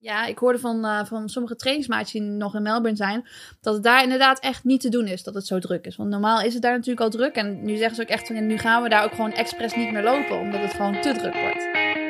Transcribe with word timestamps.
Ja, 0.00 0.26
ik 0.26 0.38
hoorde 0.38 0.58
van, 0.58 0.84
uh, 0.84 1.04
van 1.04 1.28
sommige 1.28 1.56
trainingsmaatjes 1.56 2.12
die 2.12 2.20
nog 2.22 2.54
in 2.54 2.62
Melbourne 2.62 2.96
zijn, 2.96 3.28
dat 3.60 3.74
het 3.74 3.82
daar 3.82 4.02
inderdaad 4.02 4.40
echt 4.40 4.64
niet 4.64 4.80
te 4.80 4.88
doen 4.88 5.06
is 5.06 5.22
dat 5.22 5.34
het 5.34 5.46
zo 5.46 5.58
druk 5.58 5.86
is. 5.86 5.96
Want 5.96 6.10
normaal 6.10 6.40
is 6.40 6.52
het 6.54 6.62
daar 6.62 6.72
natuurlijk 6.72 7.00
al 7.00 7.10
druk. 7.10 7.34
En 7.34 7.64
nu 7.64 7.76
zeggen 7.76 7.96
ze 7.96 8.02
ook 8.02 8.08
echt 8.08 8.26
van, 8.26 8.46
nu 8.46 8.58
gaan 8.58 8.82
we 8.82 8.88
daar 8.88 9.04
ook 9.04 9.14
gewoon 9.14 9.32
expres 9.32 9.74
niet 9.74 9.92
meer 9.92 10.02
lopen, 10.02 10.38
omdat 10.38 10.60
het 10.60 10.74
gewoon 10.74 11.00
te 11.00 11.12
druk 11.12 11.34
wordt. 11.34 12.07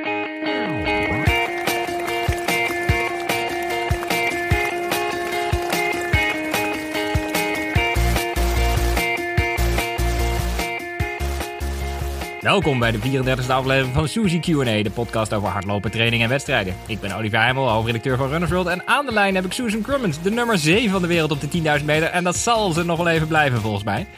Welkom 12.41 12.79
bij 12.79 12.91
de 12.91 12.98
34e 12.98 13.50
aflevering 13.50 13.95
van 13.95 14.09
Suzy 14.09 14.41
Q&A, 14.41 14.82
de 14.82 14.91
podcast 14.95 15.32
over 15.32 15.48
hardlopen, 15.48 15.91
training 15.91 16.23
en 16.23 16.29
wedstrijden. 16.29 16.75
Ik 16.87 17.00
ben 17.00 17.12
Olivier 17.12 17.41
Heimel, 17.41 17.68
hoofdredacteur 17.68 18.16
van 18.16 18.29
Runners 18.29 18.50
World. 18.50 18.66
En 18.66 18.87
aan 18.87 19.07
de 19.07 19.12
lijn 19.12 19.34
heb 19.34 19.45
ik 19.45 19.52
Susan 19.52 19.82
Crummins, 19.82 20.23
de 20.23 20.30
nummer 20.30 20.59
7 20.59 20.91
van 20.91 21.02
de 21.02 21.09
wereld 21.09 21.30
op 21.30 21.41
de 21.41 21.78
10.000 21.78 21.84
meter. 21.84 22.09
En 22.09 22.24
dat 22.24 22.37
zal 22.37 22.73
ze 22.73 22.84
nog 22.84 22.97
wel 22.97 23.09
even 23.09 23.28
blijven 23.28 23.61
volgens 23.61 23.84
mij. 23.84 24.09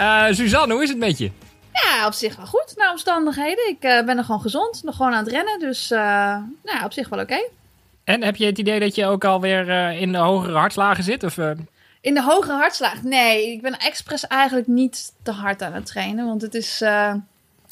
Uh, 0.00 0.24
Suzanne, 0.30 0.74
hoe 0.74 0.82
is 0.82 0.88
het 0.88 0.98
met 0.98 1.18
je? 1.18 1.30
Ja, 1.72 2.06
op 2.06 2.12
zich 2.12 2.36
wel 2.36 2.46
goed, 2.46 2.74
naar 2.76 2.90
omstandigheden. 2.90 3.68
Ik 3.68 3.84
uh, 3.84 4.04
ben 4.04 4.16
nog 4.16 4.26
gewoon 4.26 4.40
gezond, 4.40 4.82
nog 4.84 4.96
gewoon 4.96 5.12
aan 5.12 5.24
het 5.24 5.32
rennen. 5.32 5.58
Dus 5.58 5.90
uh, 5.90 5.98
nou, 6.64 6.84
op 6.84 6.92
zich 6.92 7.08
wel 7.08 7.20
oké. 7.20 7.48
En 8.04 8.22
heb 8.22 8.36
je 8.36 8.46
het 8.46 8.58
idee 8.58 8.80
dat 8.80 8.94
je 8.94 9.06
ook 9.06 9.24
alweer 9.24 9.68
in 9.92 10.12
de 10.12 10.18
hogere 10.18 10.58
hartslagen 10.58 11.04
zit? 11.04 11.24
Of, 11.24 11.38
In 12.00 12.14
de 12.14 12.22
hogere 12.22 12.52
hartslagen? 12.56 13.08
Nee, 13.08 13.52
ik 13.52 13.62
ben 13.62 13.78
expres 13.78 14.26
eigenlijk 14.26 14.66
niet 14.66 15.12
te 15.22 15.30
hard 15.30 15.62
aan 15.62 15.72
het 15.72 15.86
trainen. 15.86 16.26
Want 16.26 16.42
het 16.42 16.54
is 16.54 16.82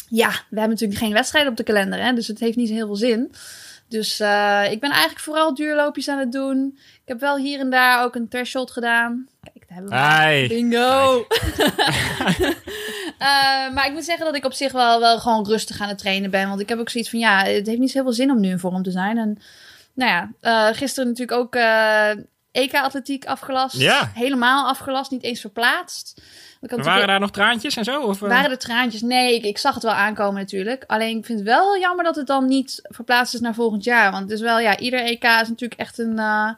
ja, 0.09 0.29
we 0.29 0.59
hebben 0.59 0.69
natuurlijk 0.69 0.99
geen 0.99 1.13
wedstrijden 1.13 1.51
op 1.51 1.57
de 1.57 1.63
kalender, 1.63 2.03
hè, 2.03 2.13
dus 2.13 2.27
het 2.27 2.41
heeft 2.41 2.57
niet 2.57 2.71
heel 2.71 2.87
veel 2.87 2.97
zin. 2.97 3.33
Dus 3.89 4.21
uh, 4.21 4.71
ik 4.71 4.81
ben 4.81 4.91
eigenlijk 4.91 5.21
vooral 5.21 5.55
duurloopjes 5.55 6.09
aan 6.09 6.19
het 6.19 6.33
doen. 6.33 6.79
Ik 6.79 7.03
heb 7.05 7.21
wel 7.21 7.37
hier 7.37 7.61
en 7.61 7.71
daar 7.71 8.05
ook 8.05 8.15
een 8.15 8.29
threshold 8.29 8.71
gedaan. 8.71 9.29
Kijk, 9.43 9.69
daar 9.69 9.79
hebben 9.79 9.91
we 9.91 9.99
Hi. 9.99 10.49
Bingo! 10.49 11.27
uh, 13.19 13.69
maar 13.75 13.87
ik 13.87 13.93
moet 13.93 14.05
zeggen 14.05 14.25
dat 14.25 14.37
ik 14.37 14.45
op 14.45 14.53
zich 14.53 14.73
wel, 14.73 15.01
wel 15.01 15.19
gewoon 15.19 15.47
rustig 15.47 15.81
aan 15.81 15.89
het 15.89 15.99
trainen 15.99 16.31
ben. 16.31 16.49
Want 16.49 16.61
ik 16.61 16.69
heb 16.69 16.79
ook 16.79 16.91
zoiets 16.91 17.11
van, 17.11 17.19
ja, 17.19 17.45
het 17.45 17.67
heeft 17.67 17.79
niet 17.79 17.93
heel 17.93 18.03
veel 18.03 18.13
zin 18.13 18.31
om 18.31 18.41
nu 18.41 18.49
in 18.49 18.59
vorm 18.59 18.83
te 18.83 18.91
zijn. 18.91 19.19
En 19.19 19.39
nou 19.95 20.11
ja, 20.11 20.31
uh, 20.43 20.77
gisteren 20.77 21.09
natuurlijk 21.09 21.39
ook 21.39 21.55
EK-atletiek 22.53 23.27
afgelast. 23.27 23.77
Ja. 23.77 24.11
Helemaal 24.15 24.69
afgelast, 24.69 25.11
niet 25.11 25.23
eens 25.23 25.41
verplaatst. 25.41 26.23
Waren 26.61 27.07
daar 27.07 27.21
nog 27.21 27.31
traantjes 27.31 27.77
en 27.77 27.85
zo? 27.85 28.01
Of, 28.01 28.19
Waren 28.19 28.51
er 28.51 28.59
traantjes? 28.59 29.03
Nee, 29.03 29.35
ik, 29.35 29.45
ik, 29.45 29.59
zag 29.59 29.75
het 29.75 29.83
wel 29.83 29.93
aankomen 29.93 30.41
natuurlijk. 30.41 30.85
Alleen 30.87 31.19
ik 31.19 31.25
vind 31.25 31.39
het 31.39 31.49
wel 31.49 31.79
jammer 31.79 32.05
dat 32.05 32.17
het 32.17 32.27
dan 32.27 32.47
niet 32.47 32.81
verplaatst 32.83 33.35
is 33.35 33.41
naar 33.41 33.55
volgend 33.55 33.85
jaar. 33.85 34.11
Want 34.11 34.23
het 34.23 34.33
is 34.33 34.41
wel, 34.41 34.61
ja, 34.61 34.79
ieder 34.79 35.01
EK 35.01 35.25
is 35.25 35.49
natuurlijk 35.49 35.81
echt 35.81 35.99
een... 35.99 36.13
Uh, 36.19 36.51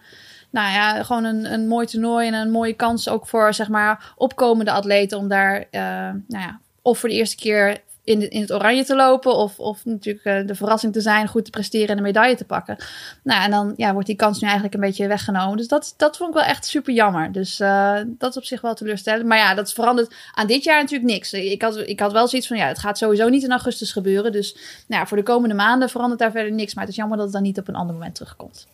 nou 0.51 0.73
ja, 0.73 1.03
gewoon 1.03 1.25
een, 1.25 1.53
een 1.53 1.69
mooi 1.69 1.87
toernooi 1.87 2.27
en 2.27 2.35
een 2.35 2.51
mooie 2.51 2.73
kans 2.73 3.09
ook 3.09 3.27
voor, 3.27 3.55
zeg 3.55 3.69
maar, 3.69 4.13
opkomende 4.17 4.71
atleten 4.71 5.19
om 5.19 5.29
daar, 5.29 5.59
uh, 5.59 5.81
nou 5.81 6.23
ja, 6.29 6.61
of 6.83 6.99
voor 6.99 7.09
de 7.09 7.15
eerste 7.15 7.37
keer 7.37 7.81
in, 8.05 8.31
in 8.31 8.41
het 8.41 8.53
oranje 8.53 8.85
te 8.85 8.97
lopen. 8.97 9.37
Of, 9.37 9.59
of 9.59 9.85
natuurlijk 9.85 10.25
uh, 10.25 10.47
de 10.47 10.55
verrassing 10.55 10.93
te 10.93 11.01
zijn, 11.01 11.29
goed 11.29 11.45
te 11.45 11.51
presteren 11.51 11.89
en 11.89 11.97
een 11.97 12.03
medaille 12.03 12.37
te 12.37 12.45
pakken. 12.45 12.77
Nou, 13.23 13.43
en 13.43 13.51
dan 13.51 13.73
ja, 13.77 13.93
wordt 13.93 14.07
die 14.07 14.17
kans 14.17 14.41
nu 14.41 14.47
eigenlijk 14.47 14.75
een 14.75 14.81
beetje 14.81 15.07
weggenomen. 15.07 15.57
Dus 15.57 15.69
dat, 15.69 15.95
dat 15.97 16.17
vond 16.17 16.29
ik 16.29 16.37
wel 16.37 16.45
echt 16.45 16.67
super 16.67 16.95
jammer. 16.95 17.33
Dus 17.33 17.61
uh, 17.61 17.99
dat 18.07 18.31
is 18.31 18.37
op 18.37 18.45
zich 18.45 18.61
wel 18.61 18.75
teleurstellend. 18.75 19.27
Maar 19.27 19.39
ja, 19.39 19.55
dat 19.55 19.73
verandert 19.73 20.15
aan 20.35 20.47
dit 20.47 20.65
jaar 20.65 20.81
natuurlijk 20.81 21.11
niks. 21.11 21.33
Ik 21.33 21.63
had, 21.63 21.77
ik 21.77 22.01
had 22.01 22.13
wel 22.13 22.29
zoiets 22.29 22.49
van, 22.49 22.57
ja, 22.57 22.67
het 22.67 22.79
gaat 22.79 22.99
sowieso 22.99 23.29
niet 23.29 23.43
in 23.43 23.51
augustus 23.51 23.93
gebeuren. 23.93 24.33
Dus 24.33 24.55
nou 24.87 25.01
ja, 25.01 25.07
voor 25.07 25.17
de 25.17 25.23
komende 25.23 25.55
maanden 25.55 25.89
verandert 25.89 26.21
daar 26.21 26.31
verder 26.31 26.53
niks. 26.53 26.75
Maar 26.75 26.85
het 26.85 26.93
is 26.93 26.99
jammer 26.99 27.17
dat 27.17 27.27
het 27.27 27.35
dan 27.35 27.43
niet 27.43 27.59
op 27.59 27.69
een 27.69 27.75
ander 27.75 27.95
moment 27.95 28.15
terugkomt. 28.15 28.67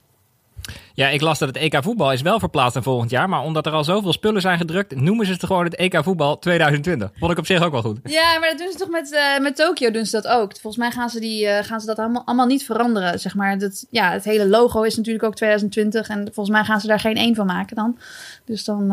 Ja, 0.95 1.09
ik 1.09 1.21
las 1.21 1.39
dat 1.39 1.49
het 1.49 1.57
EK 1.57 1.83
voetbal 1.83 2.13
is 2.13 2.23
wel 2.23 2.39
verplaatst 2.39 2.75
naar 2.75 2.83
volgend 2.83 3.11
jaar. 3.11 3.29
Maar 3.29 3.43
omdat 3.43 3.67
er 3.67 3.73
al 3.73 3.85
zoveel 3.85 4.13
spullen 4.13 4.41
zijn 4.41 4.59
gedrukt, 4.59 4.95
noemen 4.95 5.27
ze 5.27 5.33
het 5.33 5.45
gewoon 5.45 5.65
het 5.65 5.75
EK 5.75 6.03
voetbal 6.03 6.39
2020. 6.39 7.11
Vond 7.19 7.33
ik 7.33 7.39
op 7.39 7.47
zich 7.47 7.63
ook 7.63 7.73
wel 7.73 7.83
goed. 7.83 7.99
Ja, 8.05 8.39
maar 8.39 8.49
dat 8.49 8.59
doen 8.59 8.73
ze 8.73 8.79
toch 8.79 8.89
met, 8.89 9.13
uh, 9.13 9.39
met 9.43 9.57
Tokio 9.57 9.91
doen 9.91 10.07
ze 10.07 10.21
dat 10.21 10.27
ook. 10.27 10.53
Volgens 10.53 10.77
mij 10.77 10.91
gaan 10.91 11.11
ze, 11.11 11.21
die, 11.21 11.45
uh, 11.45 11.59
gaan 11.63 11.81
ze 11.81 11.87
dat 11.87 11.99
allemaal, 11.99 12.23
allemaal 12.25 12.47
niet 12.47 12.65
veranderen. 12.65 13.21
Zeg 13.21 13.35
maar. 13.35 13.59
dat, 13.59 13.87
ja, 13.91 14.13
het 14.13 14.25
hele 14.25 14.49
logo 14.49 14.83
is 14.83 14.97
natuurlijk 14.97 15.25
ook 15.25 15.35
2020. 15.35 16.09
En 16.09 16.25
volgens 16.25 16.57
mij 16.57 16.65
gaan 16.65 16.81
ze 16.81 16.87
daar 16.87 17.01
geen 17.01 17.17
één 17.17 17.35
van 17.35 17.47
maken 17.47 17.77
dan. 17.77 17.99
Dus 18.45 18.65
dan 18.65 18.83
uh, 18.83 18.89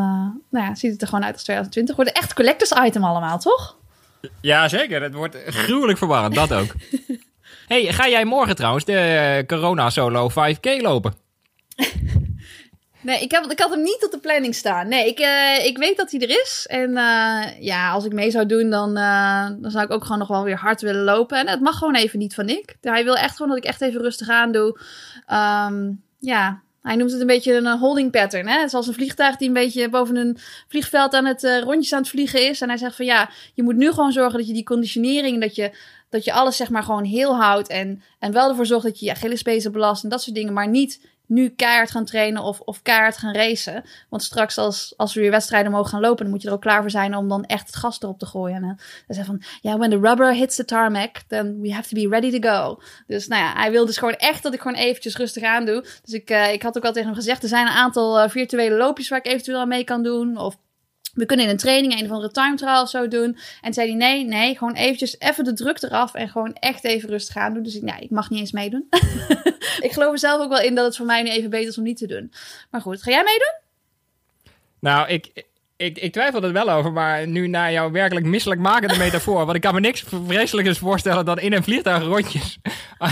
nou 0.50 0.66
ja, 0.66 0.74
ziet 0.74 0.92
het 0.92 1.02
er 1.02 1.08
gewoon 1.08 1.24
uit 1.24 1.34
als 1.34 1.42
2020. 1.42 1.96
Wordt 1.96 2.12
echt 2.12 2.34
collectors 2.34 2.72
item 2.86 3.04
allemaal, 3.04 3.38
toch? 3.38 3.76
Ja, 4.40 4.68
zeker. 4.68 5.02
Het 5.02 5.14
wordt 5.14 5.36
gruwelijk 5.46 5.98
verwarrend, 5.98 6.34
dat 6.34 6.52
ook. 6.52 6.74
hey, 7.72 7.92
ga 7.92 8.08
jij 8.08 8.24
morgen 8.24 8.56
trouwens 8.56 8.84
de 8.84 9.44
Corona 9.46 9.90
Solo 9.90 10.30
5K 10.30 10.80
lopen? 10.80 11.23
Nee, 13.04 13.20
ik, 13.20 13.30
heb, 13.30 13.44
ik 13.44 13.60
had 13.60 13.70
hem 13.70 13.82
niet 13.82 14.04
op 14.04 14.10
de 14.10 14.18
planning 14.18 14.54
staan. 14.54 14.88
Nee, 14.88 15.06
ik, 15.06 15.20
uh, 15.20 15.66
ik 15.66 15.78
weet 15.78 15.96
dat 15.96 16.10
hij 16.10 16.20
er 16.20 16.30
is. 16.30 16.66
En 16.68 16.90
uh, 16.90 17.60
ja, 17.60 17.90
als 17.90 18.04
ik 18.04 18.12
mee 18.12 18.30
zou 18.30 18.46
doen, 18.46 18.70
dan, 18.70 18.98
uh, 18.98 19.48
dan 19.58 19.70
zou 19.70 19.84
ik 19.84 19.90
ook 19.90 20.02
gewoon 20.02 20.18
nog 20.18 20.28
wel 20.28 20.44
weer 20.44 20.56
hard 20.56 20.80
willen 20.80 21.04
lopen. 21.04 21.38
En 21.38 21.48
het 21.48 21.60
mag 21.60 21.78
gewoon 21.78 21.94
even 21.94 22.18
niet 22.18 22.34
van 22.34 22.48
ik. 22.48 22.76
Hij 22.80 23.04
wil 23.04 23.16
echt 23.16 23.36
gewoon 23.36 23.48
dat 23.48 23.58
ik 23.58 23.64
echt 23.64 23.80
even 23.80 24.00
rustig 24.00 24.28
aan 24.28 24.52
doe. 24.52 24.78
Um, 25.32 26.02
ja, 26.18 26.60
hij 26.82 26.96
noemt 26.96 27.10
het 27.10 27.20
een 27.20 27.26
beetje 27.26 27.54
een 27.54 27.78
holding 27.78 28.10
pattern. 28.10 28.48
Hè? 28.48 28.68
Zoals 28.68 28.86
een 28.86 28.94
vliegtuig 28.94 29.36
die 29.36 29.48
een 29.48 29.54
beetje 29.54 29.88
boven 29.88 30.16
een 30.16 30.38
vliegveld 30.68 31.14
aan 31.14 31.26
het 31.26 31.60
rondjes 31.64 31.92
aan 31.92 32.00
het 32.00 32.08
vliegen 32.08 32.48
is. 32.48 32.60
En 32.60 32.68
hij 32.68 32.78
zegt 32.78 32.96
van 32.96 33.04
ja, 33.04 33.30
je 33.54 33.62
moet 33.62 33.76
nu 33.76 33.92
gewoon 33.92 34.12
zorgen 34.12 34.38
dat 34.38 34.46
je 34.46 34.54
die 34.54 34.64
conditionering, 34.64 35.40
dat 35.40 35.54
je, 35.54 35.76
dat 36.08 36.24
je 36.24 36.32
alles 36.32 36.56
zeg 36.56 36.70
maar 36.70 36.82
gewoon 36.82 37.04
heel 37.04 37.36
houdt. 37.36 37.68
En, 37.68 38.02
en 38.18 38.32
wel 38.32 38.48
ervoor 38.48 38.66
zorgt 38.66 38.84
dat 38.84 38.98
je 38.98 39.06
je 39.06 39.12
Achillespezen 39.12 39.72
belast 39.72 40.04
en 40.04 40.08
dat 40.08 40.22
soort 40.22 40.36
dingen. 40.36 40.52
Maar 40.52 40.68
niet 40.68 41.00
nu 41.26 41.48
keihard 41.48 41.90
gaan 41.90 42.04
trainen 42.04 42.42
of, 42.42 42.60
of 42.60 42.82
keihard 42.82 43.16
gaan 43.16 43.34
racen. 43.34 43.84
Want 44.08 44.22
straks 44.22 44.58
als, 44.58 44.94
als 44.96 45.14
we 45.14 45.20
weer 45.20 45.30
wedstrijden 45.30 45.72
mogen 45.72 45.90
gaan 45.90 46.00
lopen, 46.00 46.22
dan 46.22 46.32
moet 46.32 46.42
je 46.42 46.48
er 46.48 46.54
ook 46.54 46.60
klaar 46.60 46.80
voor 46.80 46.90
zijn 46.90 47.16
om 47.16 47.28
dan 47.28 47.44
echt 47.44 47.66
het 47.66 47.76
gas 47.76 48.02
erop 48.02 48.18
te 48.18 48.26
gooien. 48.26 48.56
En 48.56 48.62
dan 48.62 48.76
zei 49.06 49.26
van, 49.26 49.38
ja, 49.40 49.48
yeah, 49.60 49.78
when 49.78 49.90
the 49.90 50.08
rubber 50.08 50.34
hits 50.34 50.56
the 50.56 50.64
tarmac, 50.64 51.22
then 51.28 51.60
we 51.60 51.72
have 51.72 51.88
to 51.88 52.00
be 52.02 52.08
ready 52.08 52.40
to 52.40 52.50
go. 52.50 52.80
Dus 53.06 53.26
nou 53.26 53.42
ja, 53.42 53.52
hij 53.52 53.70
wil 53.70 53.86
dus 53.86 53.96
gewoon 53.96 54.14
echt 54.14 54.42
dat 54.42 54.54
ik 54.54 54.60
gewoon 54.60 54.76
eventjes 54.76 55.16
rustig 55.16 55.42
aan 55.42 55.64
doe. 55.64 55.80
Dus 55.80 56.14
ik, 56.14 56.30
uh, 56.30 56.52
ik 56.52 56.62
had 56.62 56.76
ook 56.76 56.84
al 56.84 56.92
tegen 56.92 57.08
hem 57.08 57.16
gezegd, 57.16 57.42
er 57.42 57.48
zijn 57.48 57.66
een 57.66 57.72
aantal 57.72 58.22
uh, 58.22 58.28
virtuele 58.28 58.76
loopjes 58.76 59.08
waar 59.08 59.18
ik 59.18 59.26
eventueel 59.26 59.60
aan 59.60 59.68
mee 59.68 59.84
kan 59.84 60.02
doen. 60.02 60.36
Of 60.36 60.56
we 61.14 61.26
kunnen 61.26 61.44
in 61.44 61.50
een 61.50 61.58
training 61.58 61.92
een 61.98 62.04
of 62.04 62.10
andere 62.10 62.32
time 62.32 62.56
trial 62.56 62.82
of 62.82 62.88
zo 62.88 63.08
doen. 63.08 63.38
En 63.60 63.74
zei 63.74 63.88
hij, 63.88 63.96
nee, 63.96 64.24
nee, 64.24 64.56
gewoon 64.56 64.74
eventjes 64.74 65.18
even 65.18 65.44
de 65.44 65.52
druk 65.52 65.82
eraf 65.82 66.14
en 66.14 66.28
gewoon 66.28 66.52
echt 66.54 66.84
even 66.84 67.08
rustig 67.08 67.36
aan 67.36 67.54
doen. 67.54 67.62
Dus 67.62 67.76
ik, 67.76 67.82
nee, 67.82 68.00
ik 68.00 68.10
mag 68.10 68.30
niet 68.30 68.40
eens 68.40 68.52
meedoen. 68.52 68.86
ik 69.86 69.90
geloof 69.92 70.12
er 70.12 70.18
zelf 70.18 70.40
ook 70.40 70.48
wel 70.48 70.60
in 70.60 70.74
dat 70.74 70.84
het 70.84 70.96
voor 70.96 71.06
mij 71.06 71.22
nu 71.22 71.30
even 71.30 71.50
beter 71.50 71.68
is 71.68 71.78
om 71.78 71.84
niet 71.84 71.98
te 71.98 72.06
doen. 72.06 72.32
Maar 72.70 72.80
goed, 72.80 73.02
ga 73.02 73.10
jij 73.10 73.22
meedoen? 73.22 73.62
Nou, 74.80 75.08
ik, 75.08 75.44
ik, 75.76 75.98
ik 75.98 76.12
twijfel 76.12 76.42
er 76.42 76.52
wel 76.52 76.70
over, 76.70 76.92
maar 76.92 77.26
nu 77.26 77.46
naar 77.46 77.72
jouw 77.72 77.90
werkelijk 77.90 78.26
misselijkmakende 78.26 78.96
metafoor. 78.96 79.44
Want 79.44 79.54
ik 79.54 79.60
kan 79.60 79.74
me 79.74 79.80
niks 79.80 80.04
vreselijkers 80.26 80.78
voorstellen 80.78 81.24
dan 81.24 81.38
in 81.38 81.52
een 81.52 81.62
vliegtuig 81.62 82.02
rondjes 82.02 82.58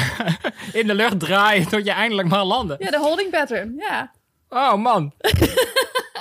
in 0.81 0.87
de 0.87 0.95
lucht 0.95 1.21
draaien 1.21 1.69
tot 1.69 1.85
je 1.85 1.93
eindelijk 1.93 2.29
mag 2.29 2.45
landen. 2.45 2.77
Ja, 2.79 2.91
de 2.91 2.99
holding 2.99 3.31
pattern, 3.31 3.75
ja. 3.77 4.13
Oh 4.49 4.75
man. 4.75 5.13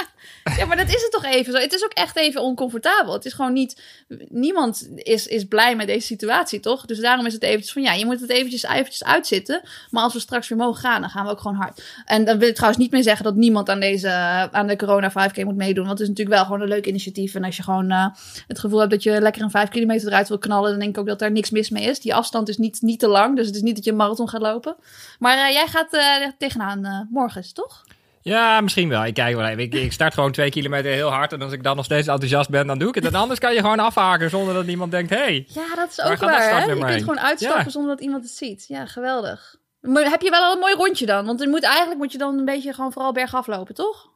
Ja, 0.61 0.65
maar 0.65 0.77
dat 0.77 0.87
is 0.87 1.01
het 1.01 1.11
toch 1.11 1.23
even 1.23 1.53
zo. 1.53 1.59
Het 1.59 1.73
is 1.73 1.83
ook 1.83 1.93
echt 1.93 2.17
even 2.17 2.41
oncomfortabel. 2.41 3.13
Het 3.13 3.25
is 3.25 3.33
gewoon 3.33 3.53
niet... 3.53 3.81
Niemand 4.29 4.89
is, 4.95 5.27
is 5.27 5.45
blij 5.45 5.75
met 5.75 5.87
deze 5.87 6.05
situatie, 6.05 6.59
toch? 6.59 6.85
Dus 6.85 6.99
daarom 6.99 7.25
is 7.25 7.33
het 7.33 7.43
eventjes 7.43 7.73
van... 7.73 7.81
Ja, 7.81 7.93
je 7.93 8.05
moet 8.05 8.19
het 8.19 8.29
eventjes, 8.29 8.63
eventjes 8.63 9.03
uitzitten. 9.03 9.61
Maar 9.89 10.03
als 10.03 10.13
we 10.13 10.19
straks 10.19 10.47
weer 10.47 10.57
mogen 10.57 10.81
gaan, 10.81 11.01
dan 11.01 11.09
gaan 11.09 11.25
we 11.25 11.31
ook 11.31 11.41
gewoon 11.41 11.57
hard. 11.57 11.83
En 12.05 12.25
dan 12.25 12.37
wil 12.37 12.47
ik 12.47 12.53
trouwens 12.53 12.81
niet 12.81 12.91
meer 12.91 13.03
zeggen 13.03 13.25
dat 13.25 13.35
niemand 13.35 13.69
aan 13.69 13.79
deze... 13.79 14.09
aan 14.51 14.67
de 14.67 14.75
corona 14.75 15.11
5K 15.11 15.43
moet 15.43 15.55
meedoen. 15.55 15.85
Want 15.85 15.99
het 15.99 16.01
is 16.01 16.07
natuurlijk 16.07 16.35
wel 16.35 16.45
gewoon 16.45 16.61
een 16.61 16.67
leuk 16.67 16.87
initiatief. 16.87 17.35
En 17.35 17.43
als 17.43 17.57
je 17.57 17.63
gewoon 17.63 17.91
uh, 17.91 18.07
het 18.47 18.59
gevoel 18.59 18.79
hebt 18.79 18.91
dat 18.91 19.03
je 19.03 19.21
lekker 19.21 19.41
een 19.41 19.51
5 19.51 19.69
kilometer 19.69 20.07
eruit 20.07 20.27
wil 20.27 20.37
knallen... 20.37 20.69
dan 20.69 20.79
denk 20.79 20.91
ik 20.91 21.01
ook 21.01 21.07
dat 21.07 21.19
daar 21.19 21.31
niks 21.31 21.49
mis 21.49 21.69
mee 21.69 21.83
is. 21.83 21.99
Die 21.99 22.15
afstand 22.15 22.49
is 22.49 22.57
niet, 22.57 22.81
niet 22.81 22.99
te 22.99 23.07
lang. 23.07 23.35
Dus 23.35 23.45
het 23.45 23.55
is 23.55 23.61
niet 23.61 23.75
dat 23.75 23.83
je 23.83 23.91
een 23.91 23.97
marathon 23.97 24.29
gaat 24.29 24.41
lopen. 24.41 24.75
Maar 25.19 25.37
uh, 25.37 25.53
jij 25.53 25.67
gaat 25.67 25.93
uh, 25.93 26.27
tegenaan 26.37 27.07
morgen, 27.11 27.53
toch? 27.53 27.83
Ja, 28.21 28.61
misschien 28.61 28.89
wel. 28.89 29.05
Ik 29.05 29.13
kijk 29.13 29.35
wel 29.35 29.45
even. 29.45 29.63
Ik, 29.63 29.73
ik, 29.73 29.91
start 29.91 30.13
gewoon 30.13 30.31
twee 30.31 30.49
kilometer 30.49 30.91
heel 30.91 31.09
hard. 31.09 31.33
En 31.33 31.41
als 31.41 31.51
ik 31.51 31.63
dan 31.63 31.75
nog 31.75 31.85
steeds 31.85 32.07
enthousiast 32.07 32.49
ben, 32.49 32.67
dan 32.67 32.79
doe 32.79 32.89
ik 32.89 32.95
het. 32.95 33.05
En 33.05 33.15
anders 33.15 33.39
kan 33.39 33.53
je 33.53 33.59
gewoon 33.59 33.79
afhaken 33.79 34.29
zonder 34.29 34.53
dat 34.53 34.67
iemand 34.67 34.91
denkt: 34.91 35.09
hey, 35.09 35.47
Ja, 35.47 35.75
dat 35.75 35.89
is 35.89 36.01
ook 36.01 36.17
waar. 36.17 36.61
Hè? 36.61 36.71
Je 36.71 36.85
kunt 36.85 36.99
gewoon 36.99 37.19
uitstappen 37.19 37.63
ja. 37.63 37.69
zonder 37.69 37.91
dat 37.91 38.01
iemand 38.03 38.23
het 38.23 38.33
ziet. 38.33 38.65
Ja, 38.67 38.85
geweldig. 38.85 39.55
Maar 39.81 40.09
heb 40.09 40.21
je 40.21 40.29
wel 40.29 40.41
al 40.41 40.53
een 40.53 40.59
mooi 40.59 40.73
rondje 40.73 41.05
dan? 41.05 41.25
Want 41.25 41.45
moet, 41.45 41.63
eigenlijk 41.63 41.97
moet 41.97 42.11
je 42.11 42.17
dan 42.17 42.37
een 42.37 42.45
beetje 42.45 42.73
gewoon 42.73 42.91
vooral 42.91 43.11
bergaf 43.11 43.47
lopen, 43.47 43.75
toch? 43.75 44.09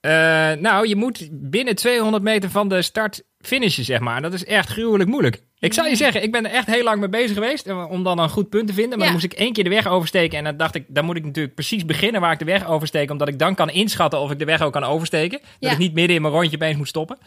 Uh, 0.00 0.12
nou, 0.52 0.88
je 0.88 0.96
moet 0.96 1.28
binnen 1.30 1.74
200 1.74 2.22
meter 2.22 2.50
van 2.50 2.68
de 2.68 2.82
start 2.82 3.22
finishen, 3.40 3.84
zeg 3.84 4.00
maar. 4.00 4.22
Dat 4.22 4.32
is 4.32 4.44
echt 4.44 4.68
gruwelijk 4.68 5.10
moeilijk. 5.10 5.42
Ik 5.58 5.72
zou 5.72 5.88
je 5.88 5.96
zeggen, 5.96 6.22
ik 6.22 6.32
ben 6.32 6.46
er 6.46 6.52
echt 6.52 6.66
heel 6.66 6.84
lang 6.84 7.00
mee 7.00 7.08
bezig 7.08 7.34
geweest 7.34 7.70
om 7.88 8.02
dan 8.02 8.18
een 8.18 8.28
goed 8.28 8.48
punt 8.48 8.66
te 8.66 8.72
vinden. 8.72 8.98
Maar 8.98 9.06
ja. 9.06 9.12
dan 9.12 9.22
moest 9.22 9.32
ik 9.32 9.38
één 9.38 9.52
keer 9.52 9.64
de 9.64 9.70
weg 9.70 9.86
oversteken. 9.86 10.38
En 10.38 10.44
dan 10.44 10.56
dacht 10.56 10.74
ik, 10.74 10.84
dan 10.88 11.04
moet 11.04 11.16
ik 11.16 11.24
natuurlijk 11.24 11.54
precies 11.54 11.84
beginnen 11.84 12.20
waar 12.20 12.32
ik 12.32 12.38
de 12.38 12.44
weg 12.44 12.66
oversteek. 12.66 13.10
Omdat 13.10 13.28
ik 13.28 13.38
dan 13.38 13.54
kan 13.54 13.70
inschatten 13.70 14.20
of 14.20 14.30
ik 14.30 14.38
de 14.38 14.44
weg 14.44 14.62
ook 14.62 14.72
kan 14.72 14.84
oversteken. 14.84 15.38
Dat 15.38 15.50
ja. 15.58 15.70
ik 15.70 15.78
niet 15.78 15.94
midden 15.94 16.16
in 16.16 16.22
mijn 16.22 16.34
rondje 16.34 16.56
opeens 16.56 16.76
moet 16.76 16.88
stoppen. 16.88 17.18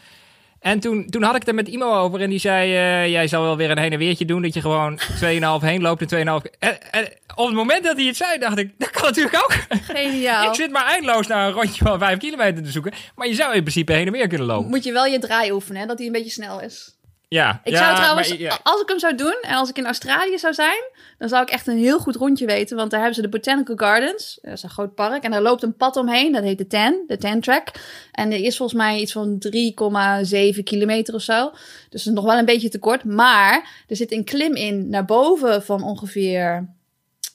En 0.62 0.80
toen, 0.80 1.06
toen 1.10 1.22
had 1.22 1.34
ik 1.34 1.40
het 1.40 1.48
er 1.48 1.54
met 1.54 1.68
Imo 1.68 1.94
over 1.98 2.20
en 2.20 2.30
die 2.30 2.38
zei, 2.38 2.74
eh, 2.74 3.10
jij 3.10 3.28
zal 3.28 3.42
wel 3.42 3.56
weer 3.56 3.70
een 3.70 3.78
heen 3.78 3.92
en 3.92 3.98
weertje 3.98 4.24
doen, 4.24 4.42
dat 4.42 4.54
je 4.54 4.60
gewoon 4.60 4.98
2,5 5.60 5.60
heen 5.60 5.82
loopt 5.82 6.12
en 6.12 6.26
2,5... 6.42 6.50
En, 6.58 6.90
en 6.90 7.08
op 7.34 7.46
het 7.46 7.54
moment 7.54 7.84
dat 7.84 7.96
hij 7.96 8.06
het 8.06 8.16
zei, 8.16 8.38
dacht 8.38 8.58
ik, 8.58 8.70
dat 8.78 8.90
kan 8.90 9.02
natuurlijk 9.02 9.36
ook. 9.36 9.52
Geniaal. 9.82 10.48
ik 10.48 10.54
zit 10.54 10.70
maar 10.70 10.86
eindeloos 10.86 11.26
naar 11.26 11.46
een 11.46 11.52
rondje 11.52 11.84
van 11.84 11.98
5 11.98 12.18
kilometer 12.18 12.62
te 12.62 12.70
zoeken, 12.70 12.92
maar 13.14 13.28
je 13.28 13.34
zou 13.34 13.54
in 13.54 13.60
principe 13.60 13.92
heen 13.92 14.06
en 14.06 14.12
weer 14.12 14.28
kunnen 14.28 14.46
lopen. 14.46 14.70
Moet 14.70 14.84
je 14.84 14.92
wel 14.92 15.06
je 15.06 15.18
draai 15.18 15.52
oefenen, 15.52 15.80
hè, 15.80 15.86
dat 15.86 15.98
hij 15.98 16.06
een 16.06 16.12
beetje 16.12 16.30
snel 16.30 16.60
is. 16.60 16.94
Ja. 17.32 17.60
Ik 17.64 17.72
ja, 17.72 17.78
zou 17.78 17.96
trouwens, 17.96 18.28
maar- 18.28 18.38
ja. 18.38 18.58
als 18.62 18.80
ik 18.80 18.88
hem 18.88 18.98
zou 18.98 19.14
doen 19.14 19.36
en 19.42 19.54
als 19.54 19.68
ik 19.68 19.78
in 19.78 19.84
Australië 19.84 20.38
zou 20.38 20.54
zijn, 20.54 20.82
dan 21.18 21.28
zou 21.28 21.42
ik 21.42 21.48
echt 21.50 21.66
een 21.66 21.78
heel 21.78 21.98
goed 21.98 22.16
rondje 22.16 22.46
weten. 22.46 22.76
Want 22.76 22.90
daar 22.90 22.98
hebben 23.00 23.16
ze 23.16 23.22
de 23.22 23.36
Botanical 23.36 23.76
Gardens. 23.76 24.38
Dat 24.42 24.52
is 24.52 24.62
een 24.62 24.70
groot 24.70 24.94
park. 24.94 25.22
En 25.22 25.30
daar 25.30 25.42
loopt 25.42 25.62
een 25.62 25.76
pad 25.76 25.96
omheen. 25.96 26.32
Dat 26.32 26.42
heet 26.42 26.58
de 26.58 26.66
Ten, 26.66 27.04
de 27.06 27.16
Ten 27.16 27.40
Track. 27.40 27.68
En 28.12 28.30
die 28.30 28.42
is 28.42 28.56
volgens 28.56 28.78
mij 28.78 29.00
iets 29.00 29.12
van 29.12 29.38
3,7 29.38 30.62
kilometer 30.62 31.14
of 31.14 31.22
zo. 31.22 31.50
Dus 31.50 31.60
dat 31.90 32.00
is 32.00 32.04
nog 32.04 32.24
wel 32.24 32.38
een 32.38 32.44
beetje 32.44 32.68
te 32.68 32.78
kort. 32.78 33.04
Maar 33.04 33.84
er 33.88 33.96
zit 33.96 34.12
een 34.12 34.24
klim 34.24 34.54
in 34.54 34.88
naar 34.88 35.04
boven 35.04 35.62
van 35.62 35.82
ongeveer, 35.82 36.68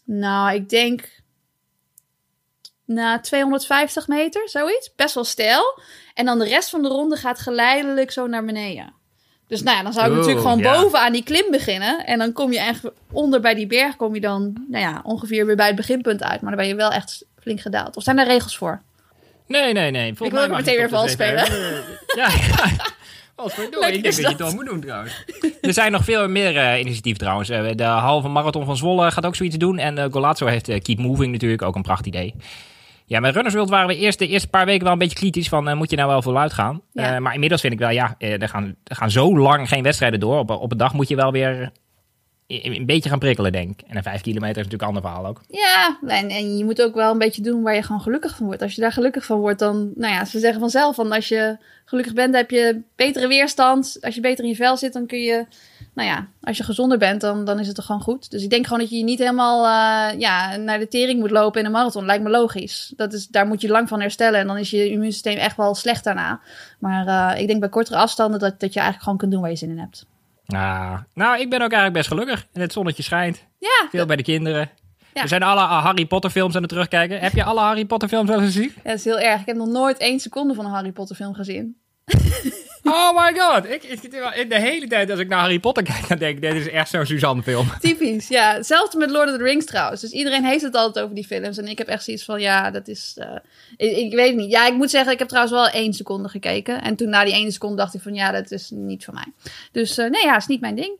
nou, 0.03 0.53
ik 0.53 0.69
denk, 0.69 1.09
na 2.85 3.19
250 3.19 4.07
meter, 4.07 4.49
zoiets. 4.49 4.95
Best 4.95 5.15
wel 5.15 5.23
steil. 5.23 5.81
En 6.13 6.25
dan 6.25 6.39
de 6.39 6.45
rest 6.45 6.69
van 6.69 6.81
de 6.81 6.87
ronde 6.87 7.15
gaat 7.15 7.39
geleidelijk 7.39 8.11
zo 8.11 8.27
naar 8.27 8.45
beneden. 8.45 8.93
Dus 9.47 9.63
nou 9.63 9.77
ja, 9.77 9.83
dan 9.83 9.93
zou 9.93 10.09
ik 10.09 10.13
natuurlijk 10.13 10.41
gewoon 10.41 10.59
ja. 10.59 10.81
boven 10.81 10.99
aan 10.99 11.11
die 11.11 11.23
klim 11.23 11.51
beginnen. 11.51 12.05
En 12.05 12.19
dan 12.19 12.31
kom 12.33 12.51
je 12.51 12.59
echt 12.59 12.81
onder 13.11 13.41
bij 13.41 13.55
die 13.55 13.67
berg, 13.67 13.95
kom 13.95 14.13
je 14.13 14.21
dan 14.21 14.65
nou 14.67 14.83
ja, 14.83 14.99
ongeveer 15.03 15.45
weer 15.45 15.55
bij 15.55 15.67
het 15.67 15.75
beginpunt 15.75 16.23
uit. 16.23 16.41
Maar 16.41 16.49
dan 16.51 16.59
ben 16.59 16.67
je 16.69 16.75
wel 16.75 16.91
echt 16.91 17.25
flink 17.39 17.61
gedaald. 17.61 17.95
Of 17.95 18.03
zijn 18.03 18.15
daar 18.15 18.27
regels 18.27 18.57
voor? 18.57 18.81
Nee, 19.47 19.73
nee, 19.73 19.91
nee. 19.91 20.15
Volgens 20.15 20.39
Ik 20.39 20.45
wil 20.47 20.55
ook 20.55 20.63
meteen 20.65 20.75
weer 20.75 20.87
tot 20.87 20.97
vals 20.97 21.11
zeven- 21.11 21.35
Ja, 22.15 22.27
ja. 22.29 22.85
Vals 23.35 23.53
verdorie. 23.53 23.79
Leuk 23.79 23.95
Ik 23.95 24.03
denk 24.03 24.15
dat 24.15 24.23
je 24.23 24.29
het 24.29 24.37
wel 24.37 24.53
moet 24.53 24.65
doen 24.65 24.81
trouwens. 24.81 25.23
Er 25.61 25.73
zijn 25.73 25.91
nog 25.91 26.03
veel 26.03 26.27
meer 26.27 26.57
eh 26.57 26.79
initiatieven 26.79 27.19
trouwens. 27.21 27.49
Eh, 27.49 27.69
de 27.75 27.83
halve 27.83 28.27
marathon 28.27 28.65
van 28.65 28.77
Zwolle 28.77 29.11
gaat 29.11 29.25
ook 29.25 29.35
zoiets 29.35 29.55
doen. 29.57 29.77
En 29.77 29.97
eh 29.97 30.05
Golazzo 30.11 30.45
heeft 30.45 30.81
Keep 30.81 30.97
Moving 30.97 31.31
natuurlijk, 31.31 31.61
ook 31.61 31.75
een 31.75 31.81
pracht 31.81 32.05
idee. 32.05 32.35
Ja, 33.09 33.19
met 33.19 33.33
Runners 33.33 33.53
World 33.55 33.69
waren 33.69 33.87
we 33.87 33.97
eerst 33.97 34.19
de 34.19 34.27
eerste 34.27 34.47
paar 34.47 34.65
weken 34.65 34.83
wel 34.83 34.93
een 34.93 34.99
beetje 34.99 35.17
kritisch 35.17 35.49
van, 35.49 35.69
eh, 35.69 35.75
moet 35.75 35.89
je 35.89 35.95
nou 35.95 36.09
wel 36.09 36.21
voluit 36.21 36.53
gaan? 36.53 36.81
Ja. 36.91 37.15
Eh, 37.15 37.21
maar 37.21 37.33
inmiddels 37.33 37.61
vind 37.61 37.73
ik 37.73 37.79
wel, 37.79 37.89
ja, 37.89 38.15
eh, 38.17 38.41
er, 38.41 38.49
gaan, 38.49 38.75
er 38.83 38.95
gaan 38.95 39.11
zo 39.11 39.37
lang 39.37 39.67
geen 39.67 39.83
wedstrijden 39.83 40.19
door. 40.19 40.39
Op, 40.39 40.49
op 40.49 40.71
een 40.71 40.77
dag 40.77 40.93
moet 40.93 41.07
je 41.07 41.15
wel 41.15 41.31
weer 41.31 41.71
een 42.47 42.85
beetje 42.85 43.09
gaan 43.09 43.19
prikkelen, 43.19 43.51
denk. 43.51 43.81
En 43.87 43.97
een 43.97 44.03
vijf 44.03 44.21
kilometer 44.21 44.57
is 44.57 44.63
natuurlijk 44.63 44.81
een 44.81 44.87
ander 44.87 45.01
verhaal 45.01 45.25
ook. 45.25 45.41
Ja, 45.47 45.99
en, 46.07 46.29
en 46.29 46.57
je 46.57 46.63
moet 46.63 46.81
ook 46.81 46.95
wel 46.95 47.11
een 47.11 47.17
beetje 47.17 47.41
doen 47.41 47.61
waar 47.61 47.75
je 47.75 47.83
gewoon 47.83 48.01
gelukkig 48.01 48.35
van 48.35 48.45
wordt. 48.45 48.61
Als 48.61 48.75
je 48.75 48.81
daar 48.81 48.91
gelukkig 48.91 49.25
van 49.25 49.39
wordt, 49.39 49.59
dan, 49.59 49.91
nou 49.95 50.13
ja, 50.13 50.25
ze 50.25 50.39
zeggen 50.39 50.59
vanzelf 50.59 50.95
van 50.95 51.11
als 51.11 51.27
je 51.27 51.57
gelukkig 51.85 52.13
bent, 52.13 52.35
heb 52.35 52.51
je 52.51 52.81
betere 52.95 53.27
weerstand. 53.27 53.97
Als 54.01 54.15
je 54.15 54.21
beter 54.21 54.43
in 54.43 54.49
je 54.49 54.55
vel 54.55 54.77
zit, 54.77 54.93
dan 54.93 55.05
kun 55.05 55.19
je, 55.19 55.45
nou 55.93 56.07
ja, 56.07 56.27
als 56.41 56.57
je 56.57 56.63
gezonder 56.63 56.97
bent, 56.97 57.21
dan, 57.21 57.45
dan 57.45 57.59
is 57.59 57.67
het 57.67 57.75
toch 57.75 57.85
gewoon 57.85 58.01
goed. 58.01 58.31
Dus 58.31 58.43
ik 58.43 58.49
denk 58.49 58.63
gewoon 58.65 58.79
dat 58.79 58.89
je 58.89 58.97
je 58.97 59.03
niet 59.03 59.19
helemaal, 59.19 59.65
eh, 59.65 60.19
ja, 60.19 60.55
naar 60.55 60.79
de 60.79 60.87
tering 60.87 61.19
moet 61.19 61.31
lopen 61.31 61.59
in 61.59 61.65
een 61.65 61.71
marathon. 61.71 62.05
Lijkt 62.05 62.23
me 62.23 62.29
logisch. 62.29 62.93
Dat 62.95 63.13
is, 63.13 63.27
daar 63.27 63.47
moet 63.47 63.61
je 63.61 63.67
lang 63.67 63.87
van 63.87 64.01
herstellen 64.01 64.39
en 64.39 64.47
dan 64.47 64.57
is 64.57 64.69
je 64.69 64.89
immuunsysteem 64.89 65.37
echt 65.37 65.57
wel 65.57 65.75
slecht 65.75 66.03
daarna. 66.03 66.39
Maar 66.79 67.07
eh, 67.07 67.41
ik 67.41 67.47
denk 67.47 67.59
bij 67.59 67.69
kortere 67.69 67.97
afstanden 67.97 68.39
dat, 68.39 68.59
dat 68.59 68.73
je 68.73 68.79
eigenlijk 68.79 69.03
gewoon 69.03 69.17
kunt 69.17 69.31
doen 69.31 69.41
waar 69.41 69.49
je 69.49 69.55
zin 69.55 69.69
in 69.69 69.79
hebt. 69.79 70.05
Ah, 70.47 70.97
nou, 71.13 71.39
ik 71.39 71.49
ben 71.49 71.61
ook 71.61 71.71
eigenlijk 71.71 71.93
best 71.93 72.07
gelukkig. 72.07 72.47
En 72.53 72.61
het 72.61 72.73
zonnetje 72.73 73.03
schijnt. 73.03 73.45
Ja, 73.59 73.87
Veel 73.89 74.05
bij 74.05 74.15
de 74.15 74.23
kinderen. 74.23 74.69
Ja. 75.13 75.21
We 75.21 75.27
zijn 75.27 75.43
alle 75.43 75.61
ah, 75.61 75.83
Harry 75.83 76.05
Potter 76.05 76.29
films 76.29 76.55
aan 76.55 76.61
het 76.61 76.69
terugkijken. 76.69 77.19
Heb 77.19 77.33
je 77.33 77.43
alle 77.43 77.59
Harry 77.59 77.85
Potter 77.85 78.09
films 78.09 78.29
al 78.29 78.39
gezien? 78.39 78.71
Ja, 78.75 78.81
dat 78.83 78.97
is 78.97 79.03
heel 79.05 79.19
erg. 79.19 79.39
Ik 79.39 79.45
heb 79.45 79.55
nog 79.55 79.67
nooit 79.67 79.97
één 79.97 80.19
seconde 80.19 80.53
van 80.53 80.65
een 80.65 80.71
Harry 80.71 80.91
Potter 80.91 81.15
film 81.15 81.33
gezien. 81.33 81.77
Oh 82.89 83.25
my 83.25 83.39
god. 83.39 83.69
Ik, 83.69 83.83
in 84.35 84.49
de 84.49 84.59
hele 84.59 84.87
tijd 84.87 85.11
als 85.11 85.19
ik 85.19 85.27
naar 85.27 85.39
Harry 85.39 85.59
Potter 85.59 85.83
kijk, 85.83 86.07
dan 86.07 86.17
denk 86.17 86.35
ik, 86.35 86.41
dit 86.41 86.53
is 86.53 86.69
echt 86.69 86.89
zo'n 86.89 87.05
Suzanne 87.05 87.43
film. 87.43 87.67
Typisch, 87.79 88.27
ja. 88.27 88.53
Hetzelfde 88.53 88.97
met 88.97 89.09
Lord 89.09 89.29
of 89.29 89.37
the 89.37 89.43
Rings 89.43 89.65
trouwens. 89.65 90.01
Dus 90.01 90.11
iedereen 90.11 90.45
heeft 90.45 90.63
het 90.63 90.75
altijd 90.75 91.03
over 91.05 91.15
die 91.15 91.25
films. 91.25 91.57
En 91.57 91.67
ik 91.67 91.77
heb 91.77 91.87
echt 91.87 92.03
zoiets 92.03 92.23
van, 92.25 92.39
ja, 92.41 92.71
dat 92.71 92.87
is... 92.87 93.13
eh, 93.17 93.35
ik, 93.77 93.97
ik 93.97 94.13
weet 94.13 94.27
het 94.27 94.37
niet. 94.37 94.51
Ja, 94.51 94.67
ik 94.67 94.73
moet 94.73 94.89
zeggen, 94.89 95.11
ik 95.13 95.19
heb 95.19 95.27
trouwens 95.27 95.55
wel 95.55 95.67
één 95.69 95.93
seconde 95.93 96.29
gekeken. 96.29 96.81
En 96.81 96.95
toen 96.95 97.09
na 97.09 97.23
die 97.25 97.33
ene 97.33 97.51
seconde 97.51 97.75
dacht 97.75 97.93
ik 97.93 98.01
van, 98.01 98.13
ja, 98.13 98.31
dat 98.31 98.51
is 98.51 98.69
niet 98.73 99.05
voor 99.05 99.13
mij. 99.13 99.27
Dus 99.71 99.97
eh, 99.97 100.09
nee, 100.09 100.23
ja, 100.23 100.37
is 100.37 100.47
niet 100.47 100.61
mijn 100.61 100.75
ding. 100.75 100.91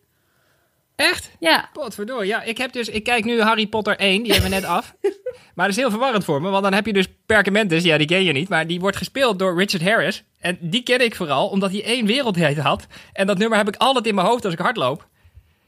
Echt? 0.95 1.29
Ja, 1.39 1.69
Potverdorie. 1.73 2.27
Ja, 2.27 2.41
ik 2.43 2.57
heb 2.57 2.71
dus, 2.71 2.89
ik 2.89 3.03
kijk 3.03 3.23
nu 3.25 3.41
Harry 3.41 3.67
Potter 3.67 3.97
1, 3.97 4.23
die 4.23 4.31
hebben 4.31 4.49
we 4.49 4.55
net 4.55 4.65
af. 4.65 4.95
Maar 5.55 5.67
dat 5.67 5.75
is 5.75 5.81
heel 5.81 5.91
verwarrend 5.91 6.23
voor 6.23 6.41
me, 6.41 6.49
want 6.49 6.63
dan 6.63 6.73
heb 6.73 6.85
je 6.85 6.93
dus 6.93 7.05
Perkamentus, 7.25 7.83
ja, 7.83 7.97
die 7.97 8.07
ken 8.07 8.23
je 8.23 8.31
niet, 8.31 8.49
maar 8.49 8.67
die 8.67 8.79
wordt 8.79 8.97
gespeeld 8.97 9.39
door 9.39 9.57
Richard 9.57 9.83
Harris. 9.83 10.23
En 10.39 10.57
die 10.61 10.83
ken 10.83 11.01
ik 11.01 11.15
vooral, 11.15 11.47
omdat 11.47 11.71
hij 11.71 11.83
één 11.83 12.05
wereldhit 12.05 12.57
had. 12.57 12.87
En 13.13 13.27
dat 13.27 13.37
nummer 13.37 13.57
heb 13.57 13.67
ik 13.67 13.75
altijd 13.75 14.07
in 14.07 14.15
mijn 14.15 14.27
hoofd 14.27 14.43
als 14.45 14.53
ik 14.53 14.59
hardloop. 14.59 15.07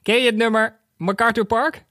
Ken 0.04 0.16
je 0.20 0.26
het 0.26 0.36
nummer 0.36 0.80
MacArthur 0.98 1.46
Park? 1.46 1.88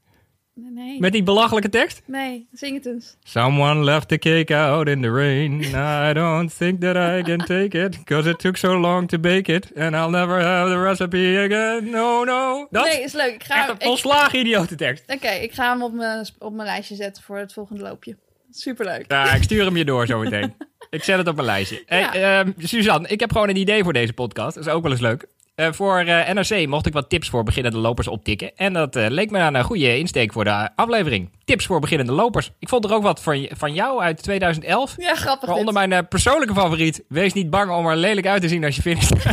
nee, 0.54 1.00
Met 1.00 1.12
die 1.12 1.22
belachelijke 1.22 1.68
tekst? 1.68 2.02
nee, 2.06 2.48
zing 2.52 2.74
het 2.76 2.86
eens. 2.86 3.16
Someone 3.22 3.84
left 3.84 4.08
the 4.08 4.18
cake 4.18 4.56
out 4.56 4.88
in 4.88 5.02
the 5.02 5.10
rain. 5.10 5.60
I 6.08 6.12
don't 6.12 6.56
think 6.56 6.80
that 6.80 6.96
I 6.96 7.22
can 7.22 7.38
take 7.38 7.84
it. 7.84 8.04
Cause 8.04 8.30
it 8.30 8.38
took 8.38 8.56
so 8.56 8.78
long 8.78 9.08
to 9.08 9.18
bake 9.18 9.52
it. 9.52 9.70
And 9.76 9.94
I'll 9.94 10.10
never 10.10 10.40
have 10.42 10.68
the 10.70 10.82
recipe 10.82 11.38
again. 11.44 11.90
No, 11.90 12.24
no. 12.24 12.66
Dat 12.70 12.84
Nee, 12.84 13.02
is 13.02 13.12
leuk. 13.12 13.34
Ik 13.34 13.44
ga, 13.44 13.56
echt 13.56 13.68
een 13.68 13.74
ik- 13.74 13.82
volslagen 13.82 14.38
idiote 14.38 14.74
tekst. 14.74 15.04
Oké, 15.06 15.28
ik 15.30 15.52
ga 15.52 15.72
hem 15.72 15.82
op 15.82 15.92
mijn, 15.92 16.26
op 16.38 16.52
mijn 16.52 16.68
lijstje 16.68 16.94
zetten 16.94 17.22
voor 17.22 17.36
het 17.38 17.52
volgende 17.52 17.82
loopje. 17.82 18.16
Superleuk. 18.50 19.04
Ja, 19.10 19.32
ik 19.34 19.42
stuur 19.42 19.64
hem 19.64 19.76
je 19.76 19.84
door 19.84 20.06
zometeen. 20.06 20.54
ik 20.90 21.04
zet 21.04 21.18
het 21.18 21.28
op 21.28 21.34
mijn 21.34 21.46
lijstje. 21.46 21.82
Hey, 21.86 22.00
Ja. 22.00 22.12
ehm, 22.40 22.50
Suzanne, 22.58 23.08
ik 23.08 23.20
heb 23.20 23.32
gewoon 23.32 23.48
een 23.48 23.56
idee 23.56 23.82
voor 23.84 23.92
deze 23.92 24.12
podcast. 24.12 24.54
Dat 24.54 24.66
is 24.66 24.72
ook 24.72 24.82
wel 24.82 24.92
eens 24.92 25.00
leuk. 25.00 25.26
Eh, 25.54 25.72
voor 25.72 25.98
eh, 25.98 26.32
NRC 26.34 26.66
mocht 26.68 26.86
ik 26.86 26.92
wat 26.92 27.08
tips 27.08 27.28
voor 27.28 27.42
beginnende 27.42 27.78
lopers 27.78 28.08
optikken. 28.08 28.56
En 28.56 28.72
dat 28.72 28.96
eh, 28.96 29.06
leek 29.08 29.30
me 29.30 29.38
een 29.38 29.62
goede 29.64 29.98
insteek 29.98 30.32
voor 30.32 30.44
de 30.44 30.68
aflevering. 30.76 31.30
Tips 31.44 31.66
voor 31.66 31.80
beginnende 31.80 32.12
lopers. 32.12 32.50
Ik 32.58 32.68
vond 32.68 32.84
er 32.84 32.92
ook 32.94 33.02
wat 33.02 33.22
van, 33.22 33.48
van 33.56 33.74
jou 33.74 34.00
uit 34.02 34.22
2011. 34.22 34.94
Ja, 34.98 35.14
grappig 35.14 35.54
dit. 35.54 35.72
mijn 35.72 35.92
eh, 35.92 35.98
persoonlijke 36.08 36.54
favoriet. 36.54 37.02
Wees 37.08 37.32
niet 37.32 37.50
bang 37.50 37.70
om 37.70 37.86
er 37.86 37.96
lelijk 37.96 38.26
uit 38.26 38.42
te 38.42 38.48
zien 38.48 38.64
als 38.64 38.76
je 38.76 38.82
finisht. 38.82 39.12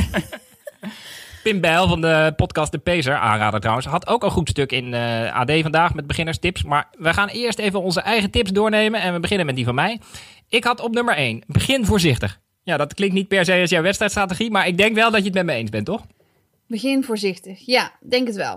Pim 1.45 1.61
Bijl 1.61 1.87
van 1.87 2.01
de 2.01 2.33
podcast 2.35 2.71
De 2.71 2.77
Pacer, 2.77 3.15
aanrader 3.15 3.59
trouwens, 3.59 3.87
had 3.87 4.07
ook 4.07 4.23
een 4.23 4.31
goed 4.31 4.49
stuk 4.49 4.71
in 4.71 4.93
eh, 4.93 5.35
AD 5.35 5.51
vandaag 5.61 5.93
met 5.93 6.07
beginnerstips. 6.07 6.63
Maar 6.63 6.87
we 6.97 7.13
gaan 7.13 7.27
eerst 7.27 7.59
even 7.59 7.81
onze 7.81 8.01
eigen 8.01 8.31
tips 8.31 8.51
doornemen 8.51 9.01
en 9.01 9.13
we 9.13 9.19
beginnen 9.19 9.45
met 9.45 9.55
die 9.55 9.65
van 9.65 9.75
mij. 9.75 9.99
Ik 10.49 10.63
had 10.63 10.79
op 10.79 10.93
nummer 10.93 11.15
1, 11.15 11.43
begin 11.47 11.85
voorzichtig. 11.85 12.39
Ja, 12.63 12.77
dat 12.77 12.93
klinkt 12.93 13.15
niet 13.15 13.27
per 13.27 13.45
se 13.45 13.59
als 13.59 13.69
jouw 13.69 13.81
wedstrijdstrategie, 13.81 14.51
maar 14.51 14.67
ik 14.67 14.77
denk 14.77 14.95
wel 14.95 15.11
dat 15.11 15.19
je 15.19 15.25
het 15.25 15.33
met 15.33 15.45
me 15.45 15.53
eens 15.53 15.69
bent, 15.69 15.85
toch? 15.85 16.05
Begin 16.67 17.03
voorzichtig. 17.03 17.65
Ja, 17.65 17.91
denk 17.99 18.27
het 18.27 18.35
wel. 18.35 18.55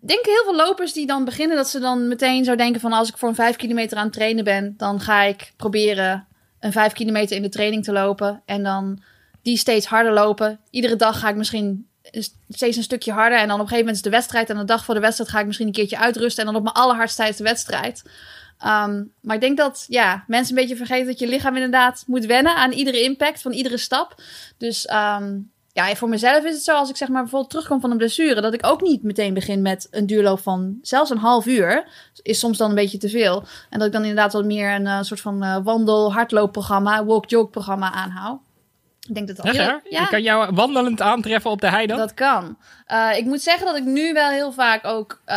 Ik 0.00 0.08
denk 0.08 0.24
heel 0.24 0.44
veel 0.44 0.56
lopers 0.56 0.92
die 0.92 1.06
dan 1.06 1.24
beginnen, 1.24 1.56
dat 1.56 1.68
ze 1.68 1.80
dan 1.80 2.08
meteen 2.08 2.44
zo 2.44 2.56
denken 2.56 2.80
van 2.80 2.92
als 2.92 3.08
ik 3.08 3.16
voor 3.16 3.28
een 3.28 3.34
5 3.34 3.56
kilometer 3.56 3.96
aan 3.96 4.04
het 4.04 4.12
trainen 4.12 4.44
ben, 4.44 4.74
dan 4.76 5.00
ga 5.00 5.22
ik 5.22 5.52
proberen 5.56 6.26
een 6.60 6.72
5 6.72 6.92
kilometer 6.92 7.36
in 7.36 7.42
de 7.42 7.48
training 7.48 7.84
te 7.84 7.92
lopen. 7.92 8.42
En 8.44 8.62
dan 8.62 9.02
die 9.42 9.56
steeds 9.56 9.86
harder 9.86 10.12
lopen. 10.12 10.60
Iedere 10.70 10.96
dag 10.96 11.18
ga 11.18 11.28
ik 11.28 11.36
misschien 11.36 11.86
steeds 12.48 12.76
een 12.76 12.82
stukje 12.82 13.12
harder. 13.12 13.38
En 13.38 13.48
dan 13.48 13.54
op 13.54 13.62
een 13.62 13.68
gegeven 13.68 13.84
moment 13.84 13.96
is 13.96 14.10
de 14.10 14.16
wedstrijd. 14.16 14.50
En 14.50 14.56
de 14.56 14.64
dag 14.64 14.84
voor 14.84 14.94
de 14.94 15.00
wedstrijd 15.00 15.30
ga 15.30 15.40
ik 15.40 15.46
misschien 15.46 15.66
een 15.66 15.72
keertje 15.72 15.98
uitrusten. 15.98 16.46
En 16.46 16.52
dan 16.52 16.56
op 16.56 16.62
mijn 16.62 16.84
allerhardst 16.84 17.16
tijdens 17.16 17.38
de 17.38 17.44
wedstrijd. 17.44 18.02
Ehm, 18.58 19.04
maar 19.20 19.34
ik 19.34 19.40
denk 19.40 19.56
dat 19.56 19.84
ja, 19.88 20.24
mensen 20.26 20.56
een 20.56 20.62
beetje 20.62 20.76
vergeten 20.76 21.06
dat 21.06 21.18
je 21.18 21.28
lichaam 21.28 21.54
inderdaad 21.54 22.04
moet 22.06 22.26
wennen 22.26 22.56
aan 22.56 22.72
iedere 22.72 23.02
impact 23.02 23.42
van 23.42 23.52
iedere 23.52 23.76
stap. 23.76 24.22
Dus 24.58 24.86
ehm, 24.86 25.38
ja, 25.72 25.94
voor 25.94 26.08
mezelf 26.08 26.44
is 26.44 26.54
het 26.54 26.64
zo 26.64 26.74
als 26.74 26.90
ik 26.90 26.96
zeg 26.96 27.08
maar 27.08 27.22
bijvoorbeeld 27.22 27.50
terugkom 27.50 27.80
van 27.80 27.90
een 27.90 27.96
blessure, 27.96 28.40
dat 28.40 28.54
ik 28.54 28.66
ook 28.66 28.82
niet 28.82 29.02
meteen 29.02 29.34
begin 29.34 29.62
met 29.62 29.88
een 29.90 30.06
duurloop 30.06 30.40
van 30.40 30.78
zelfs 30.82 31.10
een 31.10 31.18
half 31.18 31.46
uur. 31.46 31.84
Is 32.22 32.38
soms 32.38 32.58
dan 32.58 32.68
een 32.68 32.74
beetje 32.74 32.98
te 32.98 33.08
veel. 33.08 33.44
En 33.70 33.78
dat 33.78 33.86
ik 33.86 33.92
dan 33.92 34.02
inderdaad 34.02 34.32
wat 34.32 34.44
meer 34.44 34.74
een 34.74 34.86
eh, 34.86 35.02
soort 35.02 35.20
van 35.20 35.42
eh, 35.42 35.56
wandel, 35.64 36.12
hardloopprogramma, 36.12 37.04
walk-jog 37.04 37.50
programma 37.50 37.92
aanhoud. 37.92 38.40
Ik 39.14 39.26
denk 39.26 39.36
dat 39.36 39.54
ja, 39.54 39.80
Ik 39.84 40.08
kan 40.08 40.22
jou 40.22 40.54
wandelend 40.54 41.00
aantreffen 41.00 41.50
op 41.50 41.60
de 41.60 41.68
hei 41.68 41.86
dan? 41.86 41.98
dat 41.98 42.14
kan. 42.14 42.56
Eh, 42.86 43.16
ik 43.16 43.24
moet 43.24 43.42
zeggen 43.42 43.66
dat 43.66 43.76
ik 43.76 43.84
nu 43.84 44.12
wel 44.12 44.28
heel 44.28 44.52
vaak 44.52 44.84
ook 44.86 45.20
eh, 45.24 45.36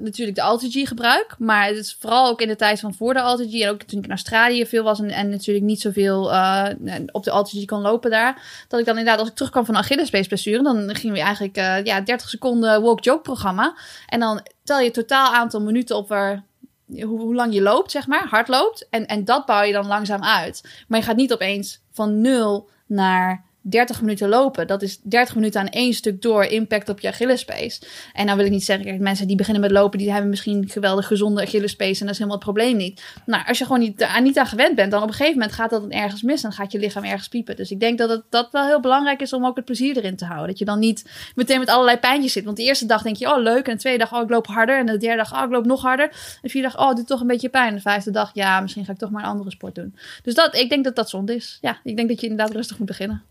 natuurlijk 0.00 0.36
de 0.36 0.42
AlterG 0.42 0.88
gebruik. 0.88 1.34
Maar 1.38 1.66
het 1.66 1.76
is 1.76 1.96
vooral 2.00 2.28
ook 2.28 2.40
in 2.40 2.48
de 2.48 2.56
tijd 2.56 2.80
van 2.80 2.94
voor 2.94 3.14
de 3.14 3.20
AlterG. 3.20 3.60
En 3.60 3.70
ook 3.70 3.82
toen 3.82 3.98
ik 3.98 4.04
in 4.04 4.10
Australië 4.10 4.66
veel 4.66 4.84
was 4.84 5.00
en, 5.00 5.10
en 5.10 5.28
natuurlijk 5.28 5.66
niet 5.66 5.80
zoveel 5.80 6.32
eh, 6.32 6.68
op 7.12 7.24
de 7.24 7.30
AlterG 7.30 7.64
kon 7.64 7.80
lopen 7.80 8.10
daar. 8.10 8.64
Dat 8.68 8.80
ik 8.80 8.86
dan 8.86 8.98
inderdaad, 8.98 9.20
als 9.20 9.28
ik 9.28 9.34
terugkwam 9.34 9.64
van 9.64 9.74
een 9.74 9.80
Achillespeesblessure, 9.80 10.62
dan 10.62 10.94
gingen 10.94 11.16
we 11.16 11.22
eigenlijk 11.22 11.56
ja, 11.86 12.00
30 12.00 12.28
seconden 12.28 12.82
walk-jog 12.82 13.22
programma. 13.22 13.76
En 14.06 14.20
dan 14.20 14.46
tel 14.64 14.78
je 14.78 14.84
het 14.84 14.94
totaal 14.94 15.34
aantal 15.34 15.60
minuten 15.60 15.96
op 15.96 16.08
waar 16.08 16.44
hoe, 16.86 17.20
hoe 17.20 17.34
lang 17.34 17.54
je 17.54 17.62
loopt, 17.62 17.90
zeg 17.90 18.06
maar, 18.06 18.26
hard 18.28 18.48
loopt. 18.48 18.86
En, 18.90 19.06
en 19.06 19.24
dat 19.24 19.46
bouw 19.46 19.62
je 19.62 19.72
dan 19.72 19.86
langzaam 19.86 20.24
uit. 20.24 20.84
Maar 20.88 20.98
je 20.98 21.04
gaat 21.04 21.16
niet 21.16 21.32
opeens 21.32 21.80
van 21.92 22.20
nul 22.20 22.68
naar 22.86 23.44
30 23.70 24.00
minuten 24.00 24.28
lopen. 24.28 24.66
Dat 24.66 24.82
is 24.82 25.00
30 25.02 25.34
minuten 25.34 25.60
aan 25.60 25.68
één 25.68 25.94
stuk 25.94 26.22
door 26.22 26.44
impact 26.44 26.88
op 26.88 27.00
je 27.00 27.08
Achillespees. 27.08 27.82
En 28.12 28.26
dan 28.26 28.36
wil 28.36 28.44
ik 28.44 28.50
niet 28.50 28.64
zeggen, 28.64 28.84
kijk, 28.84 29.00
mensen 29.00 29.26
die 29.26 29.36
beginnen 29.36 29.62
met 29.62 29.70
lopen, 29.70 29.98
die 29.98 30.12
hebben 30.12 30.30
misschien 30.30 30.68
geweldig 30.68 31.06
gezonde 31.06 31.42
Achillespees 31.42 32.00
en 32.00 32.06
dat 32.06 32.14
is 32.14 32.20
helemaal 32.20 32.40
het 32.40 32.44
probleem 32.44 32.76
niet. 32.76 33.02
Nou, 33.26 33.46
als 33.46 33.58
je 33.58 33.64
gewoon 33.64 33.80
niet, 33.80 34.02
aan, 34.02 34.22
niet 34.22 34.38
aan 34.38 34.46
gewend 34.46 34.74
bent, 34.74 34.90
dan 34.90 35.02
op 35.02 35.08
een 35.08 35.14
gegeven 35.14 35.38
moment 35.38 35.52
gaat 35.52 35.70
dat 35.70 35.80
dan 35.80 35.90
ergens 35.90 36.22
mis 36.22 36.42
en 36.42 36.52
gaat 36.52 36.72
je 36.72 36.78
lichaam 36.78 37.04
ergens 37.04 37.28
piepen. 37.28 37.56
Dus 37.56 37.70
ik 37.70 37.80
denk 37.80 37.98
dat 37.98 38.10
het 38.10 38.22
dat 38.28 38.48
wel 38.52 38.66
heel 38.66 38.80
belangrijk 38.80 39.20
is 39.20 39.32
om 39.32 39.46
ook 39.46 39.56
het 39.56 39.64
plezier 39.64 39.96
erin 39.96 40.16
te 40.16 40.24
houden. 40.24 40.48
Dat 40.48 40.58
je 40.58 40.64
dan 40.64 40.78
niet 40.78 41.04
meteen 41.34 41.58
met 41.58 41.68
allerlei 41.68 41.96
pijntjes 41.96 42.32
zit. 42.32 42.44
Want 42.44 42.56
de 42.56 42.62
eerste 42.62 42.86
dag 42.86 43.02
denk 43.02 43.16
je, 43.16 43.34
oh 43.34 43.42
leuk. 43.42 43.66
En 43.66 43.72
de 43.72 43.80
tweede 43.80 43.98
dag, 43.98 44.14
oh 44.14 44.22
ik 44.22 44.30
loop 44.30 44.46
harder. 44.46 44.78
En 44.78 44.86
de 44.86 44.96
derde 44.96 45.16
dag, 45.16 45.34
oh 45.34 45.44
ik 45.44 45.50
loop 45.50 45.64
nog 45.64 45.82
harder. 45.82 46.08
En 46.08 46.38
de 46.42 46.48
vierde 46.48 46.68
dag, 46.68 46.80
oh 46.80 46.88
het 46.88 46.96
doet 46.96 47.06
toch 47.06 47.20
een 47.20 47.26
beetje 47.26 47.48
pijn. 47.48 47.68
En 47.68 47.74
de 47.74 47.80
vijfde 47.80 48.10
dag, 48.10 48.30
ja, 48.34 48.60
misschien 48.60 48.84
ga 48.84 48.92
ik 48.92 48.98
toch 48.98 49.10
maar 49.10 49.22
een 49.22 49.28
andere 49.28 49.50
sport 49.50 49.74
doen. 49.74 49.94
Dus 50.22 50.34
dat, 50.34 50.56
ik 50.56 50.68
denk 50.68 50.84
dat 50.84 50.96
dat 50.96 51.10
zonde 51.10 51.34
is. 51.34 51.58
Ja, 51.60 51.78
ik 51.84 51.96
denk 51.96 52.08
dat 52.08 52.20
je 52.20 52.26
inderdaad 52.28 52.54
rustig 52.54 52.78
moet 52.78 52.86
beginnen. 52.86 53.22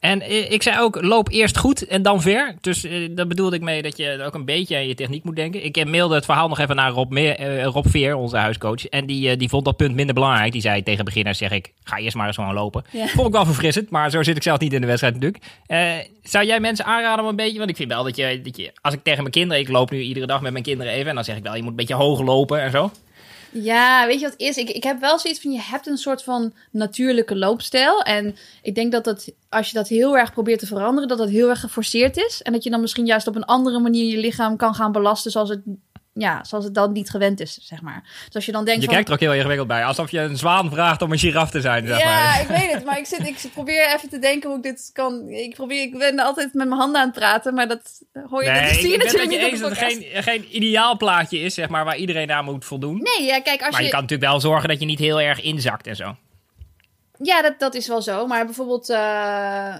En 0.00 0.20
eh, 0.20 0.50
ik 0.50 0.62
zei 0.62 0.80
ook, 0.80 1.02
loop 1.02 1.28
eerst 1.30 1.58
goed 1.58 1.86
en 1.86 2.02
dan 2.02 2.22
ver. 2.22 2.54
Dus 2.60 2.84
uh, 2.84 3.08
daar 3.10 3.26
bedoelde 3.26 3.56
ik 3.56 3.62
mee 3.62 3.82
dat 3.82 3.96
je 3.96 4.22
ook 4.26 4.34
een 4.34 4.44
beetje 4.44 4.76
aan 4.76 4.86
je 4.86 4.94
techniek 4.94 5.24
moet 5.24 5.36
denken. 5.36 5.64
Ik 5.64 5.86
mailde 5.86 6.14
het 6.14 6.24
verhaal 6.24 6.48
nog 6.48 6.58
even 6.58 6.76
naar 6.76 6.90
Rob, 6.90 7.10
Meer, 7.10 7.40
uh, 7.40 7.64
Rob 7.64 7.86
Veer, 7.88 8.14
onze 8.14 8.36
huiscoach. 8.36 8.86
En 8.86 9.06
die, 9.06 9.36
die 9.36 9.48
vond 9.48 9.64
dat 9.64 9.76
punt 9.76 9.94
minder 9.94 10.14
belangrijk. 10.14 10.52
Die 10.52 10.60
zei 10.60 10.82
tegen 10.82 11.04
beginners, 11.04 11.38
zeg 11.38 11.50
ik, 11.50 11.72
ga 11.84 11.96
eerst 11.96 12.16
maar 12.16 12.26
eens 12.26 12.36
gewoon 12.36 12.54
lopen. 12.54 12.84
Ja. 12.90 13.06
Vond 13.06 13.26
ik 13.26 13.32
wel 13.32 13.44
verfrissend, 13.44 13.90
maar 13.90 14.10
zo 14.10 14.22
zit 14.22 14.36
ik 14.36 14.42
zelf 14.42 14.58
niet 14.58 14.72
in 14.72 14.80
de 14.80 14.86
wedstrijd 14.86 15.14
natuurlijk. 15.14 15.44
zou 16.22 16.46
jij 16.46 16.60
mensen 16.60 16.84
aanraden 16.84 17.24
om 17.24 17.30
een 17.30 17.36
beetje, 17.36 17.58
want 17.58 17.70
ik 17.70 17.76
vind 17.76 17.92
wel 17.92 18.04
dat 18.04 18.16
je, 18.16 18.40
dat 18.42 18.56
je, 18.56 18.72
als 18.80 18.94
ik 18.94 19.02
tegen 19.02 19.20
mijn 19.20 19.34
kinderen, 19.34 19.62
ik 19.62 19.68
loop 19.68 19.90
nu 19.90 20.00
iedere 20.00 20.26
dag 20.26 20.40
met 20.40 20.52
mijn 20.52 20.64
kinderen 20.64 20.92
even. 20.92 21.08
En 21.08 21.14
dan 21.14 21.24
zeg 21.24 21.36
ik 21.36 21.42
wel, 21.42 21.54
je 21.54 21.62
moet 21.62 21.70
een 21.70 21.76
beetje 21.76 21.94
hoog 21.94 22.20
lopen 22.20 22.60
en 22.60 22.70
zo. 22.70 22.90
Ja, 23.52 24.06
weet 24.06 24.20
je 24.20 24.26
wat 24.26 24.38
is? 24.38 24.56
Ik, 24.56 24.70
ik 24.70 24.82
heb 24.82 25.00
wel 25.00 25.18
zoiets 25.18 25.40
van, 25.40 25.52
je 25.52 25.60
hebt 25.60 25.86
een 25.86 25.98
soort 25.98 26.22
van 26.22 26.52
natuurlijke 26.70 27.36
loopstijl. 27.36 28.02
En 28.02 28.36
ik 28.62 28.74
denk 28.74 28.92
dat 28.92 29.04
dat, 29.04 29.32
als 29.48 29.68
je 29.70 29.74
dat 29.74 29.88
heel 29.88 30.18
erg 30.18 30.32
probeert 30.32 30.58
te 30.58 30.66
veranderen, 30.66 31.08
dat 31.08 31.18
dat 31.18 31.28
heel 31.28 31.48
erg 31.48 31.60
geforceerd 31.60 32.16
is. 32.16 32.42
En 32.42 32.52
dat 32.52 32.64
je 32.64 32.70
dan 32.70 32.80
misschien 32.80 33.06
juist 33.06 33.26
op 33.26 33.36
een 33.36 33.44
andere 33.44 33.78
manier 33.78 34.10
je 34.10 34.18
lichaam 34.18 34.56
kan 34.56 34.74
gaan 34.74 34.92
belasten 34.92 35.30
zoals 35.30 35.48
het 35.48 35.60
ja, 36.12 36.44
zoals 36.44 36.64
het 36.64 36.74
dan 36.74 36.92
niet 36.92 37.10
gewend 37.10 37.40
is, 37.40 37.58
zeg 37.62 37.82
maar. 37.82 38.02
Dus 38.24 38.34
als 38.34 38.46
je 38.46 38.52
dan 38.52 38.64
denkt 38.64 38.82
Je 38.82 38.88
kijkt 38.88 39.08
er 39.08 39.14
ook 39.14 39.20
heel 39.20 39.34
ingewikkeld 39.34 39.68
bij. 39.68 39.84
Alsof 39.84 40.10
je 40.10 40.20
een 40.20 40.36
zwaan 40.36 40.70
vraagt 40.70 41.02
om 41.02 41.12
een 41.12 41.18
giraf 41.18 41.50
te 41.50 41.60
zijn, 41.60 41.86
zeg 41.86 41.98
ja, 41.98 42.04
maar. 42.04 42.40
ik 42.40 42.46
weet 42.48 42.72
het. 42.72 42.84
Maar 42.84 42.98
ik, 42.98 43.06
zit, 43.06 43.26
ik 43.26 43.50
probeer 43.52 43.94
even 43.94 44.08
te 44.08 44.18
denken 44.18 44.48
hoe 44.48 44.58
ik 44.58 44.64
dit 44.64 44.90
kan... 44.92 45.28
Ik, 45.28 45.54
probeer, 45.54 45.82
ik 45.82 45.98
ben 45.98 46.18
altijd 46.18 46.54
met 46.54 46.68
mijn 46.68 46.80
handen 46.80 47.00
aan 47.00 47.06
het 47.06 47.18
praten, 47.18 47.54
maar 47.54 47.68
dat 47.68 48.02
hoor 48.28 48.44
je, 48.44 48.50
nee, 48.50 48.62
dat 48.62 48.74
zie 48.74 48.90
je 48.90 48.96
natuurlijk 48.96 49.30
niet 49.30 49.40
eens 49.40 49.60
dat 49.60 49.70
het 49.70 49.78
geen, 49.78 50.04
geen 50.22 50.56
ideaal 50.56 50.96
plaatje 50.96 51.38
is, 51.38 51.54
zeg 51.54 51.68
maar, 51.68 51.84
waar 51.84 51.96
iedereen 51.96 52.32
aan 52.32 52.44
moet 52.44 52.64
voldoen. 52.64 53.00
Nee, 53.02 53.26
ja, 53.26 53.40
kijk, 53.40 53.60
als 53.60 53.70
maar 53.70 53.80
je... 53.80 53.86
je 53.86 53.92
kan 53.92 54.00
natuurlijk 54.00 54.30
wel 54.30 54.40
zorgen 54.40 54.68
dat 54.68 54.80
je 54.80 54.86
niet 54.86 54.98
heel 54.98 55.20
erg 55.20 55.42
inzakt 55.42 55.86
en 55.86 55.96
zo. 55.96 56.16
Ja, 57.22 57.42
dat, 57.42 57.58
dat 57.58 57.74
is 57.74 57.88
wel 57.88 58.02
zo. 58.02 58.26
Maar 58.26 58.44
bijvoorbeeld... 58.44 58.90
Uh... 58.90 59.74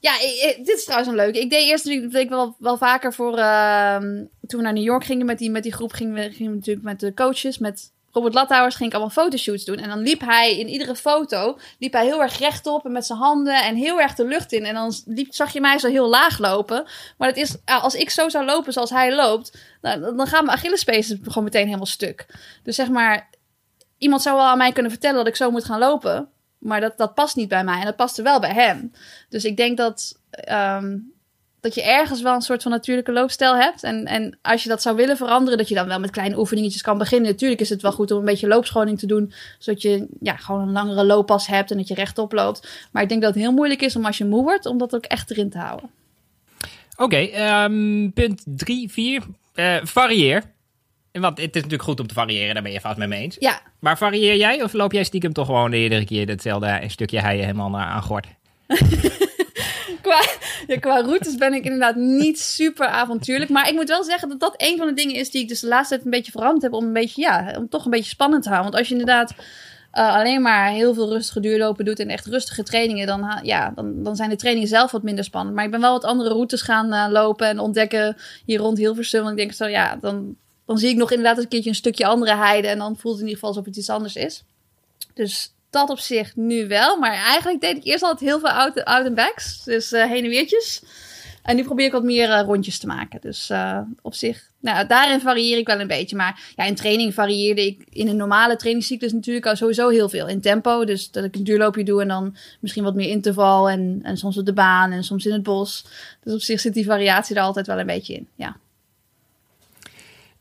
Ja, 0.00 0.12
dit 0.56 0.76
is 0.76 0.84
trouwens 0.84 1.10
een 1.10 1.16
leuke. 1.16 1.40
Ik 1.40 1.50
deed 1.50 1.66
eerst 1.66 1.84
natuurlijk 1.84 2.14
ik 2.14 2.28
wel, 2.28 2.56
wel 2.58 2.76
vaker 2.76 3.12
voor. 3.12 3.38
Uh, 3.38 3.96
toen 4.46 4.58
we 4.58 4.62
naar 4.62 4.72
New 4.72 4.84
York 4.84 5.04
gingen 5.04 5.26
met 5.26 5.38
die, 5.38 5.50
met 5.50 5.62
die 5.62 5.72
groep, 5.72 5.92
gingen 5.92 6.14
we, 6.14 6.20
gingen 6.20 6.50
we 6.50 6.56
natuurlijk 6.58 6.86
met 6.86 7.00
de 7.00 7.14
coaches, 7.14 7.58
met 7.58 7.92
Robert 8.12 8.34
Lathouwers, 8.34 8.74
ging 8.74 8.88
ik 8.88 8.94
allemaal 8.94 9.24
fotoshoots 9.24 9.64
doen. 9.64 9.76
En 9.76 9.88
dan 9.88 9.98
liep 9.98 10.20
hij 10.20 10.58
in 10.58 10.68
iedere 10.68 10.96
foto 10.96 11.58
liep 11.78 11.92
hij 11.92 12.04
heel 12.04 12.22
erg 12.22 12.38
rechtop 12.38 12.84
en 12.84 12.92
met 12.92 13.06
zijn 13.06 13.18
handen 13.18 13.64
en 13.64 13.76
heel 13.76 14.00
erg 14.00 14.14
de 14.14 14.24
lucht 14.24 14.52
in. 14.52 14.64
En 14.64 14.74
dan 14.74 14.94
liep, 15.04 15.34
zag 15.34 15.52
je 15.52 15.60
mij 15.60 15.78
zo 15.78 15.88
heel 15.88 16.08
laag 16.08 16.38
lopen. 16.38 16.86
Maar 17.18 17.28
het 17.28 17.36
is, 17.36 17.56
als 17.64 17.94
ik 17.94 18.10
zo 18.10 18.28
zou 18.28 18.44
lopen 18.44 18.72
zoals 18.72 18.90
hij 18.90 19.14
loopt, 19.14 19.58
nou, 19.80 20.00
dan 20.00 20.26
gaan 20.26 20.44
mijn 20.44 20.56
Achillespees 20.56 21.14
gewoon 21.22 21.44
meteen 21.44 21.66
helemaal 21.66 21.86
stuk. 21.86 22.26
Dus 22.62 22.76
zeg 22.76 22.88
maar, 22.88 23.30
iemand 23.98 24.22
zou 24.22 24.36
wel 24.36 24.46
aan 24.46 24.58
mij 24.58 24.72
kunnen 24.72 24.90
vertellen 24.90 25.16
dat 25.16 25.26
ik 25.26 25.36
zo 25.36 25.50
moet 25.50 25.64
gaan 25.64 25.78
lopen. 25.78 26.28
Maar 26.60 26.80
dat, 26.80 26.96
dat 26.96 27.14
past 27.14 27.36
niet 27.36 27.48
bij 27.48 27.64
mij 27.64 27.78
en 27.78 27.84
dat 27.84 27.96
paste 27.96 28.22
wel 28.22 28.40
bij 28.40 28.52
hem. 28.52 28.92
Dus 29.28 29.44
ik 29.44 29.56
denk 29.56 29.76
dat, 29.76 30.18
um, 30.50 31.12
dat 31.60 31.74
je 31.74 31.82
ergens 31.82 32.22
wel 32.22 32.34
een 32.34 32.40
soort 32.40 32.62
van 32.62 32.70
natuurlijke 32.70 33.12
loopstijl 33.12 33.56
hebt. 33.56 33.82
En, 33.82 34.04
en 34.04 34.38
als 34.42 34.62
je 34.62 34.68
dat 34.68 34.82
zou 34.82 34.96
willen 34.96 35.16
veranderen, 35.16 35.58
dat 35.58 35.68
je 35.68 35.74
dan 35.74 35.86
wel 35.86 36.00
met 36.00 36.10
kleine 36.10 36.38
oefeningetjes 36.38 36.82
kan 36.82 36.98
beginnen. 36.98 37.30
Natuurlijk 37.30 37.60
is 37.60 37.68
het 37.68 37.82
wel 37.82 37.92
goed 37.92 38.10
om 38.10 38.18
een 38.18 38.24
beetje 38.24 38.48
loopscholing 38.48 38.98
te 38.98 39.06
doen. 39.06 39.32
Zodat 39.58 39.82
je 39.82 40.06
ja, 40.20 40.36
gewoon 40.36 40.60
een 40.60 40.72
langere 40.72 41.04
looppas 41.04 41.46
hebt 41.46 41.70
en 41.70 41.76
dat 41.76 41.88
je 41.88 41.94
rechtop 41.94 42.32
loopt. 42.32 42.88
Maar 42.92 43.02
ik 43.02 43.08
denk 43.08 43.22
dat 43.22 43.34
het 43.34 43.42
heel 43.42 43.52
moeilijk 43.52 43.82
is 43.82 43.96
om 43.96 44.06
als 44.06 44.18
je 44.18 44.24
moe 44.24 44.42
wordt, 44.42 44.66
om 44.66 44.78
dat 44.78 44.94
ook 44.94 45.04
echt 45.04 45.30
erin 45.30 45.50
te 45.50 45.58
houden. 45.58 45.90
Oké, 46.96 47.30
um, 47.64 48.12
punt 48.12 48.42
3, 48.44 48.90
4. 48.90 49.22
Uh, 49.54 49.76
varieer. 49.82 50.42
Want 51.12 51.38
het 51.38 51.56
is 51.56 51.62
natuurlijk 51.62 51.82
goed 51.82 52.00
om 52.00 52.06
te 52.06 52.14
variëren, 52.14 52.54
daar 52.54 52.62
ben 52.62 52.72
je 52.72 52.80
vast 52.80 52.96
mee 52.96 53.20
eens. 53.20 53.36
Ja. 53.38 53.60
Maar 53.78 53.98
varieer 53.98 54.36
jij 54.36 54.62
of 54.62 54.72
loop 54.72 54.92
jij 54.92 55.04
stiekem 55.04 55.32
toch 55.32 55.46
gewoon 55.46 55.72
iedere 55.72 56.04
keer 56.04 56.28
hetzelfde 56.28 56.84
stukje 56.86 57.20
heien 57.20 57.44
helemaal 57.44 57.78
aan 57.78 58.02
gort? 58.02 58.26
qua, 60.02 60.22
ja, 60.66 60.78
qua 60.78 61.00
routes 61.00 61.36
ben 61.36 61.54
ik 61.54 61.64
inderdaad 61.64 61.96
niet 61.96 62.40
super 62.40 62.86
avontuurlijk. 62.86 63.50
Maar 63.50 63.68
ik 63.68 63.74
moet 63.74 63.88
wel 63.88 64.04
zeggen 64.04 64.28
dat 64.28 64.40
dat 64.40 64.54
een 64.56 64.76
van 64.76 64.86
de 64.86 64.94
dingen 64.94 65.14
is 65.14 65.30
die 65.30 65.42
ik 65.42 65.48
dus 65.48 65.60
de 65.60 65.68
laatste 65.68 65.94
tijd 65.94 66.04
een 66.04 66.10
beetje 66.10 66.32
veranderd 66.32 66.62
heb. 66.62 66.72
Om 66.72 66.84
een 66.84 66.92
beetje, 66.92 67.22
ja, 67.22 67.54
om 67.58 67.68
toch 67.68 67.84
een 67.84 67.90
beetje 67.90 68.10
spannend 68.10 68.42
te 68.42 68.48
houden. 68.48 68.70
Want 68.70 68.82
als 68.82 68.92
je 68.92 68.98
inderdaad 69.00 69.34
uh, 69.94 70.14
alleen 70.14 70.42
maar 70.42 70.68
heel 70.68 70.94
veel 70.94 71.08
rustige 71.08 71.40
duurlopen 71.40 71.84
doet 71.84 71.98
en 71.98 72.08
echt 72.08 72.26
rustige 72.26 72.62
trainingen, 72.62 73.06
dan, 73.06 73.40
ja, 73.42 73.72
dan, 73.74 74.02
dan 74.02 74.16
zijn 74.16 74.30
de 74.30 74.36
trainingen 74.36 74.68
zelf 74.68 74.90
wat 74.90 75.02
minder 75.02 75.24
spannend. 75.24 75.56
Maar 75.56 75.64
ik 75.64 75.70
ben 75.70 75.80
wel 75.80 75.92
wat 75.92 76.04
andere 76.04 76.30
routes 76.30 76.62
gaan 76.62 76.94
uh, 76.94 77.06
lopen 77.10 77.46
en 77.46 77.58
ontdekken 77.58 78.16
hier 78.44 78.58
rond 78.58 78.78
Hilversum. 78.78 79.24
En 79.24 79.30
ik 79.30 79.36
denk 79.36 79.52
zo, 79.52 79.66
ja, 79.66 79.96
dan, 80.00 80.36
dan 80.70 80.78
zie 80.78 80.88
ik 80.88 80.96
nog 80.96 81.10
inderdaad 81.10 81.38
een 81.38 81.48
keertje 81.48 81.68
een 81.68 81.76
stukje 81.76 82.06
andere 82.06 82.36
heide. 82.36 82.68
En 82.68 82.78
dan 82.78 82.96
voelt 82.96 83.14
het 83.14 83.22
in 83.22 83.28
ieder 83.28 83.34
geval 83.34 83.48
alsof 83.48 83.64
het 83.64 83.76
iets 83.76 83.90
anders 83.90 84.14
is. 84.14 84.44
Dus 85.14 85.52
dat 85.70 85.90
op 85.90 85.98
zich 85.98 86.36
nu 86.36 86.68
wel. 86.68 86.98
Maar 86.98 87.12
eigenlijk 87.12 87.60
deed 87.60 87.76
ik 87.76 87.84
eerst 87.84 88.02
altijd 88.02 88.30
heel 88.30 88.38
veel 88.38 88.48
out, 88.48 89.06
and 89.06 89.14
backs. 89.14 89.64
Dus 89.64 89.92
uh, 89.92 90.04
heen 90.04 90.24
en 90.24 90.30
weertjes. 90.30 90.82
En 91.42 91.56
nu 91.56 91.64
probeer 91.64 91.86
ik 91.86 91.92
wat 91.92 92.02
meer 92.02 92.28
uh, 92.28 92.42
rondjes 92.44 92.78
te 92.78 92.86
maken. 92.86 93.20
Dus 93.20 93.50
uh, 93.50 93.78
op 94.02 94.14
zich, 94.14 94.50
nou, 94.60 94.86
daarin 94.86 95.20
varieer 95.20 95.58
ik 95.58 95.66
wel 95.66 95.80
een 95.80 95.86
beetje. 95.86 96.16
Maar 96.16 96.52
ja, 96.56 96.64
in 96.64 96.74
training 96.74 97.14
varieerde 97.14 97.66
ik 97.66 97.84
in 97.88 98.08
een 98.08 98.16
normale 98.16 98.56
trainingscyclus 98.56 99.12
natuurlijk 99.12 99.46
al 99.46 99.56
sowieso 99.56 99.88
heel 99.88 100.08
veel. 100.08 100.28
In 100.28 100.40
tempo, 100.40 100.84
dus 100.84 101.10
dat 101.10 101.24
ik 101.24 101.34
een 101.34 101.44
duurloopje 101.44 101.84
doe 101.84 102.02
en 102.02 102.08
dan 102.08 102.36
misschien 102.60 102.84
wat 102.84 102.94
meer 102.94 103.08
interval. 103.08 103.70
En, 103.70 104.00
en 104.02 104.16
soms 104.16 104.38
op 104.38 104.46
de 104.46 104.52
baan 104.52 104.92
en 104.92 105.04
soms 105.04 105.26
in 105.26 105.32
het 105.32 105.42
bos. 105.42 105.84
Dus 106.22 106.34
op 106.34 106.40
zich 106.40 106.60
zit 106.60 106.74
die 106.74 106.84
variatie 106.84 107.36
er 107.36 107.42
altijd 107.42 107.66
wel 107.66 107.78
een 107.78 107.86
beetje 107.86 108.14
in, 108.14 108.28
ja. 108.34 108.56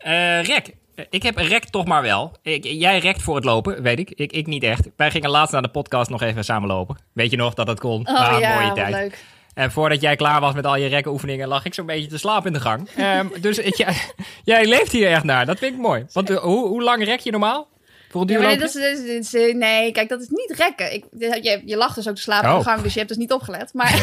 Uh, 0.06 0.44
Rek, 0.44 0.74
ik 1.10 1.24
heb 1.24 1.38
rek 1.38 1.66
toch 1.66 1.86
maar 1.86 2.02
wel. 2.02 2.38
Ik, 2.42 2.64
jij 2.64 3.00
rekt 3.00 3.22
voor 3.22 3.36
het 3.36 3.44
lopen, 3.44 3.82
weet 3.82 4.00
ik. 4.00 4.10
ik. 4.10 4.32
Ik 4.32 4.48
niet 4.48 4.64
echt. 4.64 4.90
Wij 4.96 5.12
gingen 5.12 5.30
laatst 5.30 5.54
naar 5.54 5.62
de 5.62 5.68
podcast 5.68 6.10
nog 6.10 6.22
even 6.22 6.44
samen 6.44 6.68
lopen. 6.68 6.98
Weet 7.14 7.32
je 7.32 7.38
nog 7.38 7.54
dat 7.54 7.66
dat 7.66 7.80
kon? 7.80 8.08
Oh 8.08 8.16
ah, 8.16 8.40
ja, 8.40 8.60
mooie 8.60 8.74
tijd. 8.74 8.94
leuk. 8.94 9.24
En 9.54 9.72
voordat 9.72 10.02
jij 10.02 10.16
klaar 10.16 10.42
was 10.42 10.54
met 10.54 10.66
al 10.66 10.76
je 10.76 10.88
rekoefeningen, 10.88 11.48
lag 11.48 11.66
ik 11.66 11.74
zo'n 11.74 11.86
beetje 11.86 12.08
te 12.08 12.18
slapen 12.18 12.48
in 12.48 12.54
de 12.54 12.60
gang. 12.60 12.90
um, 13.00 13.32
dus 13.42 13.58
jij, 13.64 13.96
jij 14.44 14.66
leeft 14.66 14.92
hier 14.92 15.12
echt 15.12 15.24
naar. 15.24 15.46
Dat 15.46 15.60
vind 15.60 15.74
ik 15.74 15.80
mooi. 15.80 16.06
Want 16.14 16.30
uh, 16.30 16.38
hoe, 16.38 16.68
hoe 16.68 16.84
lang 16.84 17.04
rek 17.04 17.20
je 17.20 17.32
normaal? 17.32 17.68
Voor 18.10 18.22
een 18.22 18.28
ja, 18.28 18.40
nee, 18.40 18.58
dat 18.58 18.76
is, 18.76 19.32
is, 19.32 19.32
nee, 19.54 19.92
kijk, 19.92 20.10
dat 20.10 20.22
is 20.22 20.28
niet 20.30 20.54
rekken. 20.56 20.94
Ik, 20.94 21.06
je, 21.18 21.62
je 21.66 21.78
lag 21.78 21.94
dus 21.94 22.08
ook 22.08 22.16
te 22.16 22.22
slapen 22.22 22.50
oh. 22.50 22.54
in 22.54 22.60
de 22.60 22.70
gang, 22.70 22.82
dus 22.82 22.92
je 22.92 22.98
hebt 22.98 23.12
dus 23.12 23.18
niet 23.18 23.32
opgelet. 23.32 23.74
Maar 23.74 23.92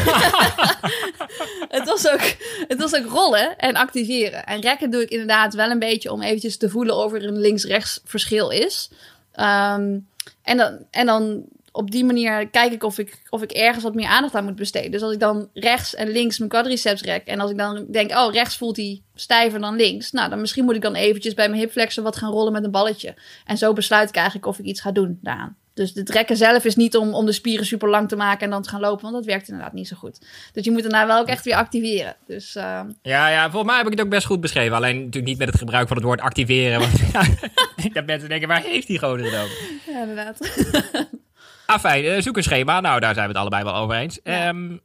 het, 1.77 1.85
was 1.85 2.09
ook, 2.09 2.21
het 2.67 2.79
was 2.79 2.95
ook 2.95 3.05
rollen 3.05 3.57
en 3.57 3.75
activeren. 3.75 4.45
En 4.45 4.61
rekken 4.61 4.91
doe 4.91 5.01
ik 5.01 5.09
inderdaad 5.09 5.53
wel 5.53 5.69
een 5.69 5.79
beetje 5.79 6.11
om 6.11 6.21
eventjes 6.21 6.57
te 6.57 6.69
voelen 6.69 6.95
of 6.95 7.13
er 7.13 7.25
een 7.25 7.39
links-rechts 7.39 8.01
verschil 8.03 8.49
is. 8.49 8.89
Um, 9.35 10.07
en, 10.41 10.57
dan, 10.57 10.85
en 10.91 11.05
dan 11.05 11.43
op 11.77 11.91
die 11.91 12.05
manier 12.05 12.49
kijk 12.49 12.71
ik 12.71 12.83
of 12.83 12.97
ik, 12.97 13.21
of 13.29 13.41
ik 13.41 13.51
ergens 13.51 13.83
wat 13.83 13.95
meer 13.95 14.07
aandacht 14.07 14.35
aan 14.35 14.43
moet 14.43 14.55
besteden. 14.55 14.91
Dus 14.91 15.01
als 15.01 15.13
ik 15.13 15.19
dan 15.19 15.49
rechts 15.53 15.95
en 15.95 16.11
links 16.11 16.37
mijn 16.37 16.49
quadriceps 16.49 17.01
rek. 17.01 17.25
En 17.25 17.39
als 17.39 17.51
ik 17.51 17.57
dan 17.57 17.85
denk, 17.91 18.11
oh, 18.11 18.33
rechts 18.33 18.57
voelt 18.57 18.77
hij 18.77 19.01
stijver 19.15 19.59
dan 19.59 19.75
links. 19.75 20.11
Nou, 20.11 20.29
dan 20.29 20.41
misschien 20.41 20.65
moet 20.65 20.75
ik 20.75 20.81
dan 20.81 20.95
eventjes 20.95 21.33
bij 21.33 21.49
mijn 21.49 21.61
hipflexen 21.61 22.03
wat 22.03 22.15
gaan 22.15 22.31
rollen 22.31 22.51
met 22.53 22.63
een 22.63 22.71
balletje. 22.71 23.15
En 23.45 23.57
zo 23.57 23.73
besluit 23.73 24.09
ik 24.09 24.15
eigenlijk 24.15 24.45
of 24.45 24.59
ik 24.59 24.65
iets 24.65 24.81
ga 24.81 24.91
doen 24.91 25.19
daaraan. 25.21 25.55
Dus 25.73 25.93
het 25.93 26.09
rekken 26.09 26.37
zelf 26.37 26.65
is 26.65 26.75
niet 26.75 26.97
om, 26.97 27.13
om 27.13 27.25
de 27.25 27.31
spieren 27.31 27.65
super 27.65 27.89
lang 27.89 28.09
te 28.09 28.15
maken 28.15 28.43
en 28.43 28.49
dan 28.49 28.61
te 28.61 28.69
gaan 28.69 28.79
lopen, 28.79 29.01
want 29.01 29.13
dat 29.13 29.25
werkt 29.25 29.47
inderdaad 29.47 29.73
niet 29.73 29.87
zo 29.87 29.95
goed. 29.95 30.25
Dus 30.53 30.65
je 30.65 30.71
moet 30.71 30.81
daarna 30.81 31.07
wel 31.07 31.19
ook 31.19 31.27
echt 31.27 31.45
weer 31.45 31.55
activeren. 31.55 32.15
Dus, 32.27 32.55
uh... 32.55 32.81
Ja, 33.01 33.29
ja, 33.29 33.49
volgens 33.49 33.71
mij 33.71 33.77
heb 33.77 33.85
ik 33.85 33.91
het 33.91 34.01
ook 34.01 34.09
best 34.09 34.25
goed 34.25 34.41
beschreven. 34.41 34.75
Alleen 34.75 34.95
natuurlijk 34.95 35.25
niet 35.25 35.37
met 35.37 35.47
het 35.47 35.57
gebruik 35.57 35.87
van 35.87 35.97
het 35.97 36.05
woord 36.05 36.21
activeren. 36.21 36.79
Want 36.79 36.93
ik 37.85 37.93
dat 37.97 38.05
mensen 38.05 38.29
denken, 38.29 38.47
waar 38.47 38.61
heeft 38.61 38.87
die 38.87 38.99
gozer 38.99 39.25
het 39.25 39.43
over? 39.43 39.57
Ja, 39.87 40.01
inderdaad. 40.01 40.37
Ah, 41.67 41.79
fijn. 41.79 42.05
Uh, 42.05 42.21
zoek 42.21 42.37
een 42.37 42.43
schema. 42.43 42.79
Nou, 42.79 42.99
daar 42.99 43.13
zijn 43.13 43.25
we 43.27 43.31
het 43.31 43.41
allebei 43.41 43.63
wel 43.63 43.75
over 43.75 43.95
eens. 43.95 44.19
Um, 44.23 44.81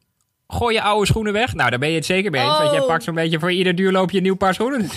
gooi 0.48 0.74
je 0.74 0.82
oude 0.82 1.06
schoenen 1.06 1.32
weg. 1.32 1.54
Nou, 1.54 1.70
daar 1.70 1.78
ben 1.78 1.88
je 1.88 1.94
het 1.94 2.06
zeker 2.06 2.30
mee 2.30 2.40
eens. 2.40 2.50
Oh. 2.50 2.58
Want 2.58 2.70
jij 2.70 2.80
oh. 2.80 2.86
pakt 2.86 3.04
zo'n 3.04 3.14
beetje 3.14 3.38
voor 3.38 3.52
ieder 3.52 3.74
duurloopje 3.74 4.16
een 4.16 4.22
nieuw 4.22 4.36
paar 4.36 4.54
schoenen 4.54 4.88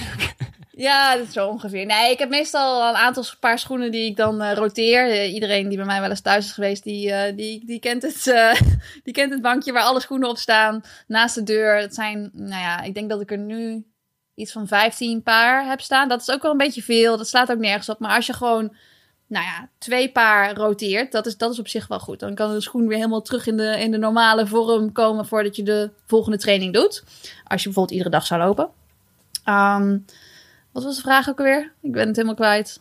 Ja, 0.77 1.15
dat 1.15 1.27
is 1.27 1.33
zo 1.33 1.47
ongeveer. 1.47 1.85
Nee, 1.85 2.11
ik 2.11 2.19
heb 2.19 2.29
meestal 2.29 2.89
een 2.89 2.95
aantal 2.95 3.23
paar 3.39 3.59
schoenen 3.59 3.91
die 3.91 4.09
ik 4.09 4.15
dan 4.15 4.41
uh, 4.41 4.53
roteer. 4.53 5.07
Uh, 5.07 5.33
iedereen 5.33 5.67
die 5.67 5.77
bij 5.77 5.85
mij 5.85 5.99
wel 6.01 6.09
eens 6.09 6.21
thuis 6.21 6.45
is 6.45 6.51
geweest, 6.51 6.83
die, 6.83 7.07
uh, 7.07 7.21
die, 7.35 7.65
die, 7.65 7.79
kent 7.79 8.01
het, 8.01 8.23
die 9.03 9.13
kent 9.13 9.31
het 9.31 9.41
bankje 9.41 9.71
waar 9.71 9.83
alle 9.83 9.99
schoenen 9.99 10.29
op 10.29 10.37
staan. 10.37 10.83
Naast 11.07 11.35
de 11.35 11.43
deur. 11.43 11.77
Het 11.77 11.95
zijn, 11.95 12.29
nou 12.33 12.61
ja, 12.61 12.81
ik 12.81 12.93
denk 12.93 13.09
dat 13.09 13.21
ik 13.21 13.31
er 13.31 13.37
nu 13.37 13.85
iets 14.33 14.51
van 14.51 14.67
15 14.67 15.23
paar 15.23 15.65
heb 15.65 15.81
staan. 15.81 16.09
Dat 16.09 16.21
is 16.21 16.31
ook 16.31 16.41
wel 16.41 16.51
een 16.51 16.57
beetje 16.57 16.83
veel. 16.83 17.17
Dat 17.17 17.27
slaat 17.27 17.51
ook 17.51 17.57
nergens 17.57 17.89
op. 17.89 17.99
Maar 17.99 18.15
als 18.15 18.25
je 18.25 18.33
gewoon 18.33 18.75
nou 19.27 19.45
ja, 19.45 19.69
twee 19.77 20.11
paar 20.11 20.55
roteert, 20.55 21.11
dat 21.11 21.25
is, 21.25 21.37
dat 21.37 21.51
is 21.51 21.59
op 21.59 21.67
zich 21.67 21.87
wel 21.87 21.99
goed. 21.99 22.19
Dan 22.19 22.35
kan 22.35 22.53
de 22.53 22.61
schoen 22.61 22.87
weer 22.87 22.97
helemaal 22.97 23.21
terug 23.21 23.47
in 23.47 23.57
de, 23.57 23.79
in 23.79 23.91
de 23.91 23.97
normale 23.97 24.47
vorm 24.47 24.91
komen 24.91 25.25
voordat 25.25 25.55
je 25.55 25.63
de 25.63 25.89
volgende 26.05 26.37
training 26.37 26.73
doet. 26.73 27.03
Als 27.43 27.61
je 27.61 27.65
bijvoorbeeld 27.67 27.91
iedere 27.91 28.09
dag 28.09 28.25
zou 28.25 28.41
lopen. 28.41 28.69
Ehm, 29.43 29.97
wat 30.71 30.83
was 30.83 30.95
de 30.95 31.01
vraag 31.01 31.29
ook 31.29 31.39
alweer? 31.39 31.71
Ik 31.81 31.91
ben 31.91 32.07
het 32.07 32.15
helemaal 32.15 32.35
kwijt. 32.35 32.77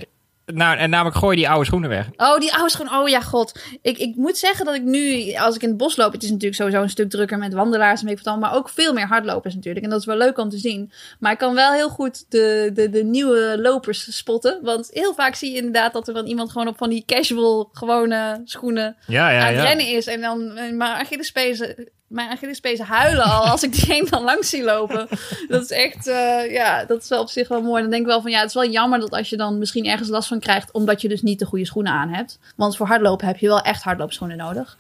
Nou, 0.46 0.78
en 0.78 0.90
namelijk 0.90 1.16
gooi 1.16 1.36
die 1.36 1.48
oude 1.48 1.64
schoenen 1.64 1.90
weg. 1.90 2.08
Oh, 2.16 2.38
die 2.38 2.54
oude 2.54 2.70
schoen. 2.70 2.94
Oh 2.94 3.08
ja, 3.08 3.20
god. 3.20 3.60
Ik, 3.82 3.98
ik 3.98 4.16
moet 4.16 4.36
zeggen 4.36 4.64
dat 4.64 4.74
ik 4.74 4.82
nu, 4.82 5.32
als 5.34 5.54
ik 5.54 5.62
in 5.62 5.68
het 5.68 5.76
bos 5.76 5.96
loop, 5.96 6.12
het 6.12 6.22
is 6.22 6.28
natuurlijk 6.28 6.56
sowieso 6.56 6.82
een 6.82 6.90
stuk 6.90 7.10
drukker 7.10 7.38
met 7.38 7.54
wandelaars 7.54 8.00
en 8.00 8.06
weet 8.06 8.18
ik 8.18 8.24
wat 8.24 8.32
allemaal, 8.32 8.50
maar 8.50 8.58
ook 8.58 8.68
veel 8.68 8.92
meer 8.92 9.06
hardlopers 9.06 9.54
natuurlijk. 9.54 9.84
En 9.84 9.90
dat 9.90 10.00
is 10.00 10.06
wel 10.06 10.16
leuk 10.16 10.38
om 10.38 10.48
te 10.48 10.58
zien. 10.58 10.92
Maar 11.18 11.32
ik 11.32 11.38
kan 11.38 11.54
wel 11.54 11.72
heel 11.72 11.88
goed 11.88 12.24
de, 12.28 12.70
de, 12.74 12.90
de 12.90 13.04
nieuwe 13.04 13.58
lopers 13.60 14.16
spotten. 14.16 14.58
Want 14.62 14.90
heel 14.92 15.14
vaak 15.14 15.34
zie 15.34 15.50
je 15.50 15.56
inderdaad 15.56 15.92
dat 15.92 16.08
er 16.08 16.14
dan 16.14 16.26
iemand 16.26 16.50
gewoon 16.50 16.68
op 16.68 16.76
van 16.76 16.90
die 16.90 17.04
casual, 17.06 17.68
gewone 17.72 18.40
schoenen 18.44 18.96
Ja, 19.06 19.30
ja, 19.30 19.40
aan 19.40 19.46
het 19.46 19.56
ja. 19.56 19.62
rennen 19.62 19.86
is. 19.86 20.06
En 20.06 20.20
dan 20.20 20.56
eh, 20.56 20.72
mijn 20.72 20.92
Achillespezen, 20.92 21.88
mijn 22.06 22.30
Achillespezen 22.30 22.84
huilen 22.84 23.24
al 23.24 23.46
als 23.46 23.62
ik 23.62 23.72
die 23.72 24.00
een 24.00 24.06
dan 24.10 24.22
langs 24.22 24.48
zie 24.48 24.62
lopen. 24.62 25.08
Dat 25.48 25.62
is 25.62 25.70
echt, 25.70 26.06
eh, 26.06 26.52
ja, 26.52 26.84
dat 26.84 27.02
is 27.02 27.08
wel 27.08 27.20
op 27.20 27.28
zich 27.28 27.48
wel 27.48 27.62
mooi. 27.62 27.82
Dan 27.82 27.90
denk 27.90 28.02
ik 28.02 28.08
wel 28.08 28.22
van, 28.22 28.30
ja, 28.30 28.38
het 28.38 28.48
is 28.48 28.54
wel 28.54 28.70
jammer 28.70 29.00
dat 29.00 29.10
als 29.10 29.30
je 29.30 29.36
dan 29.36 29.58
misschien 29.58 29.86
ergens 29.86 30.08
last 30.08 30.28
van 30.28 30.40
krijgt, 30.40 30.72
omdat 30.72 31.00
je 31.00 31.08
dus 31.08 31.22
niet 31.22 31.38
de 31.38 31.46
goede 31.46 31.66
schoenen 31.66 31.92
aan 31.92 32.08
hebt. 32.08 32.38
Want 32.56 32.76
voor 32.76 32.86
hardlopen 32.86 33.26
heb 33.26 33.38
je 33.38 33.46
wel 33.46 33.60
echt 33.60 33.82
hardloopschoenen 33.82 34.36
nodig. 34.36 34.78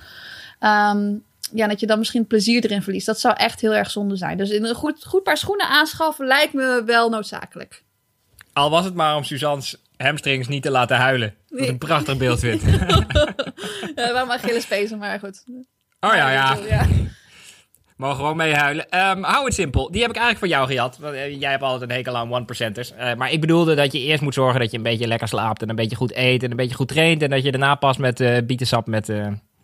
Ehm, 0.58 1.14
ja, 1.52 1.66
dat 1.66 1.80
je 1.80 1.86
dan 1.86 1.98
misschien 1.98 2.26
plezier 2.26 2.64
erin 2.64 2.82
verliest. 2.82 3.06
Dat 3.06 3.20
zou 3.20 3.34
echt 3.36 3.60
heel 3.60 3.74
erg 3.74 3.90
zonde 3.90 4.16
zijn. 4.16 4.36
Dus 4.36 4.50
een 4.50 4.74
goed, 4.74 5.04
goed 5.04 5.22
paar 5.22 5.36
schoenen 5.36 5.68
aanschaffen 5.68 6.26
lijkt 6.26 6.52
me 6.52 6.82
wel 6.86 7.08
noodzakelijk. 7.08 7.82
Al 8.52 8.70
was 8.70 8.84
het 8.84 8.94
maar 8.94 9.16
om 9.16 9.24
Suzanne's 9.24 9.76
hamstrings 9.96 10.48
niet 10.48 10.62
te 10.62 10.70
laten 10.70 10.96
huilen. 10.96 11.34
Dat 11.48 11.60
is 11.60 11.68
een 11.68 11.78
prachtig 11.78 12.16
beeld 12.16 12.40
wit. 12.40 12.62
Ja, 13.94 14.12
waarom 14.12 14.30
Achillespezen, 14.30 14.98
maar 14.98 15.18
goed. 15.18 15.44
Oh 16.04 16.14
ja, 16.14 16.30
ja. 16.30 16.56
ja. 16.68 16.86
Mogen 17.96 18.16
gewoon 18.16 18.36
mee 18.36 18.54
huilen. 18.54 18.90
Ehm, 18.90 19.22
hou 19.22 19.44
het 19.44 19.54
simpel. 19.54 19.90
Die 19.90 20.00
heb 20.00 20.10
ik 20.10 20.16
eigenlijk 20.16 20.38
voor 20.38 20.48
jou 20.48 20.72
gehad. 20.72 20.98
Want, 20.98 21.14
eh, 21.14 21.40
jij 21.40 21.50
hebt 21.50 21.62
altijd 21.62 21.90
een 21.90 21.96
hekel 21.96 22.16
aan 22.16 22.32
one-percenters. 22.32 22.92
Eh, 22.92 23.14
maar 23.14 23.32
ik 23.32 23.40
bedoelde 23.40 23.74
dat 23.74 23.92
je 23.92 23.98
eerst 23.98 24.22
moet 24.22 24.34
zorgen 24.34 24.60
dat 24.60 24.70
je 24.70 24.76
een 24.76 24.82
beetje 24.82 25.06
lekker 25.06 25.28
slaapt. 25.28 25.62
En 25.62 25.68
een 25.68 25.76
beetje 25.76 25.96
goed 25.96 26.14
eet. 26.14 26.42
En 26.42 26.50
een 26.50 26.56
beetje 26.56 26.74
goed 26.74 26.88
traint. 26.88 27.22
En 27.22 27.30
dat 27.30 27.42
je 27.42 27.50
daarna 27.50 27.74
pas 27.74 27.96
met 27.96 28.20
eh 28.20 28.38
bietensap 28.46 28.86
met 28.86 29.12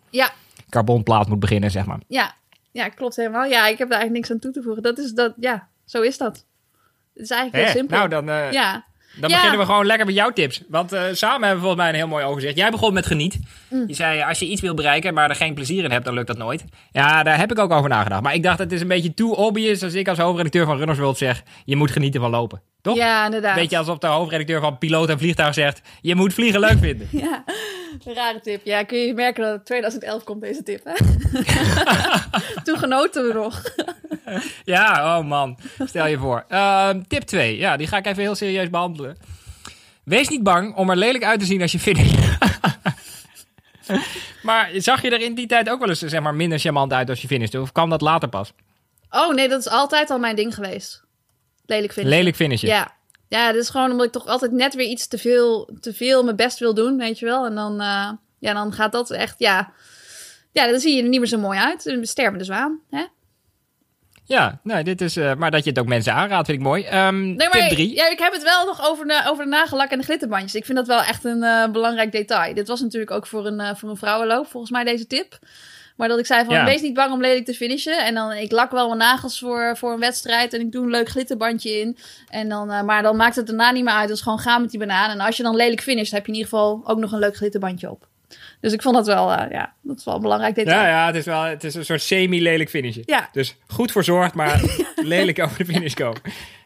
Ja, 0.09 0.31
carbonplaat 0.69 1.27
moet 1.27 1.39
beginnen, 1.39 1.71
zeg 1.71 1.85
maar. 1.85 1.99
Ja, 2.07 2.33
ja, 2.71 2.89
klopt 2.89 3.15
helemaal. 3.15 3.45
Ja, 3.45 3.67
ik 3.67 3.77
heb 3.77 3.89
daar 3.89 3.99
eigenlijk 3.99 4.11
niks 4.11 4.31
aan 4.31 4.39
toe 4.39 4.51
te 4.51 4.61
voegen. 4.61 4.83
Dat 4.83 4.97
is 4.97 5.11
dat, 5.11 5.33
ja, 5.39 5.67
zo 5.85 6.01
is 6.01 6.17
dat. 6.17 6.45
Het 7.13 7.23
is 7.23 7.29
eigenlijk 7.29 7.63
heel 7.63 7.75
simpel. 7.75 7.97
Nou, 7.97 8.09
dan, 8.09 8.25
ja, 8.51 8.85
dan 9.15 9.29
Ja. 9.29 9.35
beginnen 9.35 9.59
we 9.59 9.65
gewoon 9.65 9.85
lekker 9.85 10.05
met 10.05 10.15
jouw 10.15 10.29
tips. 10.29 10.61
Want 10.69 10.91
eh, 10.91 11.01
samen 11.11 11.47
hebben 11.47 11.55
we 11.55 11.59
volgens 11.59 11.81
mij 11.81 11.89
een 11.89 11.95
heel 11.95 12.07
mooi 12.07 12.25
overzicht. 12.25 12.57
Jij 12.57 12.69
begon 12.69 12.93
met 12.93 13.05
geniet. 13.05 13.39
Mm. 13.69 13.83
Je 13.87 13.93
zei, 13.93 14.21
als 14.21 14.39
je 14.39 14.45
iets 14.47 14.61
wil 14.61 14.73
bereiken, 14.73 15.13
maar 15.13 15.29
er 15.29 15.35
geen 15.35 15.53
plezier 15.53 15.83
in 15.83 15.91
hebt, 15.91 16.05
dan 16.05 16.13
lukt 16.13 16.27
dat 16.27 16.37
nooit. 16.37 16.63
Ja, 16.91 17.23
daar 17.23 17.37
heb 17.37 17.51
ik 17.51 17.59
ook 17.59 17.71
over 17.71 17.89
nagedacht. 17.89 18.21
Maar 18.21 18.33
ik 18.33 18.43
dacht, 18.43 18.59
het 18.59 18.71
is 18.71 18.81
een 18.81 18.87
beetje 18.87 19.13
too 19.13 19.31
obvious 19.31 19.83
als 19.83 19.93
ik 19.93 20.07
als 20.07 20.17
hoofdredacteur 20.17 20.65
van 20.65 20.77
Runners 20.77 20.99
World 20.99 21.17
zeg, 21.17 21.43
je 21.65 21.75
moet 21.75 21.91
genieten 21.91 22.21
van 22.21 22.29
lopen. 22.29 22.61
Toch? 22.81 22.95
ja, 22.95 23.25
inderdaad. 23.25 23.55
Beetje 23.55 23.77
alsof 23.77 23.97
de 23.97 24.07
hoofdredacteur 24.07 24.61
van 24.61 24.77
Piloot 24.77 25.09
en 25.09 25.17
Vliegtuig 25.17 25.53
zegt, 25.53 25.81
je 26.01 26.15
moet 26.15 26.33
vliegen 26.33 26.59
leuk 26.59 26.77
vinden. 26.79 27.07
Ja, 27.21 27.43
rare 28.13 28.39
tip. 28.39 28.65
Ja, 28.65 28.83
kun 28.83 28.97
je 28.97 29.13
merken 29.13 29.43
dat 29.43 29.53
het 29.53 29.65
2011 29.65 30.23
komt, 30.23 30.41
deze 30.41 30.63
tip, 30.63 30.81
hè? 30.83 30.93
Toen 32.63 32.77
genoten 32.77 33.27
we 33.27 33.33
nog. 33.33 33.63
Ja, 34.63 35.17
oh 35.17 35.25
man. 35.25 35.57
Stel 35.85 36.07
je 36.07 36.17
voor. 36.17 36.45
Ehm, 36.47 37.01
tip 37.07 37.21
2. 37.21 37.57
Ja, 37.57 37.77
die 37.77 37.87
ga 37.87 37.97
ik 37.97 38.05
even 38.05 38.21
heel 38.21 38.35
serieus 38.35 38.69
behandelen. 38.69 39.17
Wees 40.03 40.27
niet 40.27 40.43
bang 40.43 40.75
om 40.75 40.89
er 40.89 40.95
lelijk 40.95 41.23
uit 41.23 41.39
te 41.39 41.45
zien 41.45 41.61
als 41.61 41.71
je 41.71 41.79
finish. 41.79 42.13
maar 44.43 44.69
zag 44.73 45.01
je 45.01 45.09
er 45.09 45.21
in 45.21 45.35
die 45.35 45.47
tijd 45.47 45.69
ook 45.69 45.79
wel 45.79 45.89
eens 45.89 45.99
zeg 45.99 46.21
maar, 46.21 46.35
minder 46.35 46.59
charmant 46.59 46.93
uit 46.93 47.09
als 47.09 47.21
je 47.21 47.27
finisht? 47.27 47.55
Of 47.55 47.71
kwam 47.71 47.89
dat 47.89 48.01
later 48.01 48.29
pas? 48.29 48.53
Oh 49.09 49.33
nee, 49.33 49.49
dat 49.49 49.59
is 49.59 49.69
altijd 49.69 50.09
al 50.09 50.19
mijn 50.19 50.35
ding 50.35 50.55
geweest. 50.55 51.03
Lelijk 51.71 51.93
vinden. 51.93 52.13
Lelijk 52.13 52.35
finishen. 52.35 52.67
Ja. 52.67 52.99
Ja, 53.27 53.51
dat 53.51 53.61
is 53.61 53.69
gewoon 53.69 53.91
omdat 53.91 54.05
ik 54.05 54.11
toch 54.11 54.27
altijd 54.27 54.51
net 54.51 54.73
weer 54.75 54.87
iets 54.87 55.07
te 55.07 55.17
veel, 55.17 55.69
te 55.79 55.93
veel 55.93 56.23
mijn 56.23 56.35
best 56.35 56.59
wil 56.59 56.73
doen, 56.73 56.97
weet 56.97 57.19
je 57.19 57.25
wel. 57.25 57.45
En 57.45 57.55
dan, 57.55 57.81
eh, 57.81 58.09
ja, 58.39 58.53
dan 58.53 58.73
gaat 58.73 58.91
dat 58.91 59.11
echt, 59.11 59.35
ja... 59.37 59.71
Ja, 60.51 60.67
dan 60.67 60.79
zie 60.79 60.95
je 60.95 61.03
er 61.03 61.09
niet 61.09 61.19
meer 61.19 61.29
zo 61.29 61.37
mooi 61.37 61.59
uit. 61.59 61.85
Een 61.85 62.05
stervende 62.05 62.43
zwaan, 62.43 62.79
hè? 62.89 63.05
Ja, 64.25 64.59
nee, 64.63 64.83
dit 64.83 65.01
is, 65.01 65.17
eh, 65.17 65.35
maar 65.35 65.51
dat 65.51 65.63
je 65.63 65.69
het 65.69 65.79
ook 65.79 65.87
mensen 65.87 66.13
aanraadt, 66.13 66.45
vind 66.45 66.57
ik 66.57 66.63
mooi. 66.63 66.83
Ehm, 66.83 67.21
Nee, 67.21 67.35
maar 67.35 67.51
tip 67.51 67.69
3. 67.69 67.95
ja, 67.95 68.09
ik 68.09 68.19
heb 68.19 68.33
het 68.33 68.43
wel 68.43 68.65
nog 68.65 68.89
over 68.89 69.07
de, 69.07 69.21
over 69.27 69.43
de 69.43 69.49
nagellak 69.49 69.89
en 69.89 69.97
de 69.97 70.03
glitterbandjes. 70.03 70.55
Ik 70.55 70.65
vind 70.65 70.77
dat 70.77 70.87
wel 70.87 71.01
echt 71.01 71.23
een 71.23 71.43
eh, 71.43 71.69
belangrijk 71.71 72.11
detail. 72.11 72.53
Dit 72.53 72.67
was 72.67 72.81
natuurlijk 72.81 73.11
ook 73.11 73.27
voor 73.27 73.45
een, 73.45 73.77
voor 73.77 73.89
een 73.89 73.97
vrouwenloop, 73.97 74.47
volgens 74.47 74.71
mij, 74.71 74.83
deze 74.83 75.07
tip. 75.07 75.39
Maar 76.01 76.09
dat 76.09 76.19
ik 76.19 76.25
zei 76.25 76.45
van, 76.45 76.53
Ja. 76.55 76.65
wees 76.65 76.81
niet 76.81 76.93
bang 76.93 77.11
om 77.11 77.21
lelijk 77.21 77.45
te 77.45 77.53
finishen. 77.53 78.05
En 78.05 78.13
dan, 78.13 78.31
ik 78.31 78.51
lak 78.51 78.71
wel 78.71 78.85
mijn 78.87 78.99
nagels 78.99 79.39
voor, 79.39 79.77
voor 79.77 79.93
een 79.93 79.99
wedstrijd. 79.99 80.53
En 80.53 80.59
ik 80.59 80.71
doe 80.71 80.83
een 80.83 80.89
leuk 80.89 81.09
glitterbandje 81.09 81.79
in. 81.79 81.97
En 82.29 82.49
dan, 82.49 82.71
eh, 82.71 82.81
maar 82.83 83.01
dan 83.03 83.15
maakt 83.15 83.35
het 83.35 83.47
daarna 83.47 83.71
niet 83.71 83.83
meer 83.83 83.93
uit. 83.93 84.07
Dus 84.07 84.21
gewoon 84.21 84.39
gaan 84.39 84.61
met 84.61 84.69
die 84.69 84.79
banaan. 84.79 85.09
En 85.09 85.19
als 85.19 85.37
je 85.37 85.43
dan 85.43 85.55
lelijk 85.55 85.81
finisht, 85.81 86.11
heb 86.11 86.25
je 86.25 86.31
in 86.31 86.37
ieder 86.37 86.49
geval 86.49 86.81
ook 86.83 86.97
nog 86.99 87.11
een 87.11 87.19
leuk 87.19 87.35
glitterbandje 87.35 87.89
op. 87.89 88.07
Dus 88.61 88.73
ik 88.73 88.81
vond 88.81 88.95
dat 88.95 89.05
wel, 89.05 89.31
eh, 89.31 89.51
ja, 89.51 89.73
dat 89.81 89.97
is 89.97 90.05
wel 90.05 90.15
een 90.15 90.21
belangrijk 90.21 90.55
detail. 90.55 90.81
Ja, 90.81 90.87
ja, 90.87 91.05
het 91.05 91.15
is 91.15 91.25
wel 91.25 91.43
het 91.43 91.63
is 91.63 91.75
een 91.75 91.85
soort 91.85 92.01
semi-lelijk 92.01 92.69
finishen. 92.69 93.03
Ja. 93.05 93.29
Dus 93.31 93.55
goed 93.67 93.91
verzorgd, 93.91 94.33
maar 94.33 94.61
lelijk 94.95 95.39
over 95.39 95.57
de 95.57 95.73
finish 95.73 95.93
komen. 95.93 96.21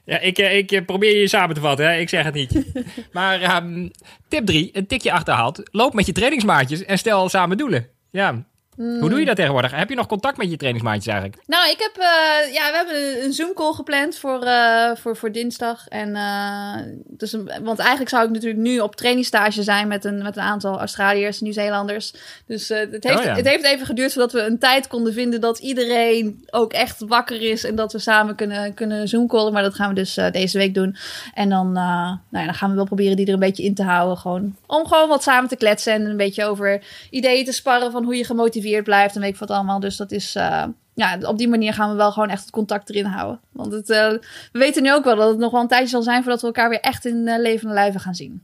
Ja, 0.05 0.19
ik, 0.19 0.37
eh, 0.37 0.57
ik 0.57 0.85
probeer 0.85 1.17
je 1.19 1.27
samen 1.27 1.55
te 1.55 1.61
vatten, 1.61 1.85
hè? 1.85 1.97
ik 1.97 2.09
zeg 2.09 2.23
het 2.23 2.33
niet. 2.33 2.63
Maar 3.11 3.41
ehm, 3.41 3.89
tip 4.27 4.45
3, 4.45 4.69
een 4.73 4.87
tikje 4.87 5.11
achterhaald. 5.11 5.61
Loop 5.71 5.93
met 5.93 6.05
je 6.05 6.11
trainingsmaatjes 6.11 6.85
en 6.85 6.97
stel 6.97 7.29
samen 7.29 7.57
doelen. 7.57 7.87
Ja, 8.11 8.45
hoe 8.75 9.09
doe 9.09 9.19
je 9.19 9.25
dat 9.25 9.35
tegenwoordig? 9.35 9.71
Heb 9.71 9.89
je 9.89 9.95
nog 9.95 10.07
contact 10.07 10.37
met 10.37 10.49
je 10.49 10.57
trainingsmaatjes 10.57 11.07
eigenlijk? 11.13 11.41
Nou, 11.47 11.69
ik 11.69 11.79
heb, 11.79 11.97
eh, 11.97 12.53
ja, 12.53 12.69
we 12.71 12.75
hebben 12.75 13.23
een 13.23 13.33
Zoom-call 13.33 13.73
gepland 13.73 14.17
voor, 14.17 14.41
eh, 14.43 14.91
voor, 14.95 15.15
voor 15.17 15.31
dinsdag. 15.31 15.87
En, 15.87 16.15
eh, 16.15 16.75
dus, 17.07 17.33
een- 17.33 17.51
want 17.63 17.79
eigenlijk 17.79 18.09
zou 18.09 18.25
ik 18.25 18.29
natuurlijk 18.31 18.61
nu 18.61 18.79
op 18.79 18.95
trainingstage 18.95 19.63
zijn 19.63 19.87
met 19.87 20.05
een, 20.05 20.23
met 20.23 20.37
een 20.37 20.43
aantal 20.43 20.79
Australiërs, 20.79 21.41
Nieuw-Zeelanders. 21.41 22.13
Dus 22.47 22.69
het, 22.69 23.03
heeft, 23.03 23.17
Oh 23.19 23.23
ja. 23.23 23.35
het 23.35 23.47
heeft 23.47 23.63
even 23.63 23.85
geduurd 23.85 24.11
voordat 24.13 24.31
we 24.31 24.41
een 24.41 24.59
tijd 24.59 24.87
konden 24.87 25.13
vinden 25.13 25.41
dat 25.41 25.59
iedereen 25.59 26.45
ook 26.49 26.73
echt 26.73 26.99
wakker 27.07 27.41
is. 27.41 27.63
En 27.63 27.75
dat 27.75 27.91
we 27.91 27.99
samen 27.99 28.35
kunnen, 28.35 28.73
kunnen 28.73 29.07
Zoom-callen. 29.07 29.53
Maar 29.53 29.63
dat 29.63 29.75
gaan 29.75 29.89
we 29.89 29.95
dus 29.95 30.19
deze 30.31 30.57
week 30.57 30.73
doen. 30.73 30.95
En 31.33 31.49
dan, 31.49 31.71
nou 31.71 32.17
ja, 32.31 32.45
dan 32.45 32.53
gaan 32.53 32.69
we 32.69 32.75
wel 32.75 32.85
proberen 32.85 33.15
die 33.15 33.25
er 33.27 33.33
een 33.33 33.39
beetje 33.39 33.63
in 33.63 33.75
te 33.75 33.83
houden. 33.83 34.17
Gewoon, 34.17 34.55
om 34.67 34.87
gewoon 34.87 35.09
wat 35.09 35.23
samen 35.23 35.49
te 35.49 35.55
kletsen 35.55 35.93
en 35.93 36.05
een 36.05 36.17
beetje 36.17 36.45
over 36.45 36.83
ideeën 37.09 37.45
te 37.45 37.51
sparren 37.51 37.91
van 37.91 38.03
hoe 38.03 38.15
je 38.15 38.23
gemotiveerd 38.25 38.63
blijft 38.83 39.15
en 39.15 39.21
weet 39.21 39.33
ik 39.33 39.39
wat 39.39 39.49
allemaal. 39.49 39.79
Dus 39.79 39.97
dat 39.97 40.11
is, 40.11 40.35
eh, 40.35 40.63
ja, 40.93 41.17
op 41.21 41.37
die 41.37 41.47
manier 41.47 41.73
gaan 41.73 41.89
we 41.89 41.95
wel 41.95 42.11
gewoon 42.11 42.29
echt 42.29 42.41
het 42.41 42.51
contact 42.51 42.89
erin 42.89 43.05
houden. 43.05 43.39
Want 43.51 43.71
het, 43.71 43.89
eh, 43.89 44.09
we 44.51 44.59
weten 44.59 44.83
nu 44.83 44.93
ook 44.93 45.03
wel 45.03 45.15
dat 45.15 45.29
het 45.29 45.37
nog 45.37 45.51
wel 45.51 45.61
een 45.61 45.67
tijdje 45.67 45.87
zal 45.87 46.01
zijn 46.01 46.21
voordat 46.21 46.41
we 46.41 46.47
elkaar 46.47 46.69
weer 46.69 46.79
echt 46.79 47.05
in 47.05 47.27
uh, 47.27 47.39
levende 47.39 47.73
lijven 47.73 47.99
gaan 47.99 48.15
zien. 48.15 48.43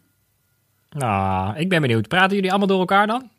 Nou, 0.90 1.58
ik 1.58 1.70
ben 1.70 1.82
benieuwd. 1.82 2.08
Praten 2.08 2.36
jullie 2.36 2.50
allemaal 2.50 2.68
door 2.68 2.80
elkaar 2.80 3.08
dan? 3.08 3.30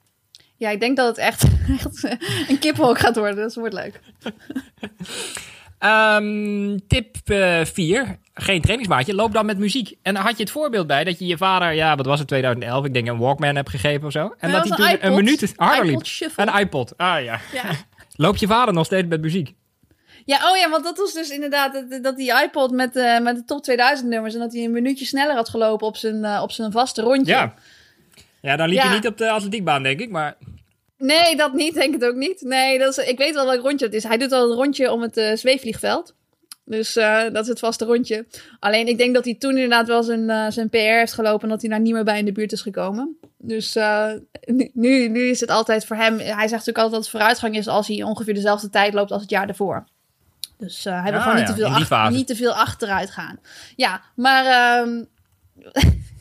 Ja, 0.57 0.71
ik 0.71 0.81
denk 0.81 0.97
dat 0.97 1.07
het 1.07 1.19
echt, 1.19 1.45
echt 1.79 2.03
een 2.49 2.59
kippenhok 2.59 2.99
gaat 2.99 3.17
worden. 3.17 3.37
Dat 3.37 3.55
wordt 3.55 3.75
leuk. 3.75 4.01
Ehm, 5.83 6.79
tip 6.89 7.17
4. 7.63 8.19
Geen 8.35 8.61
trainingsmaatje. 8.61 9.15
Loop 9.15 9.33
dan 9.33 9.47
met 9.47 9.59
muziek. 9.59 9.95
En 10.03 10.17
had 10.17 10.37
je 10.37 10.43
het 10.43 10.53
voorbeeld 10.53 10.87
bij 10.87 11.05
dat 11.05 11.19
je 11.19 11.27
je 11.27 11.37
vader, 11.37 11.73
ja, 11.73 11.97
wat 11.97 12.07
was 12.07 12.19
het, 12.19 12.29
2011, 12.29 12.85
ik 12.85 12.95
denk 12.95 13.09
een 13.09 13.19
Walkman 13.19 13.57
hebt 13.57 13.71
gegeven 13.71 14.07
of 14.07 14.13
zo. 14.13 14.35
En 14.39 14.51
Ja, 14.51 14.55
dat 14.61 14.69
hij 14.69 14.77
toen 14.77 14.87
een 14.87 14.93
een 14.93 14.99
iPod. 15.13 15.17
minuut 15.17 15.53
harder 15.57 15.87
liep. 15.87 16.07
Shuffle. 16.07 16.47
Een 16.47 16.59
iPod. 16.61 16.97
Ah 16.97 17.23
ja. 17.25 17.41
Ja. 17.53 17.63
Loopt 18.25 18.41
je 18.41 18.47
vader 18.47 18.75
nog 18.75 18.87
steeds 18.87 19.09
met 19.09 19.21
muziek? 19.21 19.55
ja, 20.25 20.51
oh 20.51 20.57
ja, 20.57 20.71
want 20.71 20.85
dat 20.85 20.99
was 20.99 21.13
dus 21.13 21.31
inderdaad 21.31 21.73
dat, 21.73 22.03
dat 22.03 22.17
die 22.17 22.43
iPod 22.43 22.71
met, 22.71 22.97
eh, 22.97 23.19
met 23.21 23.37
de 23.37 23.45
top 23.45 23.63
2000 23.63 24.09
nummers 24.09 24.35
en 24.35 24.41
dat 24.41 24.53
hij 24.53 24.65
een 24.65 24.71
minuutje 24.73 25.05
sneller 25.05 25.35
had 25.35 25.49
gelopen 25.49 25.87
op 25.87 25.97
zijn, 25.97 26.25
eh, 26.25 26.43
op 26.43 26.53
zijn 26.53 26.73
vaste 26.73 27.03
rondje. 27.03 27.33
Ja. 27.33 27.55
Ja, 28.41 28.57
dan 28.57 28.69
liep 28.69 28.79
Ja. 28.79 28.89
je 28.89 28.95
niet 28.95 29.07
op 29.07 29.19
de 29.19 29.31
atletiekbaan, 29.31 29.83
denk 29.83 30.01
ik. 30.01 30.11
Maar 30.11 30.35
Nee, 31.03 31.37
dat 31.37 31.53
niet, 31.53 31.75
denk 31.75 31.95
ik 31.95 32.05
ook 32.05 32.15
niet. 32.15 32.41
Nee, 32.41 32.79
dat 32.79 32.99
is, 32.99 33.07
ik 33.07 33.19
weet 33.19 33.35
wel 33.35 33.47
welk 33.47 33.63
rondje 33.63 33.85
het 33.87 33.95
is. 33.95 34.05
Hij 34.05 34.17
doet 34.19 34.33
al 34.33 34.51
een 34.51 34.57
rondje 34.57 34.93
om 34.93 35.03
het 35.03 35.17
eh, 35.17 35.37
zweefvliegveld. 35.37 36.15
Dus 36.65 36.97
eh, 36.97 37.23
dat 37.33 37.43
is 37.43 37.49
het 37.49 37.59
vaste 37.59 37.85
rondje. 37.85 38.27
Alleen 38.59 38.87
ik 38.87 38.99
denk 38.99 39.15
dat 39.15 39.25
hij 39.25 39.35
toen 39.35 39.51
inderdaad 39.55 39.87
wel 39.87 40.03
zijn, 40.03 40.31
eh, 40.31 40.47
zijn 40.49 40.69
PR 40.69 40.77
heeft 40.77 41.13
gelopen... 41.13 41.43
en 41.43 41.49
dat 41.49 41.61
hij 41.61 41.71
daar 41.71 41.81
niet 41.81 41.93
meer 41.93 42.05
bij 42.05 42.19
in 42.19 42.25
de 42.25 42.33
buurt 42.33 42.53
is 42.53 42.61
gekomen. 42.63 43.17
Dus 43.39 43.75
nu, 44.73 45.09
nu, 45.09 45.29
is 45.31 45.41
het 45.41 45.51
altijd 45.51 45.85
voor 45.87 45.97
hem... 45.97 46.19
Hij 46.19 46.27
zegt 46.27 46.51
natuurlijk 46.51 46.79
altijd 46.79 46.93
dat 46.93 47.01
het 47.03 47.11
vooruitgang 47.11 47.57
is... 47.57 47.69
als 47.69 47.89
hij 47.89 48.03
ongeveer 48.03 48.35
dezelfde 48.35 48.71
tijd 48.71 48.95
loopt 48.95 49.11
als 49.11 49.21
het 49.23 49.31
jaar 49.31 49.47
daarvoor. 49.47 49.85
Dus 50.59 50.85
hij 50.85 51.03
wil 51.03 51.13
Ah, 51.15 51.23
gewoon 51.23 51.37
niet, 51.37 51.47
te 51.47 51.55
veel 51.55 51.67
achter- 51.67 52.11
niet 52.11 52.27
te 52.27 52.37
veel 52.37 52.53
achteruit 52.55 53.11
gaan. 53.11 53.39
Ja, 53.77 54.03
maar... 54.17 54.45
ehm, 54.47 54.99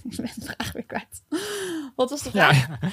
ik 0.09 0.15
ben 0.17 0.31
de 0.35 0.45
vraag 0.45 0.71
weer 0.71 0.85
kwijt. 0.85 1.21
Wat 1.95 2.09
was 2.09 2.23
de 2.23 2.29
vraag? 2.31 2.67
ja, 2.67 2.79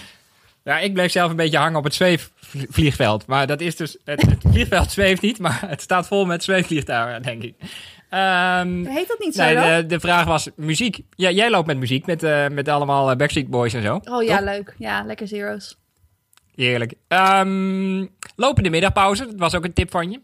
ik 0.76 0.92
bleef 0.92 1.10
zelf 1.10 1.30
een 1.30 1.36
beetje 1.36 1.58
hangen 1.58 1.78
op 1.78 1.84
het 1.84 1.94
zweefvliegveld. 1.94 3.26
Maar 3.26 3.46
dat 3.46 3.60
is 3.60 3.76
dus, 3.76 3.96
het, 4.04 4.22
het 4.22 4.44
vliegveld 4.50 4.90
zweeft 4.90 5.22
niet, 5.22 5.38
maar 5.38 5.60
het 5.66 5.80
staat 5.80 6.06
vol 6.06 6.26
met 6.26 6.42
zweefvliegtuigen, 6.42 7.22
denk 7.22 7.42
ik. 7.42 7.54
Ehm, 8.10 8.84
Heet 8.84 9.08
dat 9.08 9.18
niet 9.18 9.34
zo 9.34 9.44
nee, 9.44 9.54
de, 9.54 9.86
de 9.86 10.00
vraag 10.00 10.24
was 10.24 10.48
muziek. 10.56 11.00
Ja, 11.10 11.30
jij 11.30 11.50
loopt 11.50 11.66
met 11.66 11.78
muziek, 11.78 12.06
met, 12.06 12.22
eh, 12.22 12.48
met 12.48 12.68
allemaal 12.68 13.10
eh, 13.10 13.16
Backstreet 13.16 13.50
Boys 13.50 13.74
en 13.74 13.82
zo. 13.82 14.00
Oh 14.04 14.22
ja, 14.22 14.40
leuk. 14.40 14.74
Ja, 14.78 15.02
lekker 15.02 15.28
zero's. 15.28 15.76
Heerlijk. 16.54 16.92
Ehm 17.08 18.06
lopen 18.36 18.62
de 18.62 18.70
middagpauze, 18.70 19.26
dat 19.26 19.38
was 19.38 19.54
ook 19.54 19.64
een 19.64 19.72
tip 19.72 19.90
van 19.90 20.10
je. 20.10 20.20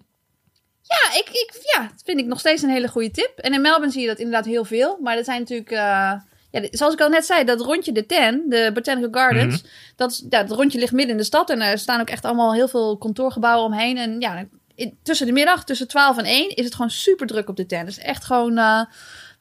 Ja, 0.83 1.19
ik, 1.19 1.29
ik, 1.29 1.73
ja, 1.75 1.83
dat 1.83 2.03
vind 2.05 2.21
ik 2.21 2.27
nog 2.27 2.39
steeds 2.39 2.63
een 2.63 2.71
hele 2.71 2.89
goede 2.89 3.11
tip. 3.11 3.39
En 3.39 3.55
in 3.55 3.61
Melbourne 3.61 3.93
zie 3.93 4.01
je 4.01 4.07
dat 4.07 4.19
inderdaad 4.19 4.45
heel 4.45 4.65
veel. 4.65 4.99
Maar 5.03 5.17
dat 5.17 5.25
zijn 5.25 5.41
natuurlijk, 5.41 5.71
eh, 5.71 6.13
ja, 6.63 6.69
zoals 6.71 6.93
ik 6.95 7.01
al 7.01 7.09
net 7.09 7.27
zei, 7.27 7.45
dat 7.45 7.61
rondje 7.61 7.93
de 7.93 8.07
Ten, 8.07 8.43
de 8.49 8.71
Botanical 8.75 9.21
Gardens, 9.23 9.63
Mhm. 9.63 9.71
dat, 9.97 10.25
ja, 10.31 10.43
dat 10.43 10.57
rondje 10.57 10.79
ligt 10.79 10.93
midden 10.93 11.11
in 11.13 11.17
de 11.21 11.25
stad. 11.27 11.51
En 11.51 11.61
er 11.61 11.79
staan 11.79 12.01
ook 12.01 12.09
echt 12.11 12.25
allemaal 12.25 12.55
heel 12.55 12.69
veel 12.69 12.97
kantoorgebouwen 12.99 13.65
omheen. 13.67 13.97
En 13.97 14.21
ja, 14.21 14.45
in- 14.75 14.99
tussen 15.03 15.27
de 15.27 15.33
middag, 15.33 15.65
tussen 15.65 15.89
12 15.89 16.19
en 16.19 16.25
1, 16.27 16.49
is 16.57 16.65
het 16.65 16.75
gewoon 16.75 16.91
super 16.91 17.27
druk 17.27 17.49
op 17.49 17.57
de 17.57 17.67
Ten. 17.67 17.85
Dus 17.85 17.99
echt 17.99 18.25
gewoon, 18.25 18.51
eh, 18.51 18.83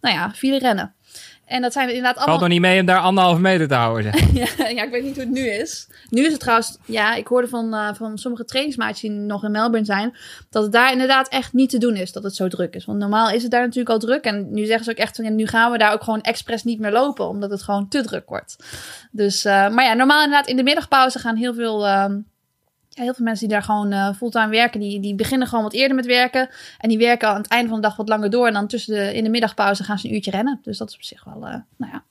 nou 0.01 0.15
ja, 0.15 0.31
file 0.35 0.57
rennen. 0.59 0.93
En 1.53 1.61
dat 1.61 1.73
zijn 1.73 1.87
inderdaad 1.87 2.15
allemaal... 2.15 2.37
Valt 2.37 2.49
nog 2.49 2.59
niet 2.59 2.67
mee 2.67 2.79
om 2.79 2.85
daar 2.85 2.99
anderhalve 2.99 3.41
meter 3.41 3.67
te 3.67 3.73
houden. 3.73 4.03
Zeg. 4.03 4.31
Ja, 4.57 4.67
ja, 4.67 4.83
ik 4.83 4.91
weet 4.91 5.03
niet 5.03 5.15
hoe 5.15 5.23
het 5.23 5.33
nu 5.33 5.47
is. 5.47 5.87
Nu 6.09 6.25
is 6.25 6.31
het 6.31 6.39
trouwens, 6.39 6.77
ja, 6.85 7.15
ik 7.15 7.27
hoorde 7.27 7.47
van, 7.47 7.73
eh, 7.73 7.89
van 7.93 8.17
sommige 8.17 8.45
trainingsmaatjes 8.45 9.01
die 9.01 9.09
nog 9.09 9.43
in 9.43 9.51
Melbourne 9.51 9.85
zijn, 9.85 10.15
dat 10.49 10.63
het 10.63 10.71
daar 10.71 10.91
inderdaad 10.91 11.27
echt 11.27 11.53
niet 11.53 11.69
te 11.69 11.77
doen 11.77 11.95
is 11.95 12.11
dat 12.11 12.23
het 12.23 12.35
zo 12.35 12.47
druk 12.47 12.75
is. 12.75 12.85
Want 12.85 12.99
normaal 12.99 13.29
is 13.29 13.41
het 13.41 13.51
daar 13.51 13.61
natuurlijk 13.61 13.89
al 13.89 13.99
druk. 13.99 14.23
En 14.23 14.53
nu 14.53 14.65
zeggen 14.65 14.83
ze 14.85 14.91
ook 14.91 14.97
echt 14.97 15.15
van, 15.15 15.25
ja, 15.25 15.31
nu 15.31 15.47
gaan 15.47 15.71
we 15.71 15.77
daar 15.77 15.93
ook 15.93 16.03
gewoon 16.03 16.21
expres 16.21 16.63
niet 16.63 16.79
meer 16.79 16.91
lopen, 16.91 17.27
omdat 17.27 17.49
het 17.49 17.63
gewoon 17.63 17.87
te 17.87 18.01
druk 18.01 18.29
wordt. 18.29 18.55
Dus, 19.11 19.45
eh, 19.45 19.69
maar 19.69 19.85
ja, 19.85 19.93
normaal 19.93 20.23
inderdaad 20.23 20.47
in 20.47 20.57
de 20.57 20.63
middagpauze 20.63 21.19
gaan 21.19 21.35
heel 21.35 21.53
veel, 21.53 21.87
ehm, 21.87 22.19
ja, 22.93 23.03
heel 23.03 23.13
veel 23.13 23.25
mensen 23.25 23.47
die 23.47 23.55
daar 23.55 23.65
gewoon 23.65 23.91
eh, 23.91 24.13
fulltime 24.15 24.49
werken, 24.49 24.79
die, 24.79 24.99
die 24.99 25.15
beginnen 25.15 25.47
gewoon 25.47 25.63
wat 25.63 25.73
eerder 25.73 25.95
met 25.95 26.05
werken. 26.05 26.49
En 26.77 26.89
die 26.89 26.97
werken 26.97 27.29
aan 27.29 27.37
het 27.37 27.47
einde 27.47 27.69
van 27.69 27.81
de 27.81 27.87
dag 27.87 27.95
wat 27.95 28.09
langer 28.09 28.29
door. 28.29 28.47
En 28.47 28.53
dan 28.53 28.67
tussen 28.67 28.95
de, 28.95 29.13
in 29.13 29.23
de 29.23 29.29
middagpauze 29.29 29.83
gaan 29.83 29.99
ze 29.99 30.07
een 30.07 30.13
uurtje 30.13 30.31
rennen. 30.31 30.59
Dus 30.63 30.77
dat 30.77 30.89
is 30.89 30.95
op 30.95 31.03
zich 31.03 31.23
wel, 31.23 31.47
eh, 31.47 31.55
nou 31.77 31.91
ja. 31.91 32.03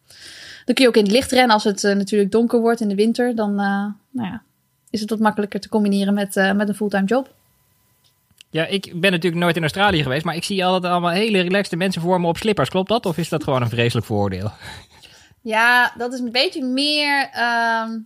Dan 0.65 0.75
kun 0.75 0.85
je 0.85 0.89
ook 0.89 0.97
in 0.97 1.03
het 1.03 1.13
licht 1.13 1.31
rennen 1.31 1.55
als 1.55 1.65
het 1.65 1.85
eh, 1.85 1.95
natuurlijk 1.95 2.31
donker 2.31 2.61
wordt 2.61 2.81
in 2.81 2.89
de 2.89 2.95
winter. 2.95 3.35
Dan 3.35 3.55
nou 3.55 4.29
ja, 4.29 4.43
is 4.91 5.01
het 5.01 5.11
wat 5.11 5.19
makkelijker 5.19 5.61
te 5.61 5.69
combineren 5.69 6.15
met, 6.15 6.35
met 6.35 6.69
een 6.69 6.75
fulltime 6.75 7.07
job. 7.07 7.35
Ja, 8.51 8.67
ik 8.67 9.01
ben 9.01 9.11
natuurlijk 9.11 9.43
nooit 9.43 9.57
in 9.57 9.63
Australië 9.63 10.03
geweest, 10.03 10.25
maar 10.25 10.37
ik 10.37 10.45
zie 10.45 10.65
altijd 10.65 10.93
allemaal 10.93 11.11
hele 11.11 11.41
relaxte 11.41 11.77
mensen 11.77 12.03
voor 12.03 12.21
me 12.21 12.27
op 12.27 12.37
slippers. 12.37 12.69
Klopt 12.69 12.89
dat? 12.89 13.07
Of 13.07 13.19
is 13.19 13.29
dat 13.29 13.45
gewoon 13.45 13.63
een 13.63 13.69
vreselijk 13.69 14.07
vooroordeel? 14.07 14.51
Ja, 15.43 15.93
dat 15.97 16.13
is 16.13 16.21
een 16.21 16.33
beetje 16.33 16.65
meer 16.65 17.29
ehm, 17.33 17.99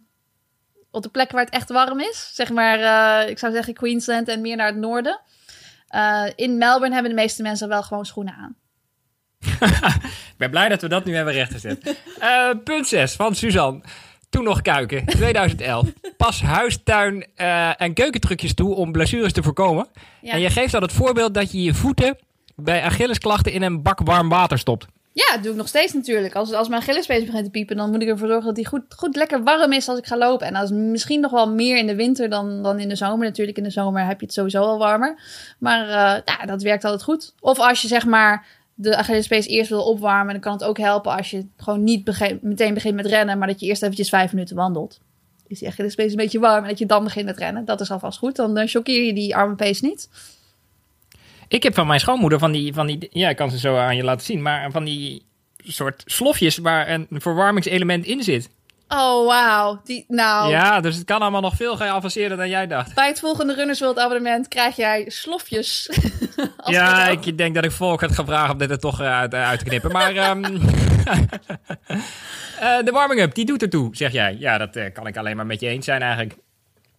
op 0.97 1.03
de 1.03 1.09
plekken 1.09 1.37
waar 1.37 1.45
het 1.45 1.55
echt 1.55 1.71
warm 1.71 2.01
is. 2.01 2.31
Zeg 2.33 2.51
maar, 2.51 2.81
eh, 2.81 3.31
ik 3.31 3.39
zou 3.39 3.53
zeggen 3.53 3.75
Queensland 3.75 4.29
en 4.29 4.41
meer 4.41 4.57
naar 4.57 4.67
het 4.67 4.77
noorden. 4.77 5.21
Eh, 5.89 6.25
in 6.35 6.59
Melbourne 6.59 6.95
hebben 6.95 7.15
de 7.15 7.21
meeste 7.21 7.43
mensen 7.43 7.69
wel 7.69 7.83
gewoon 7.83 8.07
schoenen 8.07 8.35
aan. 8.35 8.57
Ik 10.33 10.43
ben 10.43 10.51
blij 10.51 10.69
dat 10.69 10.81
we 10.81 10.89
dat 10.89 11.05
nu 11.05 11.15
hebben 11.15 11.35
rechtgezet. 11.35 11.97
Eh 12.19 12.51
punt 12.65 12.87
6 12.87 13.13
van 13.13 13.35
Suzanne. 13.35 13.81
Toen 14.29 14.45
nog 14.45 14.63
kuiken, 14.63 15.07
2011. 15.07 15.93
Pas 16.17 16.43
huistuin 16.43 17.27
eh, 17.35 17.81
en 17.81 17.95
keukentrucjes 17.95 18.55
toe 18.55 18.75
om 18.75 18.93
blessures 18.93 19.33
te 19.33 19.43
voorkomen. 19.43 19.87
Ja. 20.21 20.33
En 20.33 20.41
je 20.41 20.51
geeft 20.51 20.73
dan 20.73 20.83
het 20.83 20.93
voorbeeld 20.93 21.35
dat 21.35 21.53
je 21.53 21.63
je 21.63 21.75
voeten 21.75 22.19
bij 22.55 22.83
Achillesklachten 22.83 23.53
in 23.53 23.63
een 23.63 23.83
bak 23.83 24.01
warm 24.05 24.29
water 24.29 24.59
stopt. 24.59 24.87
Ja, 25.17 25.35
dat 25.35 25.43
doe 25.43 25.51
ik 25.53 25.59
nog 25.59 25.69
steeds 25.69 25.93
natuurlijk. 25.93 26.35
Als, 26.35 26.53
als 26.53 26.69
mijn 26.69 26.81
Achillespees 26.81 27.25
begint 27.25 27.45
te 27.45 27.51
piepen, 27.51 27.77
dan 27.77 27.91
moet 27.91 28.03
ik 28.03 28.09
ervoor 28.09 28.29
zorgen 28.29 28.47
dat 28.47 28.57
hij 28.57 28.65
goed, 28.65 28.83
goed 28.89 29.17
lekker 29.17 29.43
warm 29.43 29.73
is 29.73 29.89
als 29.89 29.99
ik 29.99 30.07
ga 30.07 30.17
lopen. 30.17 30.47
En 30.47 30.53
dat 30.53 30.63
is 30.63 30.71
misschien 30.71 31.21
nog 31.21 31.31
wel 31.31 31.51
meer 31.51 31.79
in 31.79 31.87
de 31.87 31.95
winter 31.95 32.29
dan, 32.29 32.63
dan 32.63 32.79
in 32.79 32.89
de 32.89 32.97
zomer. 32.97 33.27
Natuurlijk, 33.27 33.57
in 33.57 33.63
de 33.63 33.71
zomer 33.71 34.07
heb 34.07 34.21
je 34.21 34.27
het 34.27 34.35
sowieso 34.35 34.63
al 34.63 34.79
warmer. 34.79 35.21
Maar 35.59 35.89
eh, 35.89 36.23
ja, 36.25 36.47
dat 36.47 36.63
werkt 36.63 36.85
altijd 36.85 37.03
goed. 37.03 37.35
Of 37.41 37.59
als 37.59 37.83
je 37.83 37.89
zeg 37.89 38.07
maar 38.07 38.47
de 38.75 38.97
Achillespees 38.97 39.47
eerst 39.47 39.71
wil 39.71 39.85
opwarmen, 39.85 40.33
dan 40.33 40.43
kan 40.43 40.53
het 40.53 40.65
ook 40.65 40.79
helpen 40.79 41.17
als 41.17 41.31
je 41.31 41.47
gewoon 41.57 41.85
niet 41.85 42.39
meteen 42.41 42.75
begint 42.75 42.95
met 42.95 43.07
rennen, 43.07 43.39
maar 43.39 43.49
dat 43.49 43.61
je 43.61 43.67
eerst 43.67 43.83
eventjes 43.83 44.09
vijf 44.09 44.33
minuten 44.33 44.57
wandelt. 44.57 45.01
Is 45.47 45.59
die 45.59 45.69
Achillespees 45.69 46.11
een 46.11 46.17
beetje 46.17 46.39
warm 46.39 46.63
en 46.63 46.69
dat 46.69 46.79
je 46.79 46.87
dan 46.87 47.05
begint 47.05 47.27
met 47.27 47.39
rennen. 47.39 47.65
Dat 47.65 47.81
is 47.81 47.91
alvast 47.91 48.19
goed. 48.19 48.37
Dan 48.37 48.69
choqueer 48.69 49.05
je 49.05 49.13
die 49.13 49.37
arme 49.37 49.55
pees 49.55 49.81
niet. 49.81 50.09
Ik 51.49 51.63
heb 51.63 51.75
van 51.75 51.87
mijn 51.87 52.01
schoonmoeder 52.01 52.39
van 52.39 52.53
die, 52.53 52.75
van 52.75 52.87
die, 52.87 53.09
ja, 53.11 53.29
ik 53.29 53.37
kan 53.37 53.51
ze 53.51 53.59
zo 53.59 53.77
aan 53.77 53.97
je 53.97 54.05
laten 54.05 54.27
zien, 54.27 54.43
maar 54.43 54.71
van 54.71 54.85
die 54.85 55.27
soort 55.65 56.03
slofjes 56.07 56.59
waar 56.59 56.89
een 56.89 57.07
verwarmingselement 57.11 58.05
in 58.05 58.23
zit. 58.23 58.51
Oh, 58.89 59.27
wauw. 59.27 59.81
Die, 59.85 60.05
nou, 60.09 60.51
Ja, 60.51 60.81
dus 60.81 60.97
het 60.97 61.05
kan 61.05 61.21
allemaal 61.21 61.41
nog 61.41 61.57
veel 61.57 61.77
geavanceerder 61.77 62.37
dan 62.37 62.49
jij 62.49 62.67
dacht. 62.67 62.95
Bij 62.95 63.07
het 63.09 63.21
volgende 63.21 63.55
Runners 63.55 63.81
World 63.81 63.99
abonnement 63.99 64.49
krijg 64.49 64.77
jij 64.77 65.05
slofjes. 65.09 65.89
Ja, 66.65 67.09
ik 67.09 67.39
denk 67.39 67.55
dat 67.55 67.65
ik 67.65 67.71
volk 67.71 68.01
had 68.01 68.13
gevraagd 68.13 68.53
om 68.53 68.59
dit 68.59 68.71
er 68.71 68.79
toch 68.79 69.01
eh, 69.01 69.19
uit, 69.19 69.35
uit 69.35 69.59
te 69.59 69.65
knippen. 69.65 69.93
Maar 69.93 70.17
ehm, 70.17 70.45
eh, 72.61 72.85
de 72.85 72.91
warming-up, 72.93 73.35
die 73.35 73.45
doet 73.45 73.63
ertoe, 73.63 73.97
zeg 73.97 74.13
jij. 74.13 74.37
Ja, 74.39 74.59
dat 74.59 74.77
eh, 74.77 74.93
kan 74.93 75.07
ik 75.07 75.17
alleen 75.17 75.37
maar 75.37 75.47
met 75.47 75.61
je 75.61 75.69
eens 75.69 75.85
zijn 75.85 76.03
eigenlijk. 76.03 76.37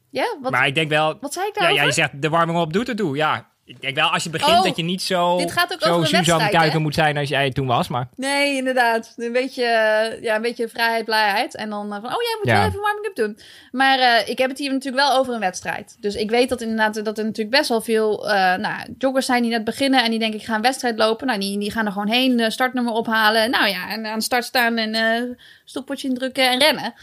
Ja, 0.09 0.37
wat, 0.41 0.51
maar 0.51 0.67
ik 0.67 0.75
denk 0.75 0.89
wel... 0.89 1.17
wat 1.21 1.33
zei 1.33 1.47
ik 1.47 1.53
daarover? 1.53 1.79
ja, 1.79 1.87
je 1.87 1.93
zegt 1.93 2.21
de 2.21 2.29
warming-up 2.29 2.71
doet 2.71 2.89
ertoe. 2.89 3.15
Ja, 3.15 3.47
ik 3.67 3.81
denk 3.81 3.95
wel 3.95 4.07
als 4.09 4.23
je 4.23 4.29
begint 4.29 4.57
Oh, 4.57 4.63
dat 4.63 4.75
je 4.75 4.83
niet 4.83 5.01
zo, 5.01 5.37
dit 5.37 5.51
gaat 5.51 5.73
ook 5.73 5.81
zo 5.81 6.03
Suzanne 6.03 6.49
Kuiken 6.49 6.81
moet 6.81 6.93
zijn 6.93 7.17
als 7.17 7.29
jij 7.29 7.51
toen 7.51 7.67
was. 7.67 7.87
Maar 7.87 8.07
Nee, 8.15 8.55
inderdaad. 8.55 9.13
Een 9.17 9.31
beetje, 9.31 9.63
eh, 9.63 10.21
ja, 10.21 10.35
een 10.35 10.41
beetje 10.41 10.67
vrijheid, 10.67 11.05
blijheid. 11.05 11.55
En 11.55 11.69
dan 11.69 11.93
eh, 11.93 12.01
van, 12.01 12.09
oh 12.09 12.21
jij 12.21 12.35
moet 12.37 12.47
Ja. 12.47 12.57
wel 12.57 12.67
even 12.67 12.81
warming-up 12.81 13.15
doen. 13.15 13.39
Maar 13.71 13.99
eh, 13.99 14.29
ik 14.29 14.37
heb 14.37 14.49
het 14.49 14.59
hier 14.59 14.71
natuurlijk 14.71 15.03
wel 15.07 15.17
over 15.17 15.33
een 15.33 15.39
wedstrijd. 15.39 15.97
Dus 15.99 16.15
ik 16.15 16.29
weet 16.29 16.49
dat 16.49 16.61
inderdaad 16.61 17.05
dat 17.05 17.17
er 17.17 17.25
natuurlijk 17.25 17.57
best 17.57 17.69
wel 17.69 17.81
veel 17.81 18.25
nou, 18.57 18.95
joggers 18.97 19.25
zijn 19.25 19.41
die 19.41 19.51
net 19.51 19.63
beginnen. 19.63 20.03
En 20.03 20.09
die 20.09 20.19
denken, 20.19 20.39
ik 20.39 20.45
ga 20.45 20.55
een 20.55 20.61
wedstrijd 20.61 20.97
lopen. 20.97 21.27
Nou, 21.27 21.39
die, 21.39 21.59
die 21.59 21.71
gaan 21.71 21.85
er 21.85 21.91
gewoon 21.91 22.09
heen, 22.09 22.51
startnummer 22.51 22.93
ophalen. 22.93 23.49
Nou 23.49 23.67
ja, 23.67 23.89
en 23.89 24.05
aan 24.05 24.17
de 24.17 24.23
start 24.23 24.45
staan 24.45 24.77
en 24.77 24.95
eh 24.95 25.35
stopwatch 25.65 26.03
indrukken 26.03 26.49
en 26.49 26.59
rennen. 26.59 26.93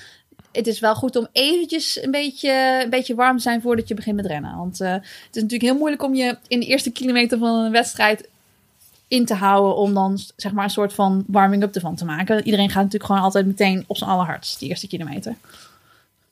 Het 0.54 0.66
is 0.66 0.80
wel 0.80 0.94
goed 0.94 1.16
om 1.16 1.26
eventjes 1.32 2.02
een 2.02 2.10
beetje, 2.10 2.80
een 2.84 2.90
beetje 2.90 3.14
warm 3.14 3.36
te 3.36 3.42
zijn 3.42 3.62
voordat 3.62 3.88
je 3.88 3.94
begint 3.94 4.16
met 4.16 4.26
rennen. 4.26 4.56
Want 4.56 4.80
eh, 4.80 4.92
het 4.92 5.02
is 5.32 5.42
natuurlijk 5.42 5.62
heel 5.62 5.78
moeilijk 5.78 6.02
om 6.02 6.14
je 6.14 6.38
in 6.48 6.60
de 6.60 6.66
eerste 6.66 6.90
kilometer 6.90 7.38
van 7.38 7.58
een 7.58 7.72
wedstrijd 7.72 8.28
in 9.08 9.24
te 9.24 9.34
houden 9.34 9.76
om 9.76 9.94
dan 9.94 10.18
zeg 10.36 10.52
maar 10.52 10.64
een 10.64 10.70
soort 10.70 10.92
van 10.92 11.24
warming-up 11.26 11.74
ervan 11.74 11.96
te 11.96 12.04
maken. 12.04 12.44
Iedereen 12.44 12.70
gaat 12.70 12.82
natuurlijk 12.82 13.04
gewoon 13.04 13.22
altijd 13.22 13.46
meteen 13.46 13.84
op 13.86 13.96
zijn 13.96 14.10
allerhardst, 14.10 14.58
die 14.58 14.68
eerste 14.68 14.88
kilometer. 14.88 15.34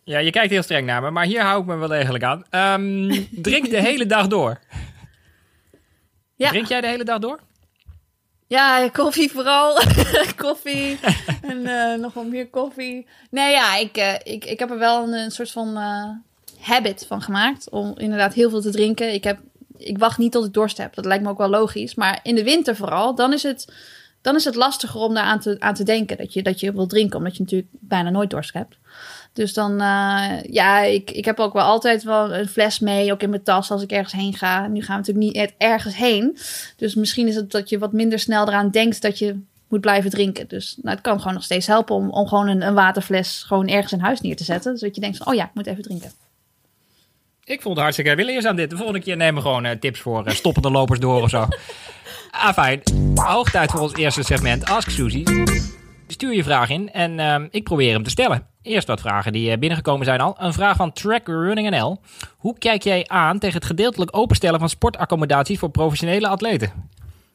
ja, 0.04 0.18
je 0.18 0.30
kijkt 0.30 0.50
heel 0.50 0.62
streng 0.62 0.86
naar 0.86 1.02
me, 1.02 1.10
maar 1.10 1.24
hier 1.24 1.42
hou 1.42 1.60
ik 1.60 1.66
me 1.66 1.76
wel 1.76 1.88
degelijk 1.88 2.24
aan. 2.24 2.44
Ehm, 2.50 3.22
drink 3.30 3.70
de 3.70 3.80
hele 3.80 4.06
dag 4.06 4.26
door. 4.26 4.60
Ja. 6.36 6.48
Drink 6.48 6.66
jij 6.66 6.80
de 6.80 6.86
hele 6.86 7.04
dag 7.04 7.18
door? 7.18 7.40
Ja, 8.52 8.88
koffie 8.88 9.30
vooral. 9.30 9.80
koffie. 10.36 10.98
en 11.42 11.66
eh, 11.66 11.98
nog 11.98 12.14
wel 12.14 12.24
meer 12.24 12.48
koffie. 12.48 13.06
Nee, 13.30 13.50
ja, 13.50 13.76
ik, 13.76 13.96
eh, 13.96 14.14
ik, 14.22 14.44
ik 14.44 14.58
heb 14.58 14.70
er 14.70 14.78
wel 14.78 15.12
een, 15.12 15.30
soort 15.30 15.50
van 15.50 15.76
eh, 15.76 16.08
habit 16.60 17.04
van 17.08 17.22
gemaakt. 17.22 17.70
Om 17.70 17.92
inderdaad 17.96 18.34
heel 18.34 18.50
veel 18.50 18.60
te 18.60 18.70
drinken. 18.70 19.12
Ik, 19.12 19.24
heb, 19.24 19.38
ik 19.76 19.98
wacht 19.98 20.18
niet 20.18 20.32
tot 20.32 20.44
ik 20.44 20.52
dorst 20.52 20.76
heb. 20.78 20.94
Dat 20.94 21.04
lijkt 21.04 21.24
me 21.24 21.30
ook 21.30 21.38
wel 21.38 21.48
logisch. 21.48 21.94
Maar 21.94 22.20
in 22.22 22.34
de 22.34 22.44
winter 22.44 22.76
vooral, 22.76 23.14
dan 23.14 23.32
is 23.32 23.42
het, 23.42 23.72
dan 24.20 24.34
is 24.34 24.44
het 24.44 24.54
lastiger 24.54 25.00
om 25.00 25.14
daar 25.14 25.24
aan 25.24 25.40
te, 25.40 25.56
aan 25.58 25.74
te 25.74 25.84
denken. 25.84 26.16
Dat 26.16 26.32
je, 26.32 26.42
dat 26.42 26.60
je 26.60 26.72
wil 26.72 26.86
drinken, 26.86 27.18
omdat 27.18 27.36
je 27.36 27.42
natuurlijk 27.42 27.70
bijna 27.72 28.10
nooit 28.10 28.30
dorst 28.30 28.52
hebt. 28.52 28.76
Dus 29.32 29.54
dan, 29.54 29.72
eh, 29.80 30.42
ja, 30.42 30.80
ik, 30.80 31.10
ik 31.10 31.24
heb 31.24 31.38
ook 31.38 31.52
wel 31.52 31.64
altijd 31.64 32.02
wel 32.02 32.34
een 32.34 32.48
fles 32.48 32.78
mee, 32.78 33.12
ook 33.12 33.22
in 33.22 33.30
mijn 33.30 33.42
tas 33.42 33.70
als 33.70 33.82
ik 33.82 33.90
ergens 33.90 34.12
heen 34.12 34.34
ga. 34.34 34.66
Nu 34.66 34.82
gaan 34.82 35.00
we 35.00 35.12
natuurlijk 35.12 35.34
niet 35.34 35.52
ergens 35.58 35.96
heen. 35.96 36.38
Dus 36.76 36.94
misschien 36.94 37.28
is 37.28 37.34
het 37.34 37.50
dat 37.50 37.68
je 37.68 37.78
wat 37.78 37.92
minder 37.92 38.18
snel 38.18 38.48
eraan 38.48 38.70
denkt 38.70 39.02
dat 39.02 39.18
je 39.18 39.40
moet 39.68 39.80
blijven 39.80 40.10
drinken. 40.10 40.48
Dus 40.48 40.76
nou, 40.82 40.94
het 40.94 41.04
kan 41.04 41.18
gewoon 41.18 41.34
nog 41.34 41.42
steeds 41.42 41.66
helpen 41.66 41.94
om, 41.94 42.10
om 42.10 42.26
gewoon 42.26 42.48
een, 42.48 42.62
een 42.62 42.74
waterfles 42.74 43.42
gewoon 43.46 43.68
ergens 43.68 43.92
in 43.92 44.00
huis 44.00 44.20
neer 44.20 44.36
te 44.36 44.44
zetten. 44.44 44.78
Zodat 44.78 44.94
je 44.94 45.00
denkt 45.00 45.16
van, 45.16 45.26
oh 45.26 45.34
ja, 45.34 45.44
ik 45.44 45.54
moet 45.54 45.66
even 45.66 45.82
drinken. 45.82 46.12
Ik 47.44 47.62
vond 47.62 47.74
het 47.74 47.82
hartstikke 47.82 48.14
willeers 48.14 48.44
aan 48.44 48.56
dit. 48.56 48.70
De 48.70 48.76
volgende 48.76 49.00
keer 49.00 49.16
nemen 49.16 49.34
we 49.34 49.48
gewoon 49.48 49.64
eh, 49.64 49.78
tips 49.78 50.00
voor 50.00 50.26
eh, 50.26 50.34
stoppende 50.34 50.70
lopers 50.70 51.00
door 51.00 51.22
of 51.22 51.30
zo. 51.30 51.46
ah, 52.30 52.52
fijn. 52.52 52.82
Hoog 53.14 53.50
tijd 53.50 53.70
voor 53.70 53.80
ons 53.80 53.94
eerste 53.94 54.22
segment 54.22 54.64
Ask 54.64 54.90
Suzy. 54.90 55.24
Stuur 56.12 56.34
je 56.34 56.44
vraag 56.44 56.70
in 56.70 56.92
en 56.92 57.18
ehm, 57.18 57.46
ik 57.50 57.64
probeer 57.64 57.92
hem 57.92 58.02
te 58.02 58.10
stellen. 58.10 58.46
Eerst 58.62 58.86
wat 58.86 59.00
vragen 59.00 59.32
die 59.32 59.50
eh, 59.50 59.58
binnengekomen 59.58 60.04
zijn 60.04 60.20
al. 60.20 60.34
Een 60.38 60.52
vraag 60.52 60.76
van 60.76 60.92
Track 60.92 61.26
Running 61.26 61.70
NL. 61.70 62.00
Hoe 62.36 62.58
kijk 62.58 62.82
jij 62.82 63.08
aan 63.08 63.38
tegen 63.38 63.56
het 63.56 63.64
gedeeltelijk 63.64 64.16
openstellen 64.16 64.58
van 64.58 64.68
sportaccommodaties 64.68 65.58
voor 65.58 65.70
professionele 65.70 66.28
atleten? 66.28 66.88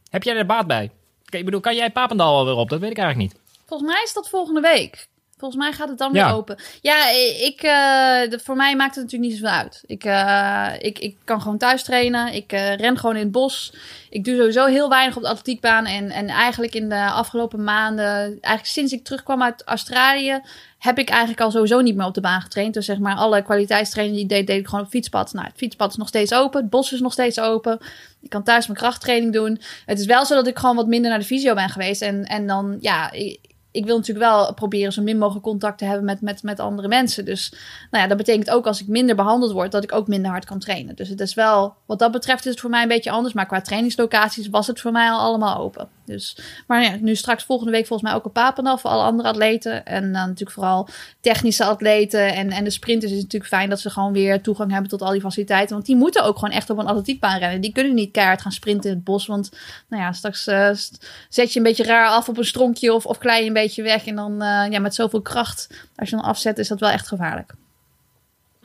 Heb 0.10 0.24
jij 0.24 0.36
er 0.36 0.46
baat 0.46 0.68
bij? 0.68 0.92
Ik 1.30 1.46
bedoel, 1.46 1.60
kan 1.60 1.76
jij 1.76 1.92
Papendal 1.92 2.36
alweer 2.36 2.54
op? 2.54 2.70
Dat 2.70 2.80
weet 2.80 2.92
ik 2.92 2.98
eigenlijk 2.98 3.34
niet. 3.34 3.42
Volgens 3.66 3.90
mij 3.90 4.02
is 4.04 4.13
dat 4.13 4.30
volgende 4.30 4.62
week. 4.62 5.08
Volgens 5.38 5.62
mij 5.62 5.71
gaat 5.71 5.89
het 5.89 5.97
dan 5.97 6.13
Ja. 6.13 6.26
weer 6.28 6.36
open. 6.36 6.58
Ja, 6.82 7.10
ik, 7.41 7.62
eh, 7.62 8.30
de- 8.32 8.39
voor 8.43 8.56
mij 8.56 8.76
maakt 8.76 8.95
het 8.95 9.04
natuurlijk 9.04 9.32
niet 9.32 9.39
zoveel 9.41 9.56
uit. 9.58 9.84
Ik, 9.86 10.04
eh, 10.04 10.69
ik, 10.80 11.00
ik 11.00 11.17
kan 11.23 11.41
gewoon 11.41 11.58
thuis 11.58 11.84
trainen. 11.84 12.34
Ik 12.34 12.52
eh, 12.52 12.76
ren 12.76 12.97
gewoon 12.97 13.15
in 13.15 13.21
het 13.23 13.32
bos. 13.32 13.73
Ik 14.10 14.23
doe 14.23 14.36
sowieso 14.36 14.65
heel 14.65 14.89
weinig 14.89 15.15
op 15.15 15.21
de 15.21 15.28
atletiekbaan. 15.30 15.86
En, 15.86 16.10
en 16.12 16.28
eigenlijk 16.28 16.73
in 16.76 16.89
de 16.89 17.06
afgelopen 17.06 17.63
maanden, 17.63 18.06
eigenlijk 18.41 18.65
sinds 18.65 18.93
ik 18.93 19.04
terugkwam 19.04 19.43
uit 19.43 19.63
Australië, 19.65 20.41
heb 20.80 20.97
ik 21.00 21.10
eigenlijk 21.10 21.41
al 21.41 21.52
sowieso 21.52 21.82
niet 21.82 21.95
meer 21.95 22.06
op 22.06 22.13
de 22.13 22.21
baan 22.21 22.41
getraind. 22.41 22.73
Dus 22.73 22.86
zeg 22.86 22.97
maar 23.00 23.15
alle 23.15 23.41
kwaliteitstraining 23.41 24.15
die 24.17 24.26
ik 24.26 24.32
deed, 24.32 24.47
deed 24.47 24.60
ik 24.60 24.67
gewoon 24.67 24.86
op 24.86 24.89
fietspad. 24.91 25.34
Nou, 25.34 25.45
het 25.47 25.58
fietspad 25.58 25.89
is 25.89 25.95
nog 25.97 26.08
steeds 26.08 26.34
open. 26.34 26.62
Het 26.62 26.69
bos 26.69 26.91
is 26.93 27.00
nog 27.00 27.13
steeds 27.13 27.39
open. 27.39 27.80
Ik 28.21 28.30
kan 28.30 28.43
thuis 28.43 28.67
mijn 28.67 28.80
krachttraining 28.80 29.34
doen. 29.34 29.62
Het 29.86 30.00
is 30.00 30.06
wel 30.06 30.26
zo 30.26 30.36
dat 30.36 30.47
ik 30.47 30.58
gewoon 30.58 30.76
wat 30.76 30.88
minder 30.88 31.10
naar 31.10 31.19
de 31.19 31.26
fysio 31.26 31.54
ben 31.54 31.69
geweest. 31.69 32.02
En, 32.02 32.23
en 32.26 32.47
dan, 32.47 32.78
ja, 32.82 33.12
ik, 33.12 33.39
ik 33.78 33.86
wil 33.86 33.98
natuurlijk 33.98 34.26
wel 34.26 34.54
proberen 34.54 34.94
zo 34.94 35.02
min 35.02 35.18
mogelijk 35.18 35.46
contact 35.46 35.78
te 35.78 35.86
hebben 35.86 36.06
met, 36.06 36.22
met, 36.22 36.44
met 36.44 36.60
andere 36.60 36.88
mensen. 36.88 37.26
Dus 37.26 37.54
nou 37.92 38.04
ja, 38.04 38.10
dat 38.10 38.18
betekent 38.18 38.50
ook 38.50 38.68
als 38.68 38.82
ik 38.82 38.88
minder 38.88 39.16
behandeld 39.16 39.52
word, 39.52 39.72
dat 39.72 39.84
ik 39.84 39.94
ook 39.94 40.08
minder 40.08 40.32
hard 40.32 40.46
kan 40.46 40.60
trainen. 40.60 40.96
Dus 40.96 41.10
het 41.10 41.20
is 41.20 41.34
wel, 41.34 41.76
wat 41.86 42.00
dat 42.00 42.12
betreft 42.12 42.46
is 42.46 42.52
het 42.52 42.60
voor 42.60 42.70
mij 42.70 42.82
een 42.82 42.88
beetje 42.88 43.12
anders. 43.12 43.34
Maar 43.34 43.46
qua 43.46 43.62
trainingslocaties 43.62 44.50
was 44.50 44.68
het 44.68 44.82
voor 44.82 44.92
mij 44.92 45.10
al 45.10 45.20
allemaal 45.20 45.58
open. 45.58 45.97
Dus, 46.08 46.38
maar 46.67 46.84
ja, 46.84 46.98
nu 47.00 47.15
straks 47.15 47.43
volgende 47.43 47.72
week 47.72 47.88
volgens 47.88 48.10
mij 48.10 48.17
ook 48.17 48.26
een 48.26 48.32
Papendal 48.32 48.78
voor 48.78 48.89
alle 48.89 49.04
andere 49.04 49.30
atleten. 49.30 49.86
En 49.86 50.02
dan 50.02 50.12
natuurlijk 50.12 50.52
vooral 50.52 50.89
technische 51.20 51.65
atleten 51.65 52.34
en, 52.34 52.50
en 52.50 52.63
de 52.63 52.70
sprinters 52.70 53.12
is 53.12 53.17
het 53.17 53.26
natuurlijk 53.26 53.54
fijn 53.54 53.70
dat 53.70 53.80
ze 53.80 53.89
gewoon 53.89 54.13
weer 54.13 54.41
toegang 54.41 54.72
hebben 54.72 54.89
tot 54.89 55.02
al 55.02 55.12
die 55.12 55.22
faciliteiten. 55.22 55.76
Want 55.76 55.86
die 55.86 55.96
moeten 55.96 56.24
ook 56.24 56.38
gewoon 56.38 56.54
echt 56.54 56.70
op 56.70 56.78
een 56.78 56.88
atletiekbaan 56.88 57.39
rennen. 57.39 57.62
Die 57.62 57.72
kunnen 57.72 57.93
niet 57.93 58.12
keihard 58.12 58.41
gaan 58.41 58.52
sprinten 58.52 58.89
in 58.89 58.96
het 58.96 59.06
bos. 59.06 59.26
Want 59.26 59.50
nou 59.88 60.04
ja, 60.04 60.12
straks 60.12 60.48
eh, 60.48 60.70
zet 61.30 61.54
je 61.54 61.60
een 61.60 61.65
beetje 61.65 61.84
raar 61.84 62.08
af 62.08 62.30
op 62.30 62.38
een 62.38 62.46
stronkje 62.46 62.93
of, 62.93 63.06
of 63.06 63.17
klei 63.17 63.41
je 63.41 63.48
een 63.48 63.54
beetje 63.54 63.84
weg. 63.84 64.06
En 64.06 64.15
dan 64.15 64.41
eh, 64.41 64.72
ja, 64.72 64.80
met 64.80 64.96
zoveel 64.96 65.22
kracht, 65.22 65.67
als 65.96 66.10
je 66.10 66.15
dan 66.15 66.26
afzet, 66.26 66.58
is 66.58 66.67
dat 66.67 66.80
wel 66.80 66.89
echt 66.89 67.08
gevaarlijk. 67.08 67.54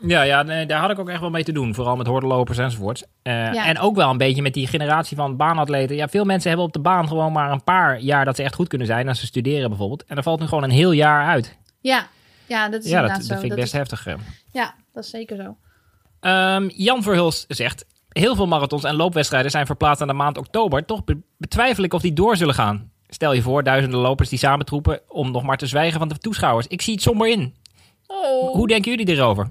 Ja, 0.07 0.23
ja 0.23 0.43
nee, 0.43 0.67
daar 0.67 0.81
had 0.81 0.91
ik 0.91 0.99
ook 0.99 1.09
echt 1.09 1.21
wel 1.21 1.31
mee 1.31 1.45
te 1.45 1.53
doen. 1.53 1.75
Vooral 1.75 1.97
met 1.97 2.07
hordenlopers 2.07 2.59
enzovoort. 2.59 3.07
Eh, 3.23 3.33
Ja. 3.53 3.67
En 3.67 3.79
ook 3.79 3.97
wel 3.97 4.11
een 4.11 4.19
beetje 4.19 4.43
met 4.43 4.55
die 4.55 4.67
generatie 4.67 5.17
van 5.17 5.37
baanatleten. 5.37 5.97
Ja, 5.97 6.09
veel 6.09 6.25
mensen 6.25 6.49
hebben 6.49 6.67
op 6.67 6.73
de 6.73 6.81
baan 6.81 7.09
gewoon 7.09 7.33
maar 7.33 7.51
een 7.51 7.65
paar 7.65 8.01
jaar 8.01 8.25
dat 8.25 8.37
ze 8.37 8.43
echt 8.43 8.55
goed 8.55 8.69
kunnen 8.69 8.87
zijn. 8.87 9.09
Als 9.09 9.21
ze 9.21 9.27
studeren 9.27 9.69
bijvoorbeeld. 9.69 10.05
En 10.05 10.15
dan 10.15 10.25
valt 10.25 10.41
nu 10.41 10.47
gewoon 10.47 10.65
een 10.65 10.71
heel 10.71 10.93
jaar 10.93 11.27
uit. 11.27 11.59
Ja, 11.81 12.07
ja 12.47 12.69
dat 12.69 12.85
is 12.85 12.91
ja, 12.91 13.01
dat, 13.01 13.11
inderdaad 13.11 13.17
dat 13.17 13.25
zo. 13.27 13.33
vind 13.33 13.43
ik 13.43 13.49
Dat 13.49 13.59
best 13.59 13.73
is- 13.73 13.79
heftig. 13.79 14.07
eh. 14.07 14.15
ja, 14.53 14.75
dat 14.93 15.05
is 15.05 15.11
zeker 15.11 15.37
zo. 15.37 15.57
Ehm, 16.21 16.69
Jan 16.77 17.03
Verhulst 17.03 17.45
zegt... 17.49 17.85
Heel 18.09 18.35
veel 18.35 18.47
marathons 18.47 18.85
en 18.85 18.95
loopwedstrijden 18.97 19.51
zijn 19.51 19.67
verplaatst 19.67 20.03
aan 20.03 20.09
de 20.09 20.15
maand 20.15 20.39
oktober. 20.39 20.85
Toch 20.85 21.05
be- 21.05 21.21
betwijfel 21.39 21.85
ik 21.85 21.93
of 21.95 22.03
die 22.03 22.13
door 22.13 22.37
zullen 22.37 22.55
gaan. 22.55 22.91
Stel 23.09 23.33
je 23.33 23.43
voor, 23.43 23.63
duizenden 23.63 24.01
lopers 24.01 24.29
die 24.29 24.39
samentroepen... 24.39 25.01
om 25.09 25.31
nog 25.31 25.43
maar 25.43 25.57
te 25.57 25.67
zwijgen 25.67 25.99
van 25.99 26.09
de 26.09 26.19
toeschouwers. 26.19 26.67
Ik 26.67 26.83
zie 26.83 26.93
het 26.95 27.03
somber 27.03 27.29
in. 27.29 27.55
Oh. 28.07 28.53
Hoe 28.55 28.67
denken 28.69 28.91
jullie 28.91 29.15
erover? 29.15 29.51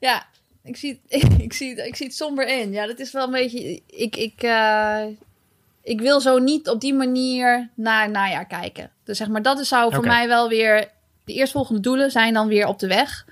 Ja, 0.00 0.26
ik 0.64 0.76
zie, 0.76 1.00
het, 1.08 1.22
ik, 1.46 1.52
zie 1.52 1.70
het, 1.76 1.86
ik 1.86 1.96
zie 1.96 2.06
het 2.06 2.14
somber 2.16 2.48
in. 2.60 2.72
Ja, 2.72 2.86
dat 2.86 2.98
is 2.98 3.12
wel 3.12 3.24
een 3.24 3.30
beetje. 3.32 3.80
Ik, 3.86 4.16
ik, 4.16 4.42
eh, 4.42 5.04
ik 5.82 6.00
wil 6.00 6.20
zo 6.20 6.38
niet 6.38 6.68
op 6.68 6.80
die 6.80 6.94
manier 6.94 7.68
naar 7.74 8.02
het 8.02 8.12
najaar 8.12 8.46
kijken. 8.46 8.90
Dus 9.04 9.16
zeg 9.16 9.28
maar, 9.28 9.42
dat 9.42 9.58
is, 9.58 9.68
zou 9.68 9.94
voor 9.94 10.02
mij 10.10 10.28
wel 10.28 10.48
weer. 10.48 10.88
De 11.24 11.32
eerstvolgende 11.34 11.80
doelen 11.80 12.10
zijn 12.10 12.34
dan 12.34 12.48
weer 12.48 12.66
op 12.66 12.78
de 12.78 12.86
weg. 12.86 13.26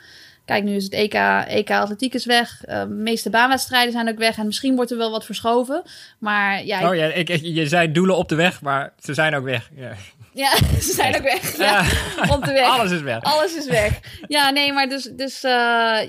Kijk, 0.44 0.64
nu 0.64 0.74
is 0.76 0.85
het 0.85 0.92
EK, 0.92 1.14
EK 1.48 1.70
Atletiek 1.70 2.14
is 2.14 2.24
weg. 2.24 2.64
Eh, 2.64 2.81
de 2.81 2.87
meeste 2.88 3.31
baanwedstrijden 3.31 3.92
zijn 3.92 4.09
ook 4.09 4.18
weg. 4.18 4.38
En 4.38 4.46
misschien 4.46 4.74
wordt 4.76 4.90
er 4.90 4.96
wel 4.96 5.11
wat 5.11 5.24
verschoven. 5.24 5.83
Maar 6.18 6.64
ja, 6.64 6.81
ik- 6.81 6.87
Oh 6.87 6.94
ja, 6.94 7.05
ik, 7.07 7.29
ik- 7.29 7.42
je 7.44 7.66
zei 7.68 7.92
doelen 7.92 8.16
op 8.16 8.29
de 8.29 8.35
weg, 8.35 8.61
maar 8.61 8.92
ze 8.98 9.14
zijn 9.14 9.35
ook 9.35 9.44
weg. 9.44 9.70
Ja. 9.74 9.92
Ja 10.37 10.57
ze 10.87 10.92
zijn 10.92 11.16
ook 11.16 11.22
weg. 11.22 11.57
Ja, 11.57 11.83
de 12.46 12.53
weg. 12.53 12.68
Alles 12.68 12.90
is 12.90 13.01
weg. 13.01 13.22
Alles 13.22 13.57
is 13.57 13.66
weg. 13.66 14.01
Ja, 14.29 14.51
nee, 14.51 14.72
maar 14.72 14.88
dus, 14.88 15.03
dus 15.12 15.44
eh, 15.44 15.51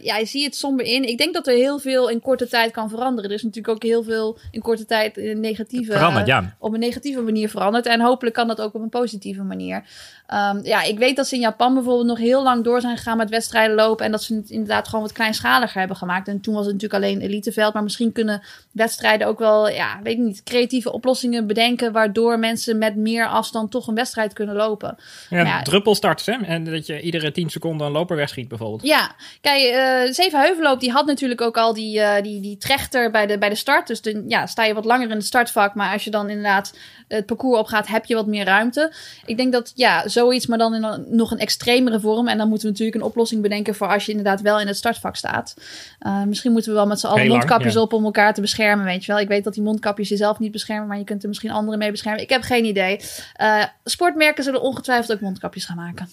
ja, 0.02 0.18
je 0.18 0.26
ziet 0.26 0.46
het 0.46 0.56
somber 0.56 0.86
in. 0.86 1.08
Ik 1.08 1.18
denk 1.18 1.34
dat 1.34 1.48
er 1.48 1.54
heel 1.54 1.80
veel 1.80 2.10
in 2.10 2.22
korte 2.22 2.48
tijd 2.48 2.72
kan 2.72 2.90
veranderen. 2.90 3.30
Er 3.30 3.36
is 3.36 3.44
natuurlijk 3.44 3.76
ook 3.76 3.84
heel 3.84 4.04
veel 4.04 4.38
in 4.52 4.62
korte 4.62 4.86
tijd 4.86 5.18
in 5.18 5.30
een 5.30 5.40
negatieve, 5.40 5.92
Veranderd, 5.92 6.28
ja. 6.28 6.56
op 6.60 6.74
een 6.74 6.80
negatieve 6.80 7.22
manier 7.22 7.50
veranderd. 7.50 7.86
En 7.86 8.02
hopelijk 8.02 8.36
kan 8.36 8.48
dat 8.48 8.62
ook 8.62 8.74
op 8.74 8.82
een 8.82 8.90
positieve 8.90 9.44
manier. 9.44 9.84
Ehm, 10.28 10.60
ja, 10.64 10.84
ik 10.84 10.98
weet 10.98 11.16
dat 11.16 11.28
ze 11.28 11.36
in 11.36 11.42
Japan 11.42 11.74
bijvoorbeeld 11.74 12.08
nog 12.08 12.18
heel 12.18 12.44
lang 12.44 12.64
door 12.64 12.82
zijn 12.82 12.98
gegaan 12.98 13.18
met 13.18 13.30
wedstrijden 13.30 13.76
lopen. 13.76 14.06
En 14.06 14.12
dat 14.12 14.24
ze 14.24 14.36
het 14.36 14.50
inderdaad 14.50 14.88
gewoon 14.88 15.02
wat 15.02 15.14
kleinschalige 15.14 15.80
hebben 15.80 15.98
gemaakt. 15.98 16.28
En 16.28 16.42
toen 16.42 16.54
was 16.54 16.66
het 16.66 16.74
natuurlijk 16.74 17.04
alleen 17.04 17.22
eliteveld. 17.22 17.74
Maar 17.74 17.84
misschien 17.84 18.12
kunnen 18.12 18.42
wedstrijden 18.72 19.28
ook 19.28 19.40
wel, 19.40 19.70
ja, 19.70 20.00
weet 20.04 20.18
ik 20.18 20.24
niet, 20.24 20.44
creatieve 20.44 20.92
oplossingen 20.92 21.48
bedenken. 21.48 21.92
Waardoor 21.92 22.40
mensen 22.40 22.78
met 22.78 22.96
meer 22.96 23.28
afstand 23.28 23.72
toch 23.72 23.88
een 23.88 23.96
wedstrijd 23.96 24.16
kunnen 24.34 24.56
lopen. 24.56 24.98
Ja, 25.30 25.42
Ja. 25.42 25.62
druppelstarts, 25.62 26.26
hè? 26.26 26.34
En 26.34 26.64
dat 26.64 26.86
je 26.86 27.02
iedere 27.02 27.32
10 27.32 27.50
seconden 27.50 27.88
een 27.88 27.94
loper 27.94 28.16
wegschiet, 28.16 28.48
bijvoorbeeld. 28.48 28.84
Ja, 28.84 29.12
kijk, 29.42 29.64
eh 29.64 30.14
Zevenheuvelloop 30.14 30.80
die 30.80 30.92
had 30.92 31.06
natuurlijk 31.06 31.42
ook 31.42 31.58
al 31.58 31.74
die, 31.74 32.02
eh, 32.02 32.24
die, 32.24 32.42
die 32.42 32.58
trechter 32.58 33.12
bij 33.12 33.26
de, 33.26 33.38
bij 33.38 33.50
de 33.50 33.56
start. 33.56 33.88
Dus 33.88 34.02
dan 34.02 34.24
ja, 34.28 34.46
sta 34.46 34.64
je 34.64 34.74
wat 34.74 34.86
langer 34.86 35.10
in 35.10 35.16
het 35.16 35.26
startvak. 35.26 35.76
Maar 35.76 35.94
als 35.94 36.04
je 36.04 36.10
dan 36.10 36.30
inderdaad 36.30 36.78
het 37.08 37.26
parcours 37.26 37.60
opgaat, 37.60 37.88
heb 37.88 38.06
je 38.06 38.16
wat 38.16 38.28
meer 38.28 38.46
ruimte. 38.46 38.94
Ik 39.26 39.38
denk 39.38 39.52
dat, 39.52 39.72
ja, 39.76 40.08
zoiets, 40.08 40.48
maar 40.48 40.58
dan 40.58 40.76
in 40.76 40.84
een, 40.84 41.06
nog 41.10 41.32
een 41.32 41.40
extremere 41.40 42.00
vorm. 42.00 42.28
En 42.28 42.38
dan 42.38 42.48
moeten 42.50 42.68
we 42.68 42.72
natuurlijk 42.72 43.02
een 43.02 43.10
oplossing 43.10 43.42
bedenken 43.42 43.76
voor 43.76 43.88
als 43.88 44.06
je 44.06 44.12
inderdaad 44.12 44.42
wel 44.42 44.60
in 44.60 44.68
het 44.68 44.78
startvak 44.78 45.16
staat. 45.16 45.56
Eh, 46.00 46.24
misschien 46.24 46.52
moeten 46.52 46.72
we 46.72 46.78
wel 46.78 46.88
met 46.88 47.00
z'n 47.00 47.06
allen 47.08 47.20
lang, 47.20 47.30
mondkapjes 47.30 47.74
ja. 47.74 47.82
op 47.82 47.94
om 47.94 48.06
elkaar 48.06 48.34
te 48.34 48.42
beschermen, 48.42 48.86
weet 48.86 49.06
je 49.06 49.12
wel. 49.12 49.22
Ik 49.22 49.28
weet 49.28 49.44
dat 49.44 49.54
die 49.54 49.64
mondkapjes 49.64 50.10
jezelf 50.10 50.40
niet 50.40 50.52
beschermen, 50.52 50.88
maar 50.88 50.98
je 50.98 51.04
kunt 51.04 51.22
er 51.22 51.28
misschien 51.28 51.52
anderen 51.52 51.80
mee 51.80 51.92
beschermen. 51.92 52.22
Ik 52.22 52.30
heb 52.30 52.42
geen 52.42 52.66
idee. 52.66 53.00
Eh, 53.34 53.64
sportmerken 54.08 54.44
zullen 54.44 54.62
ongetwijfeld 54.62 55.12
ook 55.12 55.22
mondkapjes 55.22 55.66
gaan 55.66 55.76
maken. 55.76 56.10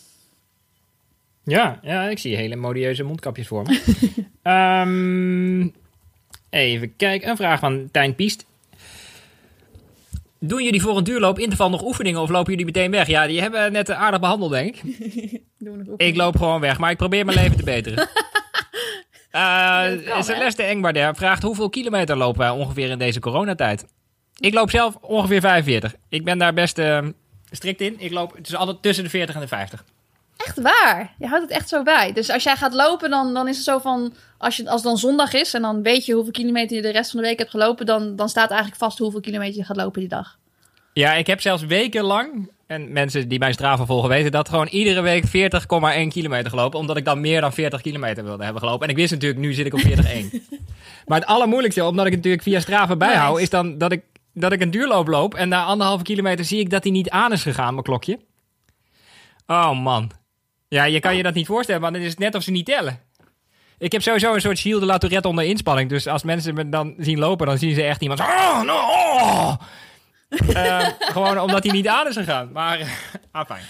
Ja, 1.44 1.78
ja, 1.83 2.09
ik 2.09 2.18
zie 2.18 2.37
hele 2.37 2.57
modieuze 2.57 3.02
mondkapjes 3.02 3.46
voor 3.46 3.62
me. 3.62 3.83
Ehm, 4.42 5.68
even 6.50 6.96
kijken, 6.96 7.28
een 7.28 7.37
vraag 7.37 7.61
van 7.61 7.88
Tijn 7.92 8.14
Piest. 8.14 8.46
Doen 10.38 10.64
jullie 10.64 10.83
voor 10.83 10.96
een 10.96 11.04
duurloop 11.04 11.38
interval 11.38 11.70
nog 11.70 11.85
oefeningen 11.85 12.20
of 12.20 12.30
lopen 12.30 12.50
jullie 12.50 12.66
meteen 12.66 12.90
weg? 12.90 13.07
Ja, 13.07 13.26
die 13.26 13.40
hebben 13.40 13.64
we 13.64 13.70
net 13.70 13.90
aardig 13.90 14.20
behandeld, 14.20 14.50
denk 14.50 14.76
ik. 14.76 15.40
Doen 15.59 15.94
Ik 15.96 16.16
loop 16.16 16.37
gewoon 16.37 16.61
weg, 16.61 16.78
maar 16.78 16.90
ik 16.90 16.96
probeer 16.96 17.24
mijn 17.24 17.38
leven 17.38 17.57
te 17.57 17.64
beteren. 17.64 18.09
Hè? 19.30 20.22
Celeste 20.22 20.62
Engbarder 20.62 21.16
vraagt 21.16 21.42
hoeveel 21.42 21.70
kilometer 21.70 22.16
lopen 22.16 22.40
wij 22.40 22.50
ongeveer 22.50 22.90
in 22.90 22.98
deze 22.98 23.20
coronatijd? 23.20 23.87
Ik 24.38 24.54
loop 24.54 24.70
zelf 24.70 24.96
ongeveer 25.00 25.40
45. 25.40 25.94
Ik 26.09 26.24
ben 26.24 26.38
daar 26.38 26.54
best 26.54 26.78
eh, 26.78 26.98
strikt 27.55 27.81
in. 27.81 27.97
Ik 27.99 28.12
loop 28.12 28.37
tussen, 28.37 28.59
altijd 28.59 28.83
tussen 28.83 29.05
de 29.05 29.11
40 29.11 29.35
en 29.35 29.40
de 29.40 29.49
50. 29.49 29.85
Echt 30.37 30.61
waar. 30.61 31.14
Je 31.19 31.27
houdt 31.27 31.43
het 31.43 31.53
echt 31.53 31.69
zo 31.69 31.83
bij. 31.83 32.12
Dus 32.12 32.31
als 32.31 32.43
jij 32.43 32.57
gaat 32.57 32.75
lopen, 32.75 33.11
dan, 33.11 33.35
dan 33.35 33.49
is 33.49 33.57
het 33.57 33.64
zo 33.64 33.79
van... 33.79 34.14
Als, 34.38 34.57
je, 34.57 34.64
als 34.64 34.75
het 34.75 34.83
dan 34.83 34.99
zondag 34.99 35.33
is 35.33 35.55
en 35.55 35.62
dan 35.62 35.83
weet 35.83 36.07
je 36.07 36.14
hoeveel 36.14 36.33
kilometer 36.33 36.77
je 36.77 36.83
de 36.83 36.90
rest 36.90 37.11
van 37.11 37.21
de 37.21 37.27
week 37.27 37.38
hebt 37.38 37.51
gelopen... 37.51 37.87
dan, 37.87 38.17
dan 38.17 38.29
staat 38.29 38.51
eigenlijk 38.51 38.81
vast 38.81 38.99
hoeveel 38.99 39.21
kilometer 39.21 39.57
je 39.57 39.64
gaat 39.64 39.77
lopen 39.77 40.01
die 40.01 40.09
dag. 40.09 40.38
Ja, 40.93 41.14
ik 41.14 41.27
heb 41.27 41.40
zelfs 41.40 41.64
wekenlang, 41.64 42.51
en 42.67 42.93
mensen 42.93 43.29
die 43.29 43.38
mijn 43.38 43.53
Strava 43.53 43.85
volgen 43.85 44.09
weten 44.09 44.33
dat, 44.33 44.49
gewoon 44.49 44.67
iedere 44.67 45.01
week 45.01 45.27
40,1 45.27 45.31
kilometer 46.09 46.51
gelopen. 46.51 46.79
Omdat 46.79 46.97
ik 46.97 47.05
dan 47.05 47.21
meer 47.21 47.40
dan 47.40 47.53
40 47.53 47.81
kilometer 47.81 48.25
wilde 48.25 48.45
hebben 48.45 48.62
gelopen. 48.62 48.85
En 48.85 48.90
ik 48.90 48.97
wist 48.97 49.12
natuurlijk, 49.12 49.40
nu 49.40 49.53
zit 49.53 49.67
ik 49.67 49.75
op 49.75 49.81
40,1. 49.81 49.87
maar 51.07 51.19
het 51.19 51.29
allermoeilijkste, 51.29 51.85
omdat 51.85 52.07
ik 52.07 52.12
het 52.12 52.21
natuurlijk 52.21 52.43
via 52.43 52.61
Strava 52.61 52.97
bijhoud, 52.97 53.33
Nice. 53.33 53.43
is 53.43 53.51
dan 53.51 53.79
dat 53.79 53.93
ik, 53.93 54.03
dat 54.35 54.53
ik 54.53 54.61
een 54.61 54.70
duurloop 54.70 55.07
loop. 55.07 55.35
En 55.35 55.49
na 55.49 55.64
anderhalve 55.64 56.05
kilometer 56.05 56.44
zie 56.44 56.61
ik 56.61 56.70
dat 56.70 56.83
hij 56.83 56.92
niet 56.92 57.11
aan 57.11 57.33
is 57.33 57.42
gegaan, 57.42 57.73
mijn 57.73 57.85
klokje. 57.85 58.18
Oh 59.47 59.81
man. 59.81 60.11
Ja, 60.68 60.85
je 60.85 61.01
kan 61.01 61.16
je 61.16 61.23
dat 61.23 61.35
niet 61.35 61.47
voorstellen, 61.47 61.81
maar 61.81 61.92
dan 61.92 62.01
is 62.01 62.11
het 62.11 62.18
net 62.18 62.35
of 62.35 62.42
ze 62.42 62.51
niet 62.51 62.66
tellen. 62.66 63.01
Ik 63.79 63.92
heb 63.92 64.03
sowieso 64.03 64.35
een 64.35 64.40
soort 64.40 64.59
Gilles 64.59 64.81
de 64.81 64.87
la 64.87 64.99
Tourette 64.99 65.29
onder 65.29 65.44
inspanning. 65.44 65.88
Dus 65.88 66.07
als 66.07 66.23
mensen 66.23 66.55
me 66.55 66.68
dan 66.68 66.94
zien 66.99 67.18
lopen, 67.18 67.47
dan 67.47 67.59
zien 67.59 67.75
ze 67.75 67.83
echt 67.83 68.03
iemand 68.03 68.20
zo... 68.20 68.27
Oh, 68.27 68.62
no, 68.62 68.75
oh. 68.75 69.55
Eh, 70.55 70.87
gewoon 70.99 71.38
omdat 71.38 71.62
hij 71.64 71.73
niet 71.73 71.88
aan 71.88 72.09
is 72.09 72.16
gegaan. 72.16 72.53
Maar, 72.53 72.79
ah, 73.33 73.47
fijn. 73.47 73.62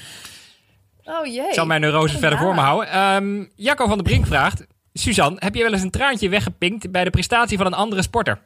Oh 1.04 1.26
jee. 1.26 1.46
Ik 1.46 1.54
zal 1.54 1.66
mijn 1.66 1.80
neurose 1.80 2.14
Oh, 2.14 2.20
verder 2.20 2.38
ja. 2.38 2.44
voor 2.44 2.54
me 2.54 2.60
houden. 2.60 2.88
Ehm, 2.88 3.44
Jacco 3.56 3.86
van 3.86 3.96
der 3.96 4.06
Brink 4.06 4.26
vraagt... 4.26 4.66
Suzanne, 4.92 5.36
heb 5.38 5.54
je 5.54 5.62
wel 5.62 5.72
eens 5.72 5.82
een 5.82 5.90
traantje 5.90 6.28
weggepinkt 6.28 6.90
bij 6.90 7.04
de 7.04 7.10
prestatie 7.10 7.56
van 7.56 7.66
een 7.66 7.74
andere 7.74 8.02
sporter? 8.02 8.38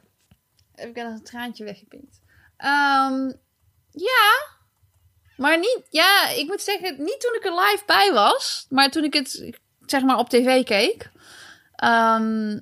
Heb 0.79 0.89
ik 0.89 0.97
er 0.97 1.05
een 1.05 1.23
traantje 1.23 1.63
weggepinkt? 1.63 2.21
Ehm, 2.57 3.31
ja. 3.91 4.57
Maar 5.37 5.57
niet... 5.57 5.81
Ja, 5.89 6.27
ik 6.27 6.47
moet 6.47 6.61
zeggen, 6.61 7.03
niet 7.03 7.19
toen 7.19 7.35
ik 7.35 7.45
er 7.45 7.53
live 7.53 7.83
bij 7.85 8.11
was. 8.13 8.65
Maar 8.69 8.89
toen 8.89 9.03
ik 9.03 9.13
het, 9.13 9.53
zeg 9.85 10.01
maar, 10.01 10.17
op 10.17 10.29
tv 10.29 10.63
keek. 10.63 11.09
Ehm, 11.75 12.59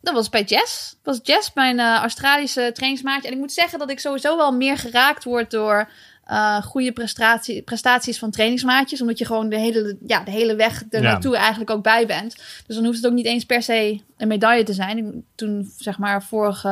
dat 0.00 0.14
was 0.14 0.28
bij 0.28 0.42
Jess. 0.42 0.90
Dat 1.02 1.16
was 1.16 1.26
Jess, 1.34 1.52
mijn 1.52 1.78
eh, 1.78 1.96
Australische 1.96 2.70
trainingsmaatje. 2.72 3.28
En 3.28 3.34
ik 3.34 3.40
moet 3.40 3.52
zeggen 3.52 3.78
dat 3.78 3.90
ik 3.90 4.00
sowieso 4.00 4.36
wel 4.36 4.52
meer 4.52 4.78
geraakt 4.78 5.24
word 5.24 5.50
door... 5.50 5.90
uh, 6.30 6.62
goede 6.62 6.92
prestatie, 6.92 7.62
prestaties 7.62 8.18
van 8.18 8.30
trainingsmaatjes. 8.30 9.00
Omdat 9.00 9.18
je 9.18 9.24
gewoon 9.24 9.48
de 9.48 9.58
hele, 9.58 9.96
ja, 10.06 10.24
de 10.24 10.30
hele 10.30 10.54
weg 10.54 10.84
er 10.90 11.02
naartoe 11.02 11.36
eigenlijk 11.36 11.70
ook 11.70 11.82
bij 11.82 12.06
bent. 12.06 12.36
Dus 12.66 12.76
dan 12.76 12.84
hoeft 12.84 12.96
het 12.96 13.06
ook 13.06 13.12
niet 13.12 13.26
eens 13.26 13.44
per 13.44 13.62
se 13.62 14.00
een 14.16 14.28
medaille 14.28 14.64
te 14.64 14.72
zijn. 14.72 15.24
Toen, 15.34 15.72
zeg 15.78 15.98
maar, 15.98 16.22
vorige 16.22 16.68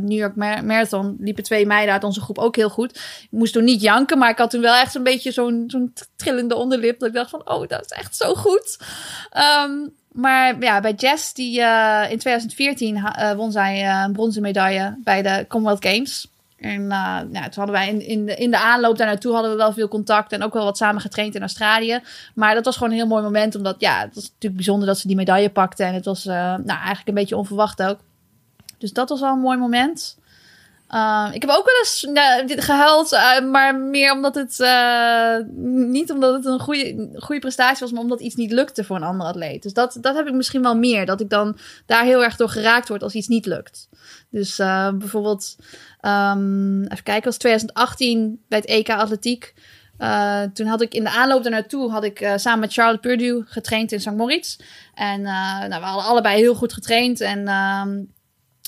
New 0.00 0.18
York 0.18 0.36
Marathon 0.36 1.16
liepen 1.20 1.42
twee 1.42 1.66
meiden 1.66 1.92
uit 1.94 2.04
onze 2.04 2.20
groep 2.20 2.38
ook 2.38 2.56
heel 2.56 2.70
goed. 2.70 2.96
Ik 3.22 3.28
moest 3.38 3.52
toen 3.52 3.64
niet 3.64 3.82
janken, 3.82 4.18
maar 4.18 4.30
ik 4.30 4.38
had 4.38 4.50
toen 4.50 4.60
wel 4.60 4.74
echt 4.74 4.94
een 4.94 5.02
beetje 5.02 5.32
zo'n 5.32 5.64
zo'n 5.66 5.92
trillende 6.16 6.54
onderlip. 6.54 6.98
Dat 6.98 7.08
ik 7.08 7.14
dacht 7.14 7.30
van, 7.30 7.48
oh, 7.50 7.68
dat 7.68 7.84
is 7.84 7.90
echt 7.90 8.16
zo 8.16 8.34
goed. 8.34 8.78
Um, 9.66 9.92
maar 10.12 10.60
ja, 10.60 10.80
bij 10.80 10.92
Jess, 10.92 11.32
die 11.32 11.60
uh, 11.60 12.06
in 12.10 12.18
2014 12.18 12.96
uh, 12.96 13.32
won 13.32 13.52
zij 13.52 13.88
een 13.88 14.12
bronzen 14.12 14.42
medaille 14.42 14.98
bij 15.04 15.22
de 15.22 15.44
Commonwealth 15.48 15.84
Games. 15.84 16.29
En 16.60 16.88
ja, 16.88 17.22
toen 17.28 17.64
hadden 17.64 17.72
wij 17.72 17.88
in, 17.88 18.06
in, 18.06 18.26
de, 18.26 18.34
in 18.34 18.50
de 18.50 18.58
aanloop 18.58 18.98
daar 18.98 19.06
naartoe 19.06 19.32
hadden 19.32 19.50
we 19.50 19.56
wel 19.56 19.72
veel 19.72 19.88
contact 19.88 20.32
en 20.32 20.42
ook 20.42 20.52
wel 20.52 20.64
wat 20.64 20.76
samen 20.76 21.00
getraind 21.00 21.34
in 21.34 21.40
Australië. 21.40 22.00
Maar 22.34 22.54
dat 22.54 22.64
was 22.64 22.76
gewoon 22.76 22.90
een 22.90 22.98
heel 22.98 23.06
mooi 23.06 23.22
moment, 23.22 23.54
omdat 23.54 23.76
ja, 23.78 24.00
het 24.00 24.14
was 24.14 24.24
natuurlijk 24.24 24.54
bijzonder 24.54 24.86
dat 24.86 24.98
ze 24.98 25.06
die 25.06 25.16
medaille 25.16 25.50
pakte. 25.50 25.84
En 25.84 25.94
het 25.94 26.04
was 26.04 26.24
nou, 26.24 26.66
eigenlijk 26.66 27.08
een 27.08 27.14
beetje 27.14 27.36
onverwacht 27.36 27.82
ook. 27.82 27.98
Dus 28.78 28.92
dat 28.92 29.08
was 29.08 29.20
wel 29.20 29.32
een 29.32 29.38
mooi 29.38 29.58
moment. 29.58 30.18
Uh, 30.94 31.28
ik 31.32 31.40
heb 31.40 31.50
ook 31.50 31.64
wel 31.64 31.78
eens 31.78 32.04
uh, 32.48 32.64
gehuild, 32.64 33.12
uh, 33.12 33.40
maar 33.50 33.76
meer 33.76 34.12
omdat 34.12 34.34
het 34.34 34.58
niet 35.90 36.12
omdat 36.12 36.34
het 36.34 36.44
een 36.44 36.60
goede, 36.60 37.08
goede 37.14 37.40
prestatie 37.40 37.80
was, 37.80 37.92
maar 37.92 38.02
omdat 38.02 38.20
iets 38.20 38.34
niet 38.34 38.52
lukte 38.52 38.84
voor 38.84 38.96
een 38.96 39.02
andere 39.02 39.28
atleet. 39.28 39.62
Dus 39.62 39.72
dat, 39.72 39.98
dat 40.00 40.16
heb 40.16 40.26
ik 40.26 40.34
misschien 40.34 40.62
wel 40.62 40.76
meer. 40.76 41.06
Dat 41.06 41.20
ik 41.20 41.30
dan 41.30 41.56
daar 41.86 42.04
heel 42.04 42.24
erg 42.24 42.36
door 42.36 42.48
geraakt 42.48 42.88
word 42.88 43.02
als 43.02 43.14
iets 43.14 43.28
niet 43.28 43.46
lukt. 43.46 43.88
Dus 44.30 44.56
bijvoorbeeld, 44.98 45.56
um, 46.00 46.82
even 46.82 47.02
kijken, 47.02 47.26
als 47.26 47.36
2018 47.36 48.40
bij 48.48 48.58
het 48.58 48.68
EK 48.68 48.90
Atletiek. 48.90 49.54
toen 50.52 50.66
had 50.66 50.82
ik 50.82 50.94
in 50.94 51.04
de 51.04 51.10
aanloop 51.10 51.42
daar 51.42 51.52
naartoe 51.52 51.90
had 51.90 52.04
ik 52.04 52.32
samen 52.36 52.60
met 52.60 52.72
Charlotte 52.72 53.08
Purdue 53.08 53.42
getraind 53.46 53.92
in 53.92 54.00
St. 54.00 54.10
Moritz. 54.10 54.56
En 54.94 55.22
nou, 55.22 55.68
we 55.68 55.74
hadden 55.74 56.04
allebei 56.04 56.40
heel 56.40 56.54
goed 56.54 56.72
getraind. 56.72 57.20
En 57.20 57.48
ehm, 57.48 58.02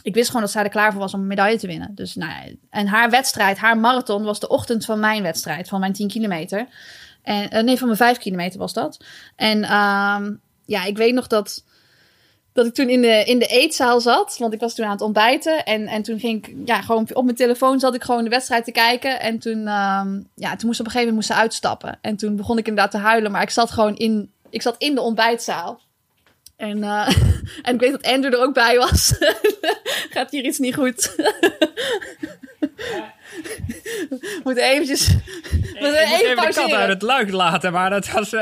ik 0.02 0.14
wist 0.14 0.26
gewoon 0.26 0.42
dat 0.42 0.50
zij 0.50 0.62
er 0.62 0.70
klaar 0.70 0.92
voor 0.92 1.00
was 1.00 1.14
om 1.14 1.20
een 1.20 1.26
medaille 1.26 1.58
te 1.58 1.66
winnen. 1.66 1.94
Dus, 1.94 2.14
nou, 2.14 2.58
en 2.70 2.86
haar 2.86 3.10
wedstrijd, 3.10 3.58
haar 3.58 3.78
marathon, 3.78 4.22
was 4.22 4.40
de 4.40 4.48
ochtend 4.48 4.84
van 4.84 5.00
mijn 5.00 5.22
wedstrijd, 5.22 5.68
van 5.68 5.80
mijn 5.80 5.92
10 5.92 6.08
kilometer. 6.08 6.66
En, 7.22 7.64
nee, 7.64 7.76
van 7.78 7.86
mijn 7.86 7.98
5 7.98 8.18
kilometer 8.18 8.58
was 8.58 8.72
dat. 8.72 9.04
En 9.36 9.56
um, 9.56 10.40
ja, 10.64 10.84
ik 10.84 10.96
weet 10.96 11.14
nog 11.14 11.26
dat, 11.26 11.64
dat 12.52 12.66
ik 12.66 12.74
toen 12.74 12.88
in 12.88 13.02
de, 13.02 13.24
in 13.24 13.38
de 13.38 13.46
eetzaal 13.46 14.00
zat. 14.00 14.36
Want 14.38 14.52
ik 14.52 14.60
was 14.60 14.74
toen 14.74 14.84
aan 14.84 14.92
het 14.92 15.00
ontbijten. 15.00 15.64
En, 15.64 15.86
en 15.86 16.02
toen 16.02 16.20
ging 16.20 16.46
ik, 16.46 16.54
ja, 16.64 16.82
gewoon 16.82 17.08
op 17.12 17.24
mijn 17.24 17.36
telefoon 17.36 17.80
zat 17.80 17.94
ik 17.94 18.02
gewoon 18.02 18.24
de 18.24 18.30
wedstrijd 18.30 18.64
te 18.64 18.72
kijken. 18.72 19.20
En 19.20 19.38
toen, 19.38 19.58
um, 19.58 20.28
ja, 20.34 20.56
toen 20.56 20.66
moest 20.66 20.80
op 20.80 20.86
een 20.86 20.92
gegeven 20.92 20.98
moment 20.98 21.14
moest 21.14 21.26
ze 21.28 21.34
uitstappen. 21.34 21.98
En 22.00 22.16
toen 22.16 22.36
begon 22.36 22.58
ik 22.58 22.66
inderdaad 22.66 22.90
te 22.90 22.98
huilen. 22.98 23.30
Maar 23.30 23.42
ik 23.42 23.50
zat 23.50 23.70
gewoon 23.70 23.96
in, 23.96 24.30
ik 24.50 24.62
zat 24.62 24.74
in 24.78 24.94
de 24.94 25.00
ontbijtzaal. 25.00 25.80
En, 26.56 26.78
uh, 26.78 27.08
en 27.62 27.74
ik 27.74 27.80
weet 27.80 27.92
dat 27.92 28.02
Andrew 28.02 28.34
er 28.34 28.42
ook 28.42 28.54
bij 28.54 28.76
was. 28.76 29.14
Gaat 30.14 30.30
hier 30.30 30.44
iets 30.44 30.58
niet 30.58 30.74
goed? 30.74 31.14
Moet 34.44 34.56
eventjes... 34.56 35.08
Moet 35.08 35.92
even, 35.92 36.14
even 36.14 36.36
de 36.36 36.52
kat 36.54 36.72
uit 36.72 36.88
het 36.88 37.02
luik 37.02 37.30
laten, 37.30 37.72
maar 37.72 37.90
dat, 37.90 38.10
was, 38.10 38.32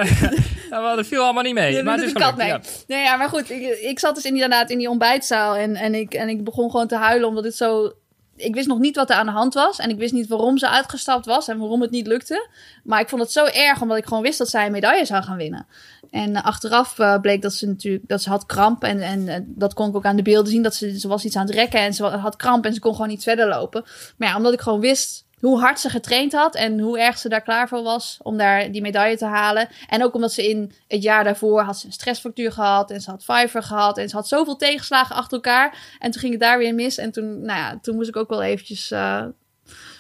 uh, 0.71 0.95
dat 0.97 1.07
viel 1.07 1.23
allemaal 1.23 1.43
niet 1.43 1.55
mee. 1.55 1.83
Maar 1.83 1.97
het 1.97 2.07
is 2.07 2.13
kat 2.13 2.37
mee. 2.37 2.49
Ja. 2.49 2.61
Nee, 2.87 3.03
ja, 3.03 3.17
maar 3.17 3.29
goed. 3.29 3.51
Ik, 3.51 3.79
ik 3.81 3.99
zat 3.99 4.15
dus 4.15 4.25
inderdaad 4.25 4.71
in 4.71 4.79
die 4.79 4.89
ontbijtzaal 4.89 5.57
en, 5.57 5.77
en, 5.77 5.95
ik, 5.95 6.15
en 6.15 6.29
ik 6.29 6.45
begon 6.45 6.71
gewoon 6.71 6.87
te 6.87 6.97
huilen 6.97 7.29
omdat 7.29 7.45
het 7.45 7.57
zo 7.57 7.93
ik 8.41 8.55
wist 8.55 8.69
nog 8.69 8.79
niet 8.79 8.97
wat 8.97 9.11
er 9.11 9.17
aan 9.17 9.27
de 9.27 9.33
hand 9.33 9.55
was. 9.55 9.79
En 9.79 9.91
ik 9.91 9.99
wist 9.99 10.13
niet 10.13 10.29
waarom 10.29 10.59
ze 10.59 10.69
uitgestapt 10.69 11.27
was 11.27 11.49
en 11.49 11.59
waarom 11.59 11.81
het 11.81 11.91
niet 11.91 12.07
lukte. 12.07 12.49
Maar 12.85 13.01
ik 13.01 13.09
vond 13.09 13.23
het 13.23 13.33
zo 13.33 13.45
erg, 13.45 13.83
omdat 13.83 13.97
ik 13.97 14.05
gewoon 14.07 14.23
wist 14.23 14.39
dat 14.39 14.49
zij 14.49 14.67
een 14.67 14.73
medaille 14.73 15.05
zou 15.05 15.23
gaan 15.23 15.37
winnen. 15.37 15.67
En 16.11 16.31
uh, 16.31 16.45
achteraf 16.45 16.99
uh, 16.99 17.21
bleek 17.21 17.43
dat 17.43 17.53
ze 17.53 17.67
natuurlijk 17.67 18.09
dat 18.09 18.23
ze 18.23 18.29
had 18.29 18.47
kramp. 18.47 18.83
En, 18.83 19.01
en 19.01 19.21
uh, 19.21 19.35
dat 19.45 19.75
kon 19.75 19.89
ik 19.89 19.97
ook 19.97 20.05
aan 20.05 20.17
de 20.17 20.23
beelden 20.23 20.53
zien. 20.53 20.63
Dat 20.63 20.75
ze, 20.75 20.99
ze 20.99 21.09
was 21.09 21.25
iets 21.25 21.37
aan 21.37 21.47
het 21.47 21.55
rekken 21.55 21.81
en 21.81 21.95
ze 21.95 22.05
had 22.05 22.37
kramp 22.37 22.65
en 22.65 22.75
ze 22.75 22.81
kon 22.81 22.93
gewoon 22.93 23.09
niet 23.09 23.23
verder 23.23 23.49
lopen. 23.49 23.85
Maar 24.17 24.29
ja, 24.29 24.37
omdat 24.37 24.53
ik 24.53 24.61
gewoon 24.61 24.81
wist 24.81 25.25
hoe 25.41 25.61
hard 25.61 25.81
ze 25.81 25.89
getraind 25.89 26.33
had 26.33 26.55
en 26.55 26.79
hoe 26.79 27.01
erg 27.01 27.19
ze 27.19 27.29
daar 27.29 27.43
klaar 27.43 27.69
voor 27.69 27.83
was 27.83 28.19
om 28.23 28.37
daar 28.37 28.73
die 28.73 28.83
medaille 28.83 29.17
te 29.17 29.27
halen. 29.27 29.69
En 29.89 30.05
ook 30.05 30.15
omdat 30.15 30.33
ze 30.33 30.49
in 30.49 30.73
het 30.89 31.03
jaar 31.03 31.25
daarvoor 31.25 31.61
had 31.61 31.79
ze 31.79 31.87
een 31.87 31.93
stressfactuur 31.93 32.53
gehad 32.53 32.91
en 32.91 33.01
ze 33.01 33.11
had 33.11 33.25
Fiverr 33.25 33.63
gehad 33.63 33.99
en 33.99 34.09
ze 34.09 34.17
had 34.17 34.29
zoveel 34.29 34.57
tegenslagen 34.57 35.17
achter 35.17 35.33
elkaar. 35.33 35.97
En 35.99 36.11
toen 36.11 36.21
ging 36.21 36.33
het 36.33 36.43
daar 36.43 36.59
weer 36.59 36.75
mis 36.75 36.99
en 36.99 37.11
toen, 37.11 37.41
nou 37.41 37.59
ja, 37.59 37.79
toen 37.83 37.95
moest 37.95 38.09
ik 38.09 38.17
ook 38.17 38.29
wel 38.29 38.43
eventjes, 38.43 38.91
uh, 38.91 39.25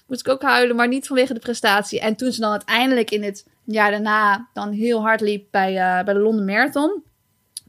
moest 0.07 0.20
ik 0.20 0.33
ook 0.33 0.42
huilen, 0.42 0.76
maar 0.76 0.88
niet 0.88 1.07
vanwege 1.07 1.35
de 1.35 1.40
prestatie. 1.40 2.00
En 2.00 2.16
toen 2.16 2.33
ze 2.33 2.40
dan 2.40 2.50
uiteindelijk 2.50 3.11
in 3.11 3.22
het 3.22 3.46
jaar 3.64 3.90
daarna 3.90 4.48
dan 4.53 4.72
heel 4.72 5.00
hard 5.00 5.20
liep 5.20 5.46
bij, 5.50 5.72
uh, 5.72 6.05
bij 6.05 6.14
de 6.14 6.20
Londen 6.20 6.44
Marathon. 6.44 7.03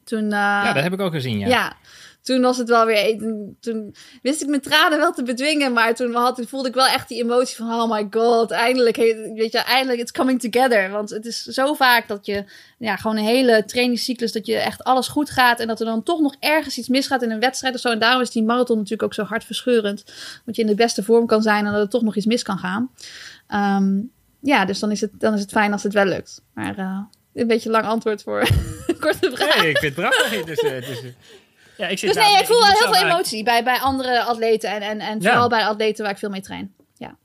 Toen, 0.03 0.23
uh, 0.23 0.29
ja, 0.31 0.73
dat 0.73 0.83
heb 0.83 0.93
ik 0.93 1.01
ook 1.01 1.13
gezien, 1.13 1.39
ja. 1.39 1.47
Ja, 1.47 1.73
toen 2.21 2.41
was 2.41 2.57
het 2.57 2.69
wel 2.69 2.85
weer. 2.85 3.17
Toen 3.59 3.95
wist 4.21 4.41
ik 4.41 4.47
mijn 4.47 4.61
tranen 4.61 4.97
wel 4.97 5.13
te 5.13 5.23
bedwingen. 5.23 5.73
Maar 5.73 5.95
toen 5.95 6.13
had, 6.13 6.41
voelde 6.47 6.67
ik 6.67 6.73
wel 6.73 6.87
echt 6.87 7.07
die 7.07 7.23
emotie 7.23 7.55
van: 7.55 7.71
oh 7.71 7.91
my 7.91 8.07
god, 8.09 8.51
eindelijk. 8.51 8.95
Weet 9.35 9.51
je, 9.51 9.57
eindelijk, 9.57 9.99
it's 9.99 10.11
coming 10.11 10.39
together. 10.39 10.89
Want 10.89 11.09
het 11.09 11.25
is 11.25 11.43
zo 11.43 11.73
vaak 11.73 12.07
dat 12.07 12.25
je. 12.25 12.43
Ja, 12.77 12.95
gewoon 12.95 13.17
een 13.17 13.23
hele 13.23 13.65
trainingscyclus. 13.65 14.31
Dat 14.31 14.45
je 14.45 14.55
echt 14.55 14.83
alles 14.83 15.07
goed 15.07 15.29
gaat. 15.29 15.59
En 15.59 15.67
dat 15.67 15.79
er 15.79 15.85
dan 15.85 16.03
toch 16.03 16.19
nog 16.19 16.35
ergens 16.39 16.77
iets 16.77 16.87
misgaat 16.87 17.21
in 17.21 17.31
een 17.31 17.39
wedstrijd 17.39 17.73
of 17.73 17.79
zo. 17.79 17.89
En 17.89 17.99
daarom 17.99 18.21
is 18.21 18.29
die 18.29 18.43
marathon 18.43 18.75
natuurlijk 18.75 19.03
ook 19.03 19.13
zo 19.13 19.23
hartverscheurend. 19.23 20.03
Want 20.45 20.55
je 20.57 20.61
in 20.61 20.67
de 20.67 20.75
beste 20.75 21.03
vorm 21.03 21.25
kan 21.25 21.41
zijn 21.41 21.65
en 21.65 21.71
dat 21.71 21.81
er 21.81 21.89
toch 21.89 22.01
nog 22.01 22.15
iets 22.15 22.25
mis 22.25 22.43
kan 22.43 22.57
gaan. 22.57 22.91
Um, 23.79 24.11
ja, 24.41 24.65
dus 24.65 24.79
dan 24.79 24.91
is, 24.91 25.01
het, 25.01 25.11
dan 25.19 25.33
is 25.33 25.41
het 25.41 25.51
fijn 25.51 25.71
als 25.71 25.83
het 25.83 25.93
wel 25.93 26.05
lukt. 26.05 26.41
Maar. 26.53 26.79
Uh, 26.79 26.99
een 27.33 27.47
beetje 27.47 27.69
lang 27.69 27.85
antwoord 27.85 28.23
voor 28.23 28.39
korte 28.99 29.31
vraag. 29.33 29.61
Nee, 29.61 29.69
ik 29.69 29.77
vind 29.77 29.95
het 29.95 30.05
prachtig. 30.05 30.43
Dus, 30.43 30.59
dus, 30.59 31.01
ja, 31.81 31.87
ik 31.87 31.99
zit 31.99 32.13
dus 32.13 32.23
nee, 32.23 32.39
ik 32.39 32.45
voel 32.45 32.59
wel 32.59 32.67
heel 32.67 32.93
veel 32.93 33.07
emotie 33.07 33.43
bij, 33.43 33.63
bij 33.63 33.79
andere 33.79 34.23
atleten. 34.23 34.69
En, 34.69 34.81
en, 34.81 34.99
en 34.99 35.21
vooral 35.21 35.49
bij 35.49 35.65
atleten 35.65 36.03
waar 36.03 36.13
ik 36.13 36.19
veel 36.19 36.29
mee 36.29 36.41
train. 36.41 36.73
Ja. 36.97 37.15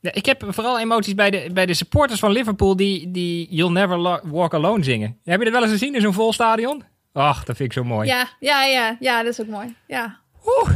ja. 0.00 0.10
ik 0.12 0.26
heb 0.26 0.44
vooral 0.48 0.78
emoties 0.78 1.14
bij 1.14 1.30
de, 1.30 1.50
bij 1.52 1.66
de 1.66 1.74
supporters 1.74 2.20
van 2.20 2.30
Liverpool 2.30 2.76
die, 2.76 3.10
die 3.10 3.46
You'll 3.50 3.72
Never 3.72 4.20
Walk 4.22 4.54
Alone 4.54 4.84
zingen. 4.84 5.18
Heb 5.24 5.38
je 5.38 5.44
dat 5.44 5.54
wel 5.54 5.62
eens 5.62 5.72
gezien 5.72 5.94
in 5.94 6.00
zo'n 6.00 6.12
vol 6.12 6.32
stadion? 6.32 6.84
Ach, 7.12 7.44
dat 7.44 7.56
vind 7.56 7.68
ik 7.68 7.74
zo 7.74 7.84
mooi. 7.84 8.08
Ja, 8.08 8.28
ja, 8.40 8.64
ja, 8.64 8.96
ja 9.00 9.22
dat 9.22 9.32
is 9.32 9.40
ook 9.40 9.46
mooi. 9.46 9.76
Ja. 9.86 10.20
Oeh. 10.46 10.70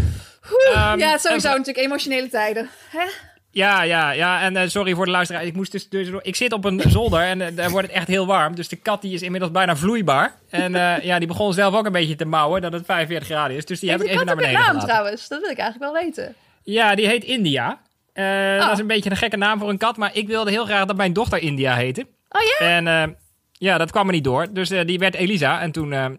Um, 0.93 0.99
ja, 0.99 1.19
sowieso 1.19 1.49
natuurlijk 1.49 1.87
emotionele 1.87 2.29
tijden. 2.29 2.71
Hè? 2.91 3.05
Ja, 3.53 3.83
ja, 3.83 4.11
ja. 4.11 4.41
En 4.41 4.55
uh, 4.55 4.63
sorry 4.67 4.95
voor 4.95 5.05
de 5.05 5.11
luisteraar. 5.11 5.45
Ik 5.45 5.55
moest 5.55 5.73
dus, 5.73 5.89
dus, 5.89 6.09
ik 6.23 6.37
zit 6.37 6.53
op 6.53 6.65
een 6.65 6.83
zolder 6.87 7.21
en 7.21 7.41
uh, 7.41 7.47
daar 7.55 7.71
wordt 7.71 7.87
het 7.87 7.97
echt 7.97 8.09
heel 8.09 8.27
warm. 8.27 8.55
Dus 8.55 8.69
de 8.69 8.77
kat 8.77 9.03
die 9.03 9.15
is 9.15 9.23
inmiddels 9.23 9.53
bijna 9.53 9.77
vloeibaar. 9.77 10.35
En 10.51 10.75
uh, 10.75 11.03
ja, 11.03 11.19
die 11.19 11.29
begon 11.29 11.53
zelf 11.53 11.75
ook 11.75 11.87
een 11.87 11.93
beetje 11.93 12.15
te 12.15 12.25
mouwen 12.25 12.61
dat 12.61 12.73
het 12.73 12.85
45 12.85 13.29
graden 13.29 13.57
is. 13.57 13.65
Dus 13.65 13.81
die 13.81 13.91
heb 13.91 14.03
ik 14.03 14.09
even 14.09 14.27
naar 14.27 14.37
beneden 14.37 14.55
naam 14.55 14.67
gelaten. 14.67 14.89
trouwens? 14.89 15.29
Dat 15.29 15.41
wil 15.41 15.51
ik 15.51 15.59
eigenlijk 15.59 15.93
wel 15.93 16.03
weten. 16.03 16.35
Ja, 16.63 16.95
die 16.95 17.07
heet 17.07 17.25
India. 17.25 17.81
Oh. 18.15 18.59
Dat 18.59 18.73
is 18.73 18.79
een 18.79 18.87
beetje 18.87 19.11
een 19.11 19.17
gekke 19.17 19.37
naam 19.37 19.59
voor 19.59 19.69
een 19.69 19.79
kat. 19.79 19.97
Maar 19.97 20.11
ik 20.13 20.27
wilde 20.27 20.51
heel 20.51 20.65
graag 20.65 20.85
dat 20.85 20.97
mijn 20.97 21.13
dochter 21.13 21.39
India 21.39 21.75
heette. 21.75 22.07
Oh 22.29 22.41
ja? 22.59 22.81
En 22.81 23.17
ja, 23.53 23.79
dat 23.79 23.91
kwam 23.91 24.07
er 24.07 24.13
niet 24.13 24.25
door. 24.25 24.53
Dus 24.53 24.69
die 24.69 24.99
werd 24.99 25.15
Elisa. 25.15 25.61
En 25.61 25.73
toen 25.73 26.19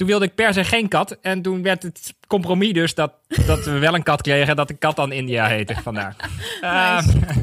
toen 0.00 0.08
wilde 0.08 0.24
ik 0.24 0.34
per 0.34 0.54
se 0.54 0.64
geen 0.64 0.88
kat. 0.88 1.18
En 1.20 1.42
toen 1.42 1.62
werd 1.62 1.82
het 1.82 2.14
compromis 2.26 2.72
dus 2.72 2.94
dat, 2.94 3.12
dat 3.46 3.64
we 3.64 3.78
wel 3.78 3.94
een 3.94 4.02
kat 4.02 4.22
kregen. 4.22 4.56
Dat 4.56 4.68
de 4.68 4.74
kat 4.74 4.96
dan 4.96 5.12
India 5.12 5.46
heette. 5.46 5.74
Vandaar. 5.82 6.16
Nice. 6.60 7.16
Uh, 7.16 7.36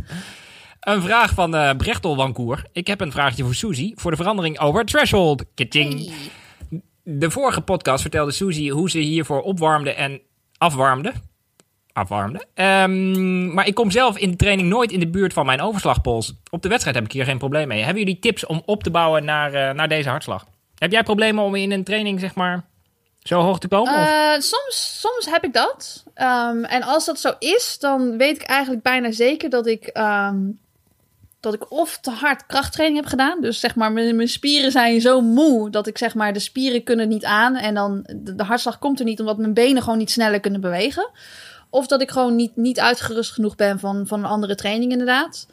een 0.94 1.02
vraag 1.02 1.34
van 1.34 1.56
uh, 1.56 1.72
Brechtel 1.72 2.16
Wankoer. 2.16 2.64
Ik 2.72 2.88
heb 2.88 3.02
een 3.02 3.12
vraagje 3.12 3.44
voor 3.44 3.56
Suzy. 3.56 3.94
Voor 3.96 4.12
de 4.12 4.18
verandering 4.18 4.60
over 4.60 4.86
Threshold. 4.86 5.46
Kitching. 5.54 6.12
Hey. 6.70 6.82
De 7.04 7.32
vorige 7.32 7.62
podcast 7.62 8.02
vertelde 8.02 8.32
Suzy 8.32 8.70
hoe 8.70 8.90
ze 8.90 9.00
hiervoor 9.00 9.42
opwarmde 9.42 9.94
en 9.94 10.22
afwarmde. 10.58 11.14
Afwarmde. 11.94 12.46
Um, 12.56 13.54
maar 13.54 13.68
ik 13.68 13.76
kom 13.76 13.92
zelf 13.92 14.18
in 14.18 14.32
de 14.32 14.38
training 14.38 14.70
nooit 14.70 14.92
in 14.92 15.00
de 15.00 15.10
buurt 15.10 15.34
van 15.34 15.46
mijn 15.46 15.62
overslagpols. 15.62 16.34
Op 16.50 16.62
de 16.62 16.70
wedstrijd 16.70 16.96
heb 16.96 17.06
ik 17.06 17.12
hier 17.12 17.26
geen 17.26 17.38
probleem 17.38 17.68
mee. 17.68 17.84
Hebben 17.84 18.04
jullie 18.04 18.20
tips 18.20 18.46
om 18.46 18.62
op 18.66 18.84
te 18.84 18.92
bouwen 18.92 19.26
naar, 19.26 19.54
uh, 19.54 19.72
naar 19.72 19.88
deze 19.88 20.10
hartslag? 20.10 20.46
Heb 20.78 20.92
jij 20.92 21.04
problemen 21.04 21.44
om 21.44 21.56
in 21.56 21.72
een 21.72 21.84
training, 21.84 22.20
zeg 22.20 22.36
maar, 22.36 22.64
zo 23.24 23.42
hoog 23.42 23.60
te 23.60 23.68
komen? 23.68 23.94
Uh, 23.94 24.32
soms, 24.32 25.00
soms 25.02 25.26
heb 25.30 25.44
ik 25.44 25.54
dat. 25.54 26.04
Um, 26.16 26.64
en 26.66 26.84
als 26.84 27.06
dat 27.06 27.20
zo 27.20 27.34
is, 27.40 27.78
dan 27.80 28.18
weet 28.18 28.36
ik 28.36 28.44
eigenlijk 28.44 28.84
bijna 28.84 29.12
zeker 29.12 29.50
dat 29.50 29.68
ik, 29.68 29.98
um, 29.98 30.60
dat 31.40 31.54
ik 31.54 31.72
of 31.72 31.98
te 31.98 32.12
hard 32.12 32.46
krachttraining 32.46 33.00
heb 33.02 33.10
gedaan. 33.10 33.42
Dus 33.42 33.60
zeg 33.60 33.76
maar, 33.76 33.92
mijn, 33.92 34.28
spieren 34.28 34.72
zijn 34.72 35.02
zo 35.02 35.22
moe 35.22 35.70
dat 35.70 35.88
ik 35.88 35.98
zeg 35.98 36.16
maar, 36.16 36.34
de 36.34 36.40
spieren 36.40 36.84
kunnen 36.84 37.08
niet 37.08 37.26
aan. 37.26 37.56
En 37.56 37.74
dan 37.74 38.08
de, 38.16 38.36
de 38.36 38.44
hartslag 38.44 38.80
komt 38.80 39.00
er 39.00 39.06
niet 39.06 39.20
omdat 39.20 39.38
mijn 39.38 39.54
benen 39.54 39.84
gewoon 39.84 39.98
niet 39.98 40.12
sneller 40.12 40.40
kunnen 40.40 40.62
bewegen. 40.62 41.10
Of 41.70 41.88
dat 41.88 42.02
ik 42.02 42.12
gewoon 42.12 42.36
niet, 42.36 42.56
niet 42.56 42.80
uitgerust 42.80 43.32
genoeg 43.32 43.56
ben 43.56 43.80
van, 43.80 44.08
van 44.08 44.20
een 44.20 44.30
andere 44.30 44.56
training, 44.56 44.92
inderdaad. 44.92 45.48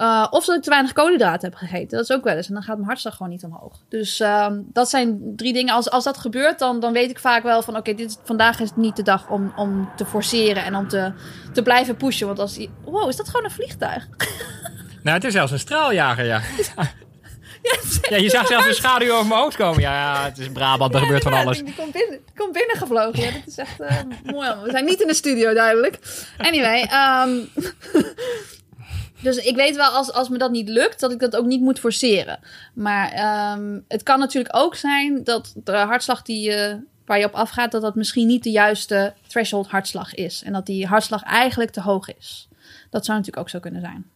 Uh, 0.00 0.26
of 0.30 0.44
dat 0.44 0.56
ik 0.56 0.62
te 0.62 0.70
weinig 0.70 0.92
koolhydraten 0.92 1.48
heb 1.48 1.58
gegeten. 1.58 1.88
Dat 1.88 2.08
is 2.08 2.16
ook 2.16 2.24
wel 2.24 2.36
eens. 2.36 2.48
En 2.48 2.54
dan 2.54 2.62
gaat 2.62 2.76
mijn 2.76 2.88
hartslag 2.88 3.16
gewoon 3.16 3.32
niet 3.32 3.44
omhoog. 3.44 3.80
Dus 3.88 4.20
uh, 4.20 4.46
dat 4.52 4.88
zijn 4.88 5.32
drie 5.36 5.52
dingen. 5.52 5.74
Als, 5.74 5.90
als 5.90 6.04
dat 6.04 6.18
gebeurt, 6.18 6.58
dan, 6.58 6.80
dan 6.80 6.92
weet 6.92 7.10
ik 7.10 7.18
vaak 7.18 7.42
wel 7.42 7.62
van... 7.62 7.76
Oké, 7.76 7.90
okay, 7.90 8.10
vandaag 8.24 8.60
is 8.60 8.70
niet 8.74 8.96
de 8.96 9.02
dag 9.02 9.28
om, 9.28 9.52
om 9.56 9.90
te 9.96 10.04
forceren 10.06 10.64
en 10.64 10.76
om 10.76 10.88
te, 10.88 11.12
te 11.52 11.62
blijven 11.62 11.96
pushen. 11.96 12.26
Want 12.26 12.38
als... 12.38 12.66
Wow, 12.84 13.08
is 13.08 13.16
dat 13.16 13.26
gewoon 13.26 13.44
een 13.44 13.50
vliegtuig? 13.50 14.08
Nou, 15.02 15.16
het 15.16 15.28
is 15.28 15.32
zelfs 15.32 15.52
een 15.52 15.58
straaljager, 15.58 16.24
ja. 16.24 16.40
Ja, 18.08 18.16
je 18.16 18.30
zag 18.30 18.46
zelfs 18.46 18.66
een 18.66 18.74
schaduw 18.74 19.12
over 19.12 19.26
mijn 19.26 19.40
hoofd 19.40 19.56
komen. 19.56 19.80
Ja, 19.80 19.92
ja 19.92 20.24
het 20.24 20.38
is 20.38 20.48
Brabant, 20.48 20.94
er 20.94 21.00
gebeurt 21.00 21.22
van 21.22 21.32
alles. 21.32 21.64
Die 21.64 21.74
komt 21.74 21.92
binnen, 21.92 22.20
komt 22.36 22.52
binnengevlogen. 22.52 23.22
Ja, 23.22 23.30
dat 23.30 23.46
is 23.46 23.56
echt 23.56 23.80
uh, 23.80 24.32
mooi. 24.32 24.54
We 24.64 24.70
zijn 24.70 24.84
niet 24.84 25.00
in 25.00 25.06
de 25.06 25.14
studio, 25.14 25.54
duidelijk. 25.54 25.98
Anyway, 26.38 26.80
um, 26.82 27.48
dus 29.20 29.36
ik 29.36 29.56
weet 29.56 29.76
wel, 29.76 29.90
als, 29.90 30.12
als 30.12 30.28
me 30.28 30.38
dat 30.38 30.50
niet 30.50 30.68
lukt, 30.68 31.00
dat 31.00 31.12
ik 31.12 31.18
dat 31.18 31.36
ook 31.36 31.46
niet 31.46 31.60
moet 31.60 31.78
forceren. 31.78 32.38
Maar 32.74 33.12
um, 33.56 33.84
het 33.88 34.02
kan 34.02 34.18
natuurlijk 34.18 34.56
ook 34.56 34.74
zijn 34.74 35.24
dat 35.24 35.52
de 35.64 35.76
hartslag 35.76 36.22
die 36.22 36.50
je, 36.50 36.80
waar 37.06 37.18
je 37.18 37.24
op 37.24 37.34
afgaat, 37.34 37.72
dat 37.72 37.82
dat 37.82 37.94
misschien 37.94 38.26
niet 38.26 38.42
de 38.42 38.50
juiste 38.50 39.14
threshold 39.26 39.68
hartslag 39.68 40.14
is. 40.14 40.42
En 40.42 40.52
dat 40.52 40.66
die 40.66 40.86
hartslag 40.86 41.22
eigenlijk 41.22 41.70
te 41.70 41.80
hoog 41.80 42.14
is. 42.14 42.48
Dat 42.90 43.04
zou 43.04 43.18
natuurlijk 43.18 43.46
ook 43.46 43.52
zo 43.52 43.60
kunnen 43.60 43.80
zijn. 43.80 44.06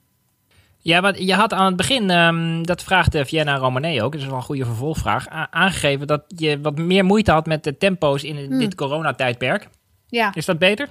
Ja, 0.78 1.00
maar 1.00 1.20
je 1.20 1.34
had 1.34 1.52
aan 1.52 1.66
het 1.66 1.76
begin, 1.76 2.10
um, 2.10 2.66
dat 2.66 2.82
vraagt 2.82 3.16
Vienna 3.20 3.56
Romane 3.56 4.02
ook, 4.02 4.12
dat 4.12 4.20
is 4.20 4.26
wel 4.26 4.36
een 4.36 4.42
goede 4.42 4.64
vervolgvraag, 4.64 5.28
aangegeven 5.50 6.06
dat 6.06 6.22
je 6.36 6.60
wat 6.60 6.78
meer 6.78 7.04
moeite 7.04 7.30
had 7.30 7.46
met 7.46 7.64
de 7.64 7.76
tempo's 7.76 8.22
in 8.22 8.36
Hmm. 8.36 8.58
dit 8.58 8.74
coronatijdperk. 8.74 9.68
Ja. 10.08 10.34
Is 10.34 10.44
dat 10.44 10.58
beter? 10.58 10.88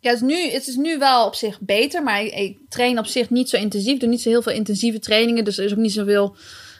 Ja, 0.00 0.10
het 0.10 0.22
is, 0.22 0.26
nu, 0.26 0.50
het 0.50 0.66
is 0.66 0.76
nu 0.76 0.98
wel 0.98 1.26
op 1.26 1.34
zich 1.34 1.60
beter, 1.60 2.02
maar 2.02 2.22
ik, 2.22 2.34
ik 2.34 2.58
train 2.68 2.98
op 2.98 3.06
zich 3.06 3.30
niet 3.30 3.48
zo 3.48 3.56
intensief. 3.56 3.98
Doe 3.98 4.08
niet 4.08 4.22
zo 4.22 4.28
heel 4.28 4.42
veel 4.42 4.52
intensieve 4.52 4.98
trainingen, 4.98 5.44
dus 5.44 5.58
er 5.58 5.64
is 5.64 5.72
ook 5.72 5.78
niet 5.78 5.92
zoveel 5.92 6.36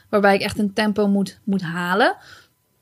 waarbij 0.08 0.34
ik 0.34 0.40
echt 0.40 0.58
een 0.58 0.72
tempo 0.72 1.06
moet, 1.06 1.38
moet 1.44 1.62
halen. 1.62 2.16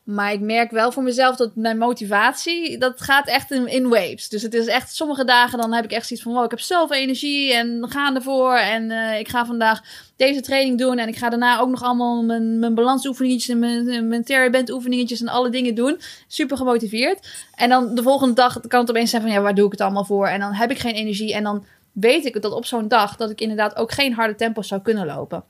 Maar 0.07 0.33
ik 0.33 0.41
merk 0.41 0.71
wel 0.71 0.93
voor 0.93 1.03
mezelf 1.03 1.37
dat 1.37 1.51
mijn 1.55 1.79
motivatie, 1.79 2.79
dat 2.79 3.01
gaat 3.01 3.27
echt 3.27 3.51
in, 3.51 3.67
in 3.67 3.89
waves. 3.89 4.29
Dus 4.29 4.43
het 4.43 4.55
is 4.55 4.67
echt, 4.67 4.95
sommige 4.95 5.25
dagen 5.25 5.59
dan 5.59 5.73
heb 5.73 5.85
ik 5.85 5.91
echt 5.91 6.07
zoiets 6.07 6.25
van, 6.25 6.35
wow, 6.35 6.45
ik 6.45 6.51
heb 6.51 6.61
zoveel 6.61 6.97
energie 6.97 7.55
en 7.55 7.87
gaan 7.89 8.15
ervoor. 8.15 8.55
En 8.57 8.91
uh, 8.91 9.19
ik 9.19 9.29
ga 9.29 9.47
vandaag 9.47 9.83
deze 10.17 10.41
training 10.41 10.79
doen 10.79 10.99
en 10.99 11.09
ik 11.09 11.17
ga 11.17 11.29
daarna 11.29 11.59
ook 11.59 11.69
nog 11.69 11.83
allemaal 11.83 12.23
mijn, 12.23 12.59
mijn 12.59 12.75
balansoefeningetjes 12.75 13.49
en 13.49 13.59
mijn, 13.59 14.09
mijn 14.09 14.25
terraband 14.25 14.71
oefeningetjes 14.71 15.21
en 15.21 15.29
alle 15.29 15.51
dingen 15.51 15.75
doen. 15.75 16.01
Super 16.27 16.57
gemotiveerd. 16.57 17.47
En 17.55 17.69
dan 17.69 17.95
de 17.95 18.03
volgende 18.03 18.35
dag 18.35 18.61
kan 18.61 18.81
het 18.81 18.91
opeens 18.91 19.11
zijn 19.11 19.23
van, 19.23 19.31
ja, 19.31 19.41
waar 19.41 19.55
doe 19.55 19.67
ik 19.67 19.73
het 19.73 19.81
allemaal 19.81 20.05
voor? 20.05 20.27
En 20.27 20.41
dan 20.41 20.53
heb 20.53 20.71
ik 20.71 20.79
geen 20.79 20.95
energie 20.95 21.35
en 21.35 21.43
dan 21.43 21.65
weet 21.93 22.25
ik 22.25 22.43
dat 22.43 22.53
op 22.53 22.67
zo'n 22.67 22.89
dag 22.89 23.17
dat 23.17 23.31
ik 23.31 23.41
inderdaad 23.41 23.77
ook 23.77 23.93
geen 23.93 24.15
harde 24.15 24.35
tempo's 24.35 24.69
zou 24.69 24.81
kunnen 24.81 25.07
lopen. 25.07 25.45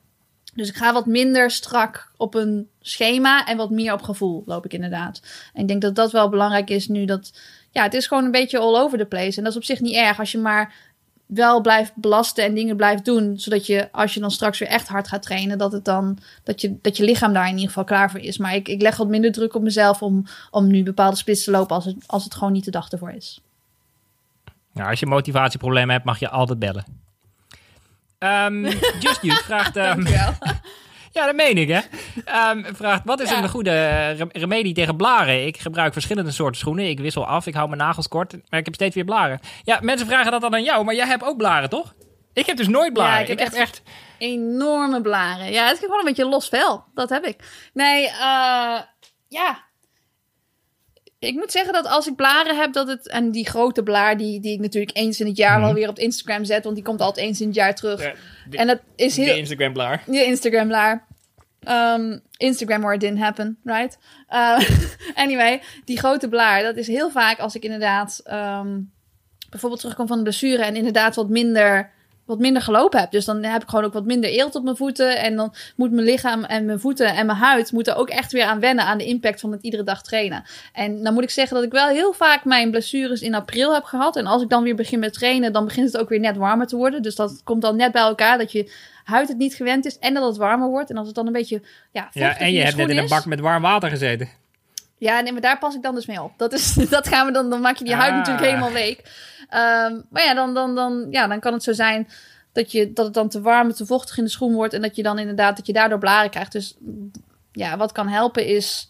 Dus 0.57 0.69
ik 0.69 0.77
ga 0.77 0.93
wat 0.93 1.07
minder 1.07 1.51
strak 1.51 2.11
op 2.17 2.35
een 2.35 2.69
schema 2.81 3.47
en 3.47 3.57
wat 3.57 3.71
meer 3.71 3.93
op 3.93 4.03
gevoel 4.03 4.43
loop 4.47 4.65
ik 4.65 4.73
inderdaad. 4.73 5.21
En 5.53 5.61
ik 5.63 5.69
denk 5.69 5.83
dat 5.83 5.95
dat 5.95 6.13
wel 6.13 6.29
belangrijk 6.29 6.71
is 6.71 6.89
nu 6.89 7.05
dat... 7.05 7.33
Ja, 7.71 7.83
het 7.83 7.95
is 7.95 8.07
gewoon 8.07 8.25
een 8.25 8.31
beetje 8.31 8.59
all 8.59 8.77
over 8.77 8.99
the 8.99 9.05
place. 9.05 9.37
En 9.37 9.43
dat 9.43 9.53
is 9.53 9.59
op 9.59 9.65
zich 9.65 9.81
niet 9.81 9.95
erg 9.95 10.19
als 10.19 10.33
je 10.33 10.39
maar 10.39 10.75
wel 11.27 11.61
blijft 11.61 11.93
belasten 11.95 12.45
en 12.45 12.55
dingen 12.55 12.77
blijft 12.77 13.05
doen. 13.05 13.39
Zodat 13.39 13.67
je, 13.67 13.93
als 13.93 14.15
je 14.15 14.21
dan 14.21 14.31
straks 14.31 14.59
weer 14.59 14.69
echt 14.69 14.89
hard 14.89 15.09
gaat 15.09 15.23
trainen, 15.23 15.59
dat, 15.59 15.73
het 15.73 15.85
dan, 15.85 16.19
dat, 16.43 16.61
je, 16.61 16.79
dat 16.83 16.97
je 16.97 17.05
lichaam 17.05 17.33
daar 17.33 17.47
in 17.47 17.53
ieder 17.53 17.69
geval 17.69 17.85
klaar 17.85 18.11
voor 18.11 18.21
is. 18.21 18.39
Maar 18.39 18.55
ik, 18.55 18.69
ik 18.69 18.83
leg 18.83 18.97
wat 18.97 19.09
minder 19.09 19.33
druk 19.33 19.55
op 19.55 19.63
mezelf 19.63 20.03
om, 20.03 20.27
om 20.51 20.67
nu 20.67 20.83
bepaalde 20.83 21.17
splits 21.17 21.45
te 21.45 21.51
lopen 21.51 21.77
als 21.77 21.85
het, 21.85 21.97
als 22.07 22.25
het 22.25 22.35
gewoon 22.35 22.53
niet 22.53 22.65
de 22.65 22.71
dag 22.71 22.91
ervoor 22.91 23.11
is. 23.11 23.41
Nou, 24.73 24.91
als 24.91 25.01
je 25.01 25.07
motivatieproblemen 25.07 25.95
hebt, 25.95 26.05
mag 26.05 26.19
je 26.19 26.29
altijd 26.29 26.59
bellen. 26.59 27.06
Um, 28.27 28.65
Just 29.05 29.23
You 29.23 29.37
vraagt... 29.37 29.77
Um, 29.77 30.07
ja, 31.17 31.27
dat 31.27 31.35
meen 31.35 31.59
ik, 31.59 31.69
hè. 31.69 31.81
Um, 32.51 32.67
vraagt, 32.75 33.03
wat 33.05 33.21
is 33.21 33.31
ja. 33.31 33.43
een 33.43 33.49
goede 33.49 34.29
remedie 34.33 34.75
tegen 34.75 34.97
blaren? 34.97 35.47
Ik 35.47 35.59
gebruik 35.59 35.93
verschillende 35.93 36.31
soorten 36.31 36.61
schoenen. 36.61 36.89
Ik 36.89 37.01
wissel 37.01 37.27
af, 37.27 37.47
ik 37.47 37.55
hou 37.55 37.69
mijn 37.69 37.81
nagels 37.81 38.09
kort, 38.09 38.33
maar 38.33 38.59
ik 38.61 38.65
heb 38.65 38.75
steeds 38.75 38.95
weer 38.95 39.05
blaren. 39.05 39.41
Ja, 39.63 39.79
mensen 39.83 40.07
vragen 40.07 40.31
dat 40.31 40.41
dan 40.41 40.55
aan 40.55 40.65
jou, 40.65 40.85
maar 40.85 40.95
jij 40.95 41.07
hebt 41.07 41.25
ook 41.25 41.37
blaren, 41.37 41.69
toch? 41.69 41.95
Ik 42.33 42.47
heb 42.47 42.57
dus 42.57 42.69
nooit 42.69 42.93
blaren. 42.93 43.15
Ja, 43.15 43.21
ik 43.21 43.29
heb, 43.29 43.39
ik 43.39 43.45
heb 43.45 43.53
echt, 43.53 43.63
echt, 43.63 43.83
enorme 44.19 45.01
blaren. 45.01 45.53
Ja, 45.53 45.67
het 45.67 45.73
is 45.73 45.79
gewoon 45.79 45.99
een 45.99 46.05
beetje 46.05 46.29
los 46.29 46.49
vel. 46.49 46.85
Dat 46.95 47.09
heb 47.09 47.25
ik. 47.25 47.37
Nee, 47.73 48.05
uh, 48.05 48.81
ja, 49.29 49.65
ik 51.27 51.35
moet 51.35 51.51
zeggen 51.51 51.73
dat 51.73 51.87
als 51.87 52.07
ik 52.07 52.17
blaren 52.17 52.57
heb, 52.57 52.73
dat 52.73 52.89
het. 52.89 53.09
En 53.09 53.31
die 53.31 53.47
grote 53.47 53.83
blaar, 53.83 54.17
die, 54.17 54.41
die 54.41 54.53
ik 54.53 54.61
natuurlijk 54.61 54.97
eens 54.97 55.21
in 55.21 55.27
het 55.27 55.37
jaar 55.37 55.61
wel 55.61 55.75
weer 55.75 55.89
op 55.89 55.99
Instagram 55.99 56.45
zet, 56.45 56.65
want 56.65 56.77
die 56.77 56.85
komt 56.85 57.01
altijd 57.01 57.27
eens 57.27 57.41
in 57.41 57.47
het 57.47 57.57
jaar 57.57 57.75
terug. 57.75 58.03
Ja, 58.03 58.15
de, 58.49 58.57
en 58.57 58.67
dat 58.67 58.81
is 58.97 59.17
heel. 59.17 59.27
De 59.27 59.39
Instagram 59.39 59.73
blaar. 59.73 60.03
De 60.07 60.25
Instagram 60.25 60.69
blaar. 60.69 61.07
Um, 61.69 62.21
Instagram 62.37 62.81
where 62.81 62.95
it 62.95 63.01
didn't 63.01 63.19
happen, 63.19 63.59
right? 63.65 63.99
Uh, 64.31 64.61
anyway, 65.25 65.63
die 65.85 65.99
grote 65.99 66.29
blaar, 66.29 66.63
dat 66.63 66.77
is 66.77 66.87
heel 66.87 67.11
vaak 67.11 67.39
als 67.39 67.55
ik 67.55 67.63
inderdaad 67.63 68.23
um, 68.31 68.93
bijvoorbeeld 69.51 69.81
terugkom 69.81 70.07
van 70.07 70.17
een 70.17 70.23
blessure 70.23 70.63
en 70.63 70.77
inderdaad 70.77 71.15
wat 71.15 71.29
minder 71.29 71.91
wat 72.27 72.39
minder 72.39 72.63
gelopen 72.63 73.01
heb. 73.01 73.11
Dus 73.11 73.25
dan 73.25 73.43
heb 73.43 73.63
ik 73.63 73.69
gewoon 73.69 73.85
ook 73.85 73.93
wat 73.93 74.05
minder 74.05 74.31
eelt 74.31 74.55
op 74.55 74.65
mijn 74.65 74.77
voeten. 74.77 75.19
En 75.19 75.37
dan 75.37 75.55
moet 75.77 75.93
mijn 75.93 76.07
lichaam 76.07 76.45
en 76.45 76.65
mijn 76.65 76.81
voeten 76.81 77.15
en 77.15 77.27
mijn 77.27 77.39
huid 77.39 77.73
moeten 77.73 77.97
ook 77.97 78.09
echt 78.09 78.33
weer 78.33 78.45
aan 78.45 78.61
wennen 78.61 78.85
aan 78.85 78.99
de 78.99 79.05
impact 79.05 79.41
van 79.41 79.53
het 79.53 79.63
iedere 79.63 79.83
dag 79.83 80.03
trainen. 80.03 80.45
En 80.73 81.03
dan 81.03 81.15
moet 81.15 81.23
ik 81.23 81.31
zeggen 81.31 81.57
dat 81.57 81.65
ik 81.65 81.73
wel 81.73 81.89
heel 81.89 82.13
vaak 82.13 82.45
mijn 82.45 82.71
blessures 82.71 83.21
in 83.21 83.35
april 83.35 83.75
heb 83.75 83.85
gehad. 83.85 84.17
En 84.17 84.27
als 84.27 84.43
ik 84.43 84.49
dan 84.49 84.63
weer 84.63 84.77
begin 84.77 84.99
met 84.99 85.13
trainen, 85.13 85.53
dan 85.53 85.65
begint 85.65 85.93
het 85.93 86.01
ook 86.01 86.09
weer 86.09 86.21
net 86.21 86.37
warmer 86.37 86.67
te 86.67 86.77
worden. 86.77 87.03
Dus 87.03 87.15
dat 87.15 87.41
komt 87.45 87.63
dan 87.63 87.77
net 87.77 87.93
bij 87.93 88.03
elkaar 88.03 88.39
dat 88.39 88.53
je 88.53 88.73
huid 89.05 89.29
het 89.29 89.39
niet 89.39 89.55
gewend 89.55 89.85
is 89.85 89.99
en 89.99 90.15
dat 90.15 90.27
het 90.27 90.37
warmer 90.37 90.69
wordt. 90.69 90.91
En 90.91 90.97
als 90.97 91.07
het 91.07 91.17
dan 91.17 91.27
een 91.27 91.33
beetje 91.33 91.63
ja, 91.93 92.09
ja 92.13 92.39
en 92.39 92.53
je 92.53 92.63
hebt 92.63 92.77
net 92.77 92.91
in 92.91 92.99
een 92.99 93.09
bak 93.09 93.25
met 93.25 93.41
warm 93.41 93.63
water 93.63 93.91
gezeten. 93.91 94.29
Ja, 94.99 95.21
nee, 95.21 95.33
maar 95.33 95.41
daar 95.41 95.59
pas 95.59 95.75
ik 95.75 95.83
dan 95.83 95.95
dus 95.95 96.07
mee 96.07 96.23
op. 96.23 96.33
Dat, 96.37 96.53
is, 96.53 96.75
dat 96.89 97.09
gaan 97.09 97.27
we 97.27 97.33
dan, 97.33 97.51
dan 97.51 97.61
maak 97.61 97.77
je 97.77 97.85
die 97.85 97.95
ah. 97.95 98.01
huid 98.01 98.15
natuurlijk 98.15 98.47
helemaal 98.47 98.73
week. 98.73 99.03
Um, 99.51 100.05
maar 100.11 100.25
ja 100.25 100.35
dan, 100.35 100.55
dan, 100.55 100.75
dan, 100.75 101.07
ja, 101.11 101.27
dan 101.27 101.41
kan 101.41 101.53
het 101.53 101.63
zo 101.63 101.73
zijn 101.73 102.09
dat, 102.53 102.73
je, 102.73 102.93
dat 102.93 103.05
het 103.05 103.15
dan 103.15 103.29
te 103.29 103.41
warm, 103.41 103.73
te 103.73 103.87
vochtig 103.87 104.19
in 104.19 104.25
de 104.25 104.31
schoen 104.31 104.55
wordt. 104.55 104.75
En 104.75 104.83
dat 104.83 104.97
je 104.97 105.03
dan 105.03 105.19
inderdaad, 105.19 105.57
dat 105.57 105.67
je 105.67 105.73
daardoor 105.73 105.99
blaren 105.99 106.31
krijgt. 106.31 106.53
Dus 106.53 106.77
ja, 107.53 107.77
wat 107.77 107.93
kan 107.93 108.09
helpen 108.09 108.47
is... 108.47 108.89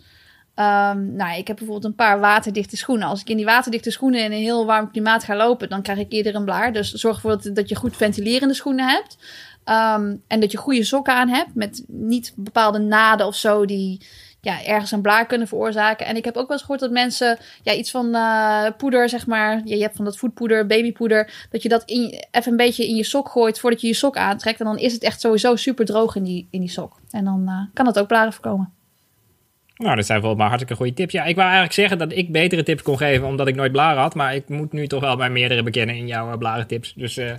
Um, 0.59 1.14
nou, 1.14 1.38
ik 1.38 1.46
heb 1.46 1.57
bijvoorbeeld 1.57 1.84
een 1.84 1.94
paar 1.94 2.20
waterdichte 2.20 2.76
schoenen. 2.76 3.09
Als 3.09 3.20
ik 3.20 3.28
in 3.28 3.36
die 3.36 3.44
waterdichte 3.44 3.90
schoenen 3.90 4.24
in 4.24 4.32
een 4.32 4.38
heel 4.38 4.66
warm 4.66 4.90
klimaat 4.90 5.24
ga 5.24 5.36
lopen, 5.36 5.68
dan 5.68 5.82
krijg 5.82 5.98
ik 5.98 6.12
eerder 6.12 6.34
een 6.34 6.44
blaar. 6.44 6.72
Dus 6.72 6.92
zorg 6.92 7.14
ervoor 7.14 7.42
dat, 7.42 7.54
dat 7.54 7.68
je 7.68 7.74
goed 7.74 7.96
ventilerende 7.96 8.54
schoenen 8.54 8.88
hebt. 8.88 9.16
Um, 9.64 10.22
en 10.26 10.40
dat 10.40 10.52
je 10.52 10.59
goede 10.59 10.84
sokken 10.84 11.14
aan 11.14 11.28
hebt. 11.28 11.54
Met 11.54 11.84
niet 11.86 12.32
bepaalde 12.36 12.78
naden 12.78 13.26
of 13.26 13.36
zo 13.36 13.64
die 13.64 14.07
ja, 14.47 14.64
ergens 14.64 14.90
een 14.90 15.03
blaar 15.03 15.26
kunnen 15.26 15.49
veroorzaken. 15.49 16.07
En 16.07 16.16
ik 16.16 16.24
heb 16.24 16.36
ook 16.36 16.49
wel 16.49 16.57
eens 16.57 16.61
gehoord 16.61 16.80
dat 16.80 16.90
mensen 16.90 17.38
ja, 17.62 17.72
iets 17.72 17.90
van 17.90 18.07
uh, 18.07 18.66
poeder, 18.76 19.09
zeg 19.09 19.26
maar. 19.26 19.61
Je 19.64 19.82
hebt 19.82 19.97
van 19.97 20.05
dat 20.05 20.16
voetpoeder, 20.16 20.66
babypoeder. 20.66 21.47
Dat 21.51 21.62
je 21.62 21.68
dat 21.68 21.84
even 21.86 22.51
een 22.51 22.57
beetje 22.57 22.88
in 22.88 22.97
je 22.97 23.05
sok 23.05 23.28
gooit 23.28 23.61
voordat 23.61 23.80
je 23.80 23.86
je 23.86 23.94
sok 23.94 24.16
aantrekt. 24.16 24.61
En 24.61 24.66
dan 24.66 24.78
is 24.78 24.92
het 24.92 25.03
echt 25.03 25.20
sowieso 25.20 25.57
super 25.57 25.84
droog 25.84 26.16
in 26.16 26.22
die, 26.22 26.49
in 26.51 26.61
die 26.61 26.70
sok. 26.70 27.01
En 27.11 27.24
dan 27.24 27.42
uh, 27.47 27.61
kan 27.74 27.84
dat 27.84 27.99
ook 27.99 28.07
blaren 28.07 28.32
voorkomen. 28.32 28.72
Nou, 29.76 29.97
dat 29.97 30.07
zijn 30.07 30.18
volgens 30.18 30.40
mij 30.40 30.49
hartstikke 30.49 30.82
goede 30.82 30.94
tips. 30.94 31.12
Ja, 31.12 31.24
ik 31.24 31.34
wou 31.34 31.47
eigenlijk 31.47 31.74
zeggen 31.74 31.99
dat 31.99 32.12
ik 32.12 32.32
betere 32.32 32.62
tips 32.62 32.82
kon 32.82 32.97
geven 32.97 33.26
omdat 33.26 33.49
ik 33.49 33.55
nooit 33.55 33.72
blaren 33.72 34.03
had. 34.03 34.14
Maar 34.14 34.34
ik 34.34 34.49
moet 34.49 34.72
nu 34.72 34.86
toch 34.86 35.01
wel 35.01 35.16
bij 35.16 35.30
meerdere 35.30 35.62
bekennen 35.62 35.97
in 35.97 36.07
jouw 36.07 36.32
uh, 36.32 36.38
blarentips. 36.38 36.92
Dus 36.97 37.18
uh, 37.18 37.32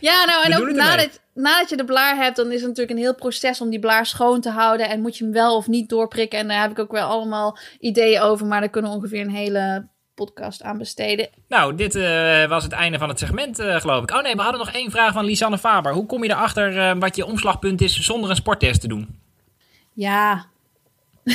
ja, 0.00 0.24
nou 0.24 0.44
en 0.44 0.56
ook 0.56 0.70
nadat, 0.70 1.20
nadat 1.34 1.68
je 1.68 1.76
de 1.76 1.84
blaar 1.84 2.16
hebt, 2.16 2.36
dan 2.36 2.46
is 2.46 2.60
het 2.60 2.68
natuurlijk 2.68 2.90
een 2.90 3.04
heel 3.04 3.14
proces 3.14 3.60
om 3.60 3.70
die 3.70 3.78
blaar 3.78 4.06
schoon 4.06 4.40
te 4.40 4.50
houden. 4.50 4.88
En 4.88 5.00
moet 5.00 5.18
je 5.18 5.24
hem 5.24 5.32
wel 5.32 5.56
of 5.56 5.66
niet 5.66 5.88
doorprikken. 5.88 6.38
En 6.38 6.48
daar 6.48 6.60
heb 6.60 6.70
ik 6.70 6.78
ook 6.78 6.92
wel 6.92 7.08
allemaal 7.08 7.58
ideeën 7.80 8.20
over. 8.20 8.46
Maar 8.46 8.60
daar 8.60 8.68
kunnen 8.68 8.90
we 8.90 8.96
ongeveer 8.96 9.20
een 9.20 9.30
hele 9.30 9.88
podcast 10.14 10.62
aan 10.62 10.78
besteden. 10.78 11.28
Nou, 11.48 11.74
dit 11.74 11.94
uh, 11.94 12.48
was 12.48 12.62
het 12.62 12.72
einde 12.72 12.98
van 12.98 13.08
het 13.08 13.18
segment, 13.18 13.60
uh, 13.60 13.80
geloof 13.80 14.02
ik. 14.02 14.10
Oh 14.10 14.22
nee, 14.22 14.34
we 14.34 14.42
hadden 14.42 14.60
nog 14.60 14.72
één 14.72 14.90
vraag 14.90 15.12
van 15.12 15.24
Lisanne 15.24 15.58
Faber. 15.58 15.92
Hoe 15.92 16.06
kom 16.06 16.24
je 16.24 16.30
erachter 16.30 16.76
uh, 16.76 16.92
wat 16.98 17.16
je 17.16 17.26
omslagpunt 17.26 17.80
is 17.80 18.00
zonder 18.00 18.30
een 18.30 18.36
sporttest 18.36 18.80
te 18.80 18.88
doen? 18.88 19.20
Ja. 19.92 20.46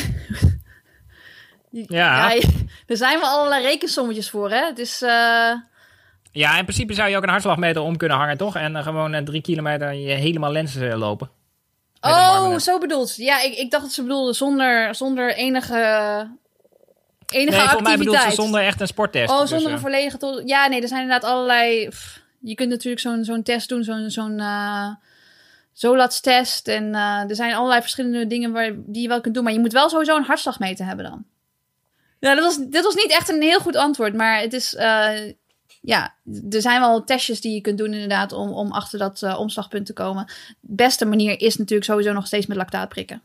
ja. 1.69 1.85
ja. 1.87 2.33
Er 2.87 2.97
zijn 2.97 3.19
wel 3.19 3.29
allerlei 3.29 3.63
rekensommetjes 3.63 4.29
voor, 4.29 4.49
hè. 4.49 4.65
Het 4.65 4.79
is... 4.79 5.03
Ja, 6.33 6.57
in 6.57 6.63
principe 6.63 6.93
zou 6.93 7.09
je 7.09 7.17
ook 7.17 7.23
een 7.23 7.29
hartslagmeter 7.29 7.81
om 7.81 7.97
kunnen 7.97 8.17
hangen, 8.17 8.37
toch? 8.37 8.55
En 8.55 8.75
uh, 8.75 8.83
gewoon 8.83 9.15
uh, 9.15 9.21
drie 9.21 9.41
kilometer 9.41 9.93
je 9.93 10.13
helemaal 10.13 10.51
lenzen 10.51 10.87
uh, 10.87 10.97
lopen. 10.97 11.29
Oh, 12.01 12.57
zo 12.57 12.77
bedoeld. 12.77 13.15
Ja, 13.15 13.41
ik, 13.41 13.53
ik 13.53 13.71
dacht 13.71 13.83
dat 13.83 13.91
ze 13.91 14.01
bedoelde 14.01 14.33
zonder, 14.33 14.95
zonder 14.95 15.33
enige, 15.33 15.75
enige 17.27 17.57
nee, 17.57 17.59
activiteit. 17.59 17.81
mij 17.81 17.97
bedoelt 17.97 18.21
ze 18.21 18.31
zonder 18.31 18.61
echt 18.61 18.81
een 18.81 18.87
sporttest. 18.87 19.29
Oh, 19.29 19.37
zonder 19.37 19.57
dus, 19.57 19.71
een 19.71 19.79
volledige... 19.79 20.17
To- 20.17 20.41
ja, 20.45 20.67
nee, 20.67 20.81
er 20.81 20.87
zijn 20.87 21.01
inderdaad 21.01 21.29
allerlei... 21.29 21.89
Pff, 21.89 22.21
je 22.39 22.55
kunt 22.55 22.69
natuurlijk 22.69 23.01
zo'n 23.01 23.23
zo'n 23.23 23.43
test 23.43 23.69
doen, 23.69 23.83
zo'n 23.83 24.09
zo'n 24.09 24.39
uh, 24.39 24.87
Zolats-test. 25.73 26.67
En 26.67 26.93
er 26.95 27.35
zijn 27.35 27.53
allerlei 27.53 27.81
verschillende 27.81 28.27
dingen 28.27 28.51
waar, 28.51 28.71
die 28.75 29.01
je 29.01 29.07
wel 29.07 29.21
kunt 29.21 29.35
doen. 29.35 29.43
Maar 29.43 29.53
je 29.53 29.59
moet 29.59 29.73
wel 29.73 29.89
sowieso 29.89 30.15
een 30.15 30.23
hartslagmeter 30.23 30.85
hebben 30.85 31.05
dan. 31.05 31.25
Ja, 32.19 32.35
dat 32.35 32.43
was, 32.43 32.57
dit 32.57 32.83
was 32.83 32.95
niet 32.95 33.11
echt 33.11 33.29
een 33.29 33.41
heel 33.41 33.59
goed 33.59 33.75
antwoord, 33.75 34.13
maar 34.13 34.39
het 34.39 34.53
is... 34.53 34.75
ja, 35.81 36.13
er 36.51 36.61
zijn 36.61 36.79
wel 36.79 37.03
testjes 37.03 37.41
die 37.41 37.53
je 37.53 37.61
kunt 37.61 37.77
doen 37.77 37.93
inderdaad 37.93 38.31
om, 38.31 38.51
om 38.51 38.71
achter 38.71 38.99
dat 38.99 39.21
uh, 39.21 39.39
omslagpunt 39.39 39.85
te 39.85 39.93
komen. 39.93 40.25
De 40.59 40.75
beste 40.75 41.05
manier 41.05 41.41
is 41.41 41.57
natuurlijk 41.57 41.89
sowieso 41.89 42.13
nog 42.13 42.27
steeds 42.27 42.45
met 42.45 42.57
lactaat 42.57 42.89
prikken. 42.89 43.21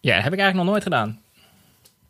Ja, 0.00 0.14
heb 0.14 0.32
ik 0.32 0.38
eigenlijk 0.38 0.54
nog 0.54 0.66
nooit 0.66 0.82
gedaan. 0.82 1.20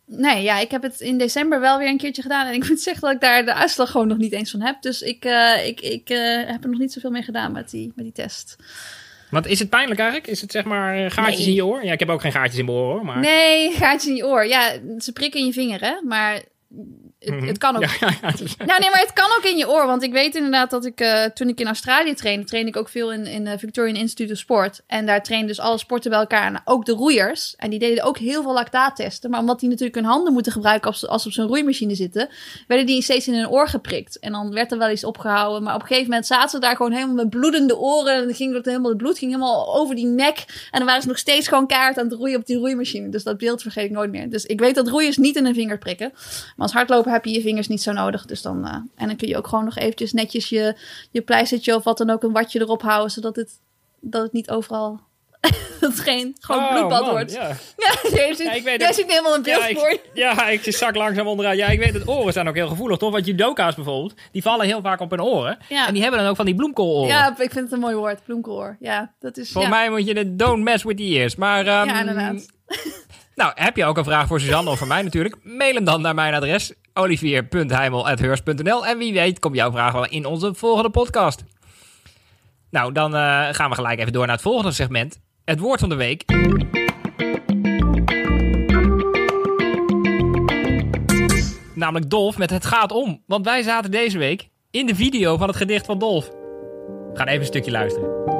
Nee, 0.04 0.42
ja, 0.42 0.59
ik 0.59 0.70
heb 0.70 0.82
het 0.82 1.00
in 1.00 1.18
december 1.18 1.61
wel 1.61 1.78
weer 1.78 1.88
een 1.88 1.96
keertje 1.96 2.22
gedaan. 2.22 2.46
En 2.46 2.54
ik 2.54 2.68
moet 2.68 2.80
zeggen 2.88 3.02
dat 3.02 3.12
ik 3.12 3.20
daar 3.20 3.44
de 3.44 3.54
uitslag 3.54 3.90
gewoon 3.90 4.09
nog 4.09 4.18
niet 4.18 4.32
eens 4.32 4.50
van 4.50 4.61
heb. 4.61 4.82
Dus 4.82 5.02
ik, 5.02 5.24
uh, 5.24 5.66
ik, 5.66 5.80
ik 5.80 6.11
uh, 6.11 6.46
heb 6.46 6.64
er 6.64 6.70
nog 6.70 6.78
niet 6.78 6.92
zoveel 6.92 7.11
mee 7.11 7.22
gedaan 7.22 7.52
met 7.52 7.70
die, 7.70 7.92
met 7.94 8.04
die 8.04 8.14
test. 8.14 8.56
Want 9.30 9.46
is 9.46 9.59
het 9.59 9.68
pijnlijk 9.68 10.00
eigenlijk? 10.00 10.30
Is 10.30 10.40
het 10.40 10.50
zeg 10.50 10.64
maar 10.64 11.11
gaatjes 11.11 11.38
Nee. 11.38 11.46
in 11.46 11.54
je 11.54 11.66
oor? 11.66 11.84
Ja, 11.84 11.92
ik 11.92 11.98
heb 11.98 12.09
ook 12.09 12.20
geen 12.20 12.32
gaatjes 12.32 12.59
in 12.59 12.64
mijn 12.64 12.76
oor 12.76 12.92
hoor. 12.92 13.04
Maar... 13.04 13.18
Nee, 13.18 13.72
gaatje 13.72 14.11
in 14.11 14.16
je 14.16 14.26
oor. 14.26 14.46
Ja, 14.46 14.72
ze 14.98 15.12
prikken 15.12 15.40
in 15.40 15.46
je 15.46 15.52
vinger, 15.52 15.80
hè. 15.80 16.00
Maar 16.04 16.42
het, 17.19 17.47
het 17.47 17.59
kan 17.59 17.77
ook. 17.77 17.83
Mhm. 17.83 17.95
Ja, 18.01 18.11
ja, 18.23 18.33
ja. 18.59 18.66
Nou, 18.66 18.81
nee, 18.81 18.91
maar 18.91 19.01
het 19.01 19.12
kan 19.12 19.31
ook 19.39 19.45
in 19.45 19.57
je 19.57 19.69
oor. 19.69 19.87
Want 19.87 20.03
ik 20.03 20.12
weet 20.12 20.35
inderdaad 20.35 20.71
dat 20.71 20.85
ik, 20.85 21.01
uh, 21.01 21.25
toen 21.25 21.49
ik 21.49 21.61
in 21.61 21.66
Australië 21.66 22.14
trainde, 22.14 22.47
trainde 22.47 22.71
ik 22.71 22.77
ook 22.77 22.89
veel 22.89 23.12
in, 23.12 23.27
in 23.27 23.47
uh, 23.47 23.53
Victorian 23.57 23.97
Institute 23.97 24.33
of 24.33 24.39
Sport. 24.39 24.83
En 24.87 25.07
daar 25.07 25.23
trainden 25.23 25.49
dus 25.49 25.61
alle 25.61 25.79
sporten 25.79 26.11
bij 26.11 26.21
elkaar. 26.21 26.47
En 26.47 26.61
ook 26.64 26.85
de 26.85 26.93
roeiers. 26.93 27.55
En 27.57 27.71
die 27.71 27.79
deden 27.79 28.05
ook 28.05 28.19
heel 28.19 28.43
veel 28.43 28.53
lactaattesten. 28.53 29.31
Maar 29.31 29.41
omdat 29.41 29.61
die 29.61 29.69
natuurlijk 29.69 29.97
hun 29.97 30.05
handen 30.05 30.33
moeten 30.33 30.53
gebruiken 30.53 30.91
als, 30.91 31.07
als 31.07 31.23
ze 31.23 31.29
op 31.29 31.35
zo'n 31.35 31.47
roeimachine 31.47 31.95
zitten, 31.95 32.29
werden 32.66 32.87
die 32.87 33.03
steeds 33.03 33.29
in 33.29 33.35
hun 33.35 33.49
oor 33.49 33.69
geprikt. 33.69 34.19
En 34.19 34.33
dan 34.33 34.53
werd 34.53 34.73
er 34.73 34.79
wel 34.79 34.91
iets 34.91 35.05
opgehouden. 35.05 35.62
Maar 35.62 35.75
op 35.75 35.81
een 35.81 35.87
gegeven 35.87 36.09
moment 36.09 36.27
zaten 36.27 36.51
ze 36.51 36.59
daar 36.59 36.77
gewoon 36.77 36.93
helemaal 36.93 37.14
met 37.14 37.31
bloedende 37.31 37.77
oren. 37.77 38.14
En 38.14 38.25
dan 38.25 38.35
ging 38.35 38.53
dat 38.53 38.64
helemaal, 38.64 38.89
het 38.89 38.99
bloed 38.99 39.19
ging 39.19 39.31
helemaal 39.31 39.77
over 39.77 39.95
die 39.95 40.07
nek. 40.07 40.39
En 40.71 40.79
dan 40.79 40.87
waren 40.87 41.03
ze 41.03 41.09
nog 41.09 41.19
steeds 41.19 41.49
gewoon 41.49 41.66
kaart 41.66 41.99
aan 41.99 42.05
het 42.05 42.14
roeien 42.19 42.39
op 42.39 42.47
die 42.47 42.59
roeimachine. 42.59 43.09
Dus 43.09 43.23
dat 43.23 43.39
beeld 43.39 43.62
vergeet 43.62 43.85
ik 43.85 43.91
nooit 43.91 44.11
meer. 44.11 44.31
Dus 44.31 44.45
ik 44.45 44.61
weet 44.61 44.75
dat 44.75 44.89
roeiers 44.89 45.16
niet 45.16 45.37
in 45.37 45.45
hun 45.45 45.55
vinger 45.55 45.79
prikken. 45.79 46.12
Maar 46.59 46.66
als 46.66 46.76
hardloper 46.76 47.12
heb 47.12 47.24
je 47.24 47.32
je 47.32 47.40
vingers 47.40 47.68
niet 47.68 47.82
zo 47.82 47.92
nodig. 47.92 48.24
Dus 48.26 48.42
dan, 48.42 48.66
uh, 48.66 48.72
en 48.72 49.06
dan 49.06 49.16
kun 49.16 49.28
je 49.28 49.36
ook 49.36 49.46
gewoon 49.46 49.64
nog 49.64 49.76
eventjes 49.76 50.12
netjes 50.12 50.48
je, 50.48 50.76
je 51.11 51.20
pleistertje 51.20 51.74
of 51.74 51.84
wat 51.84 51.98
dan 51.98 52.11
ook 52.11 52.22
een 52.22 52.32
watje 52.32 52.61
erop 52.61 52.82
houden. 52.82 53.11
Zodat 53.11 53.36
het, 53.36 53.50
dat 54.00 54.22
het 54.22 54.32
niet 54.32 54.50
overal, 54.50 55.00
dat 55.80 55.90
het 55.90 56.00
geen 56.00 56.36
gewoon 56.40 56.62
Oh, 56.62 56.72
bloedbad 56.74 57.00
man, 57.00 57.11
wordt. 57.11 57.32
Ja. 57.32 57.46
Ja, 57.76 58.11
jij 58.11 58.34
zit, 58.34 58.46
Ja, 58.46 58.52
ik 58.52 58.62
weet 58.62 58.78
jij 58.78 58.86
het. 58.86 58.96
zit 58.96 59.11
helemaal 59.11 59.34
een 59.34 59.42
beeld 59.42 59.68
Ja, 59.68 59.74
voor. 59.74 59.90
ik, 59.90 60.00
ja, 60.14 60.48
ik 60.48 60.62
zak 60.64 60.94
langzaam 60.96 61.26
onderuit. 61.26 61.59
Ja, 61.59 61.66
ik 61.66 61.78
weet 61.78 61.94
het. 61.94 62.09
Oren 62.09 62.32
zijn 62.32 62.48
ook 62.48 62.54
heel 62.54 62.68
gevoelig, 62.68 62.98
toch? 62.98 63.12
Want 63.12 63.26
judoka's 63.26 63.74
bijvoorbeeld, 63.74 64.14
die 64.32 64.42
vallen 64.42 64.66
heel 64.66 64.80
vaak 64.80 65.00
op 65.00 65.11
hun 65.11 65.22
oren. 65.22 65.59
Ja. 65.68 65.86
En 65.86 65.92
die 65.92 66.02
hebben 66.02 66.20
dan 66.20 66.28
ook 66.28 66.36
van 66.36 66.46
die 66.46 66.54
bloemkooloren. 66.54 67.09
Ja, 67.09 67.28
ik 67.30 67.50
vind 67.50 67.54
het 67.54 67.72
een 67.72 67.80
mooi 67.80 67.94
woord, 67.94 68.24
bloemkoor. 68.24 68.76
Ja, 68.80 69.12
dat 69.18 69.36
is... 69.36 69.52
Voor 69.52 69.62
ja. 69.62 69.68
mij 69.68 69.90
moet 69.90 70.06
je 70.06 70.12
het 70.18 70.38
don't 70.38 70.62
mess 70.62 70.84
with 70.84 70.96
the 70.96 71.02
ears. 71.02 71.36
Maar, 71.36 71.66
ehm, 71.66 71.86
Ja, 71.88 72.00
inderdaad. 72.00 72.46
Nou, 73.39 73.53
heb 73.55 73.76
je 73.76 73.84
ook 73.84 73.97
een 73.97 74.05
vraag 74.05 74.26
voor 74.26 74.41
Suzanne 74.41 74.70
of 74.70 74.78
voor 74.78 74.86
mij 74.86 75.03
natuurlijk? 75.03 75.36
Mail 75.43 75.74
hem 75.74 75.84
dan 75.84 76.01
naar 76.01 76.14
mijn 76.14 76.34
adres 76.34 76.72
olivier.heimel.heurs.nl 76.95 78.86
En 78.86 78.99
wie 78.99 79.12
weet 79.12 79.39
komt 79.39 79.57
jouw 79.57 79.70
vraag 79.70 79.93
wel 79.93 80.07
in 80.07 80.26
onze 80.26 80.55
volgende 80.55 80.91
podcast. 80.91 81.45
Nou, 82.70 82.93
dan 82.93 83.14
eh, 83.14 83.49
gaan 83.51 83.68
we 83.68 83.74
gelijk 83.74 83.99
even 83.99 84.12
door 84.12 84.26
naar 84.26 84.34
het 84.34 84.45
volgende 84.45 84.72
segment. 84.72 85.20
Het 85.45 85.59
woord 85.59 85.80
van 85.80 85.89
de 85.89 85.95
week. 85.95 86.24
Namelijk 91.74 92.11
Dolf 92.11 92.39
met 92.39 92.51
Het 92.51 92.66
gaat 92.66 92.93
om. 92.93 93.22
Want 93.26 93.45
wij 93.45 93.62
zaten 93.62 93.91
deze 93.91 94.18
week 94.18 94.49
in 94.70 94.86
de 94.86 94.95
video 94.95 95.36
van 95.36 95.49
het 95.49 95.57
gedicht 95.57 95.86
van 95.86 95.99
Dolf. 95.99 96.28
We 96.28 97.12
gaan 97.14 97.26
even 97.26 97.41
een 97.41 97.47
stukje 97.47 97.70
luisteren. 97.70 98.38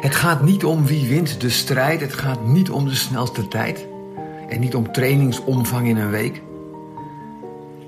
Het 0.00 0.14
gaat 0.14 0.42
niet 0.42 0.64
om 0.64 0.86
wie 0.86 1.08
wint 1.08 1.40
de 1.40 1.50
strijd, 1.50 2.00
het 2.00 2.14
gaat 2.14 2.46
niet 2.46 2.70
om 2.70 2.84
de 2.84 2.94
snelste 2.94 3.48
tijd. 3.48 3.86
En 4.48 4.60
niet 4.60 4.74
om 4.74 4.92
trainingsomvang 4.92 5.88
in 5.88 5.96
een 5.96 6.10
week. 6.10 6.42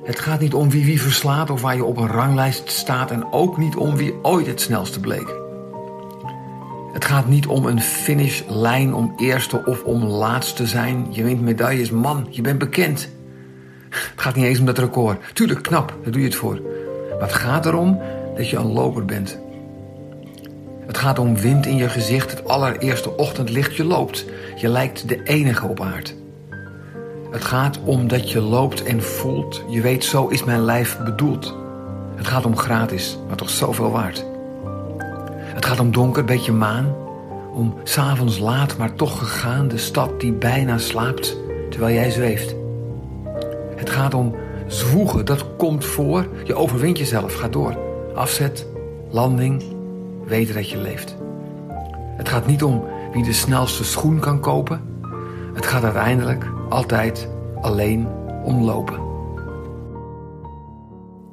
Het 0.04 0.20
gaat 0.20 0.40
niet 0.40 0.54
om 0.54 0.70
wie 0.70 0.84
wie 0.84 1.02
verslaat 1.02 1.50
of 1.50 1.60
waar 1.60 1.76
je 1.76 1.84
op 1.84 1.96
een 1.96 2.06
ranglijst 2.06 2.70
staat 2.70 3.10
en 3.10 3.32
ook 3.32 3.58
niet 3.58 3.76
om 3.76 3.96
wie 3.96 4.14
ooit 4.22 4.46
het 4.46 4.60
snelste 4.60 5.00
bleek. 5.00 5.34
Het 6.92 7.04
gaat 7.04 7.28
niet 7.28 7.46
om 7.46 7.66
een 7.66 7.80
finishlijn 7.80 8.94
om 8.94 9.12
eerste 9.16 9.64
of 9.64 9.82
om 9.82 10.04
laatste 10.04 10.54
te 10.54 10.66
zijn. 10.66 11.06
Je 11.10 11.22
wint 11.22 11.40
medailles, 11.40 11.90
man, 11.90 12.26
je 12.30 12.42
bent 12.42 12.58
bekend. 12.58 13.08
Het 13.88 14.20
gaat 14.20 14.34
niet 14.34 14.44
eens 14.44 14.58
om 14.58 14.66
dat 14.66 14.78
record. 14.78 15.34
Tuurlijk, 15.34 15.62
knap, 15.62 15.94
daar 16.02 16.12
doe 16.12 16.20
je 16.20 16.26
het 16.26 16.36
voor. 16.36 16.60
Maar 17.10 17.28
het 17.28 17.32
gaat 17.32 17.66
erom 17.66 18.00
dat 18.36 18.50
je 18.50 18.56
een 18.56 18.72
loper 18.72 19.04
bent. 19.04 19.41
Het 20.92 21.00
gaat 21.00 21.18
om 21.18 21.36
wind 21.36 21.66
in 21.66 21.76
je 21.76 21.88
gezicht, 21.88 22.30
het 22.30 22.48
allereerste 22.48 23.16
ochtendlicht. 23.16 23.76
Je 23.76 23.84
loopt. 23.84 24.24
Je 24.56 24.68
lijkt 24.68 25.08
de 25.08 25.22
enige 25.22 25.66
op 25.66 25.80
aard. 25.80 26.14
Het 27.30 27.44
gaat 27.44 27.78
om 27.84 28.08
dat 28.08 28.30
je 28.30 28.40
loopt 28.40 28.82
en 28.82 29.02
voelt. 29.02 29.62
Je 29.68 29.80
weet, 29.80 30.04
zo 30.04 30.28
is 30.28 30.44
mijn 30.44 30.64
lijf 30.64 30.98
bedoeld. 31.04 31.56
Het 32.16 32.26
gaat 32.26 32.44
om 32.44 32.56
gratis, 32.56 33.18
maar 33.26 33.36
toch 33.36 33.50
zoveel 33.50 33.90
waard. 33.90 34.24
Het 35.36 35.64
gaat 35.64 35.80
om 35.80 35.92
donker, 35.92 36.24
beetje 36.24 36.52
maan. 36.52 36.94
Om 37.54 37.74
s'avonds 37.82 38.38
laat, 38.38 38.76
maar 38.76 38.94
toch 38.94 39.18
gegaan. 39.18 39.68
De 39.68 39.78
stad 39.78 40.20
die 40.20 40.32
bijna 40.32 40.78
slaapt, 40.78 41.36
terwijl 41.70 41.94
jij 41.94 42.10
zweeft. 42.10 42.54
Het 43.76 43.90
gaat 43.90 44.14
om 44.14 44.34
zwoegen, 44.66 45.24
dat 45.24 45.46
komt 45.56 45.84
voor. 45.84 46.26
Je 46.44 46.54
overwint 46.54 46.98
jezelf, 46.98 47.34
ga 47.34 47.48
door. 47.48 47.78
Afzet, 48.14 48.66
landing, 49.10 49.71
weten 50.32 50.54
dat 50.54 50.70
je 50.70 50.78
leeft. 50.78 51.16
Het 52.16 52.28
gaat 52.28 52.46
niet 52.46 52.62
om 52.62 52.84
wie 53.12 53.24
de 53.24 53.32
snelste 53.32 53.84
schoen 53.84 54.20
kan 54.20 54.40
kopen. 54.40 54.80
Het 55.54 55.66
gaat 55.66 55.84
uiteindelijk 55.84 56.44
altijd 56.68 57.28
alleen 57.60 58.08
om 58.44 58.62
lopen. 58.62 59.00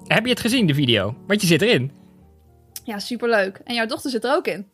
Heb 0.07 0.23
je 0.23 0.29
het 0.29 0.39
gezien, 0.39 0.67
de 0.67 0.73
video? 0.73 1.15
Want 1.27 1.41
je 1.41 1.47
zit 1.47 1.61
erin. 1.61 1.91
Ja, 2.83 2.99
superleuk. 2.99 3.61
En 3.63 3.75
jouw 3.75 3.85
dochter 3.85 4.11
zit 4.11 4.23
er 4.23 4.35
ook 4.35 4.47
in. 4.47 4.67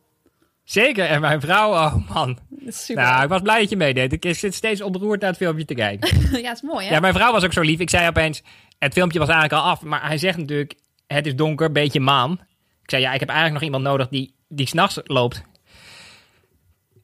Zeker, 0.64 1.04
en 1.04 1.20
mijn 1.20 1.40
vrouw, 1.40 1.70
oh 1.70 2.14
man. 2.14 2.38
Super. 2.66 3.02
Nou, 3.02 3.22
ik 3.22 3.28
was 3.28 3.42
blij 3.42 3.60
dat 3.60 3.70
je 3.70 3.76
meedeed. 3.76 4.12
Ik 4.12 4.34
zit 4.34 4.54
steeds 4.54 4.80
ontroerd 4.80 5.20
naar 5.20 5.28
het 5.30 5.38
filmpje 5.38 5.64
te 5.64 5.74
kijken. 5.74 6.20
ja, 6.42 6.48
het 6.48 6.56
is 6.56 6.62
mooi, 6.62 6.86
hè? 6.86 6.94
Ja, 6.94 7.00
mijn 7.00 7.14
vrouw 7.14 7.32
was 7.32 7.44
ook 7.44 7.52
zo 7.52 7.60
lief. 7.60 7.80
Ik 7.80 7.90
zei 7.90 8.08
opeens, 8.08 8.42
het 8.78 8.92
filmpje 8.92 9.18
was 9.18 9.28
eigenlijk 9.28 9.62
al 9.62 9.70
af. 9.70 9.82
Maar 9.82 10.06
hij 10.06 10.18
zegt 10.18 10.38
natuurlijk, 10.38 10.74
het 11.06 11.26
is 11.26 11.36
donker, 11.36 11.72
beetje 11.72 12.00
maan. 12.00 12.40
Ik 12.86 12.92
zei, 12.92 13.02
ja, 13.02 13.12
ik 13.12 13.20
heb 13.20 13.28
eigenlijk 13.28 13.60
nog 13.60 13.72
iemand 13.72 13.84
nodig 13.84 14.08
die, 14.08 14.34
die 14.48 14.66
s'nachts 14.66 15.00
loopt. 15.04 15.42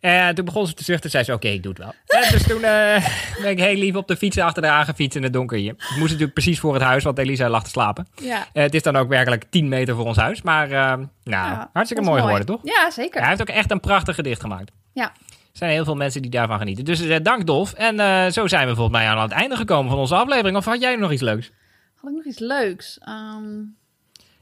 En 0.01 0.35
toen 0.35 0.45
begon 0.45 0.67
ze 0.67 0.75
te 0.75 0.85
zuchten. 0.85 1.11
zei 1.11 1.25
ze, 1.25 1.33
oké, 1.33 1.49
ik 1.49 1.63
doe 1.63 1.73
het 1.73 1.83
wel. 1.83 1.95
En 2.07 2.31
dus 2.33 2.43
toen 2.43 2.65
eh, 2.65 3.07
ben 3.43 3.51
ik 3.51 3.59
heel 3.59 3.77
lief 3.77 3.95
op 3.95 4.09
de 4.09 4.17
fiets 4.17 4.39
achter 4.39 4.67
haar 4.67 4.85
gefietst 4.85 5.17
in 5.17 5.23
het 5.23 5.33
donker 5.33 5.59
hier. 5.59 5.73
Ik 5.73 5.97
moest 5.97 6.03
natuurlijk 6.03 6.33
precies 6.33 6.61
voor 6.61 6.75
het 6.75 6.83
huis, 6.83 7.05
want 7.05 7.19
Elisa 7.19 7.49
lag 7.49 7.63
te 7.63 7.71
slapen. 7.71 8.07
Ja. 8.15 8.47
Eh, 8.53 8.63
het 8.63 8.75
is 8.75 8.83
dan 8.83 8.97
ook 8.97 9.09
werkelijk 9.09 9.45
10 9.51 9.69
meter 9.69 9.95
voor 9.95 10.05
ons 10.05 10.17
huis. 10.17 10.43
Maar 10.43 10.65
eh, 10.65 10.73
nou, 10.73 11.07
Ja, 11.25 11.71
hartstikke 11.73 12.05
mooi 12.05 12.21
geworden, 12.21 12.47
toch? 12.47 12.61
Ja, 12.63 12.91
zeker. 12.91 13.21
Hij 13.21 13.29
heeft 13.29 13.41
ook 13.41 13.49
echt 13.49 13.71
een 13.71 13.81
prachtig 13.81 14.15
gedicht 14.15 14.41
gemaakt. 14.41 14.73
Ja. 14.93 15.05
Er 15.05 15.59
zijn 15.59 15.71
heel 15.71 15.85
veel 15.85 15.97
mensen 15.97 16.23
die 16.23 16.31
daarvan 16.31 16.59
genieten. 16.59 16.85
Dus 16.85 17.23
dank 17.23 17.47
Dolf. 17.47 17.73
En 17.73 18.33
zo 18.33 18.47
zijn 18.47 18.69
we 18.69 18.75
volgens 18.75 18.97
mij 18.97 19.09
aan 19.09 19.23
het 19.23 19.31
einde 19.31 19.57
gekomen 19.57 19.91
van 19.91 19.99
onze 20.01 20.15
aflevering. 20.15 20.57
Of 20.57 20.65
had 20.65 20.81
jij 20.81 20.97
nog 20.97 21.13
iets 21.13 21.23
leuks? 21.23 21.51
Had 21.95 22.11
ik 22.11 22.17
nog 22.17 22.25
iets 22.25 22.39
leuks? 22.39 22.99
Ehm, 22.99 23.61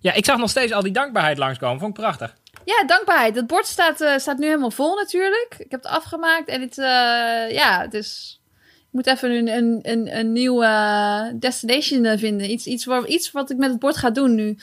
Ja, 0.00 0.12
ik 0.12 0.24
zag 0.24 0.38
nog 0.38 0.50
steeds 0.50 0.72
al 0.72 0.82
die 0.82 0.92
dankbaarheid 0.92 1.38
langskomen. 1.38 1.78
Vond 1.78 1.96
ik 1.96 2.02
prachtig. 2.02 2.36
Ja, 2.64 2.84
dankbaarheid. 2.86 3.34
Het 3.34 3.46
bord 3.46 3.66
staat, 3.66 4.00
eh, 4.00 4.16
staat 4.18 4.38
nu 4.38 4.46
helemaal 4.46 4.70
vol 4.70 4.94
natuurlijk. 4.96 5.54
Ik 5.58 5.70
heb 5.70 5.82
het 5.82 5.92
afgemaakt 5.92 6.48
en 6.48 6.60
het, 6.60 6.78
eh, 6.78 7.50
ja, 7.54 7.86
dus 7.86 8.40
ik 8.78 8.86
moet 8.90 9.06
even 9.06 9.30
een, 9.30 9.48
een, 9.48 9.78
een, 9.82 10.18
een 10.18 10.32
nieuwe 10.32 10.64
eh, 10.64 11.22
destination 11.34 12.18
vinden. 12.18 12.50
Iets, 12.50 12.66
iets, 12.66 12.84
waar, 12.84 13.06
iets 13.06 13.30
wat 13.30 13.50
ik 13.50 13.56
met 13.56 13.70
het 13.70 13.78
bord 13.78 13.96
ga 13.96 14.10
doen 14.10 14.34
nu 14.34 14.58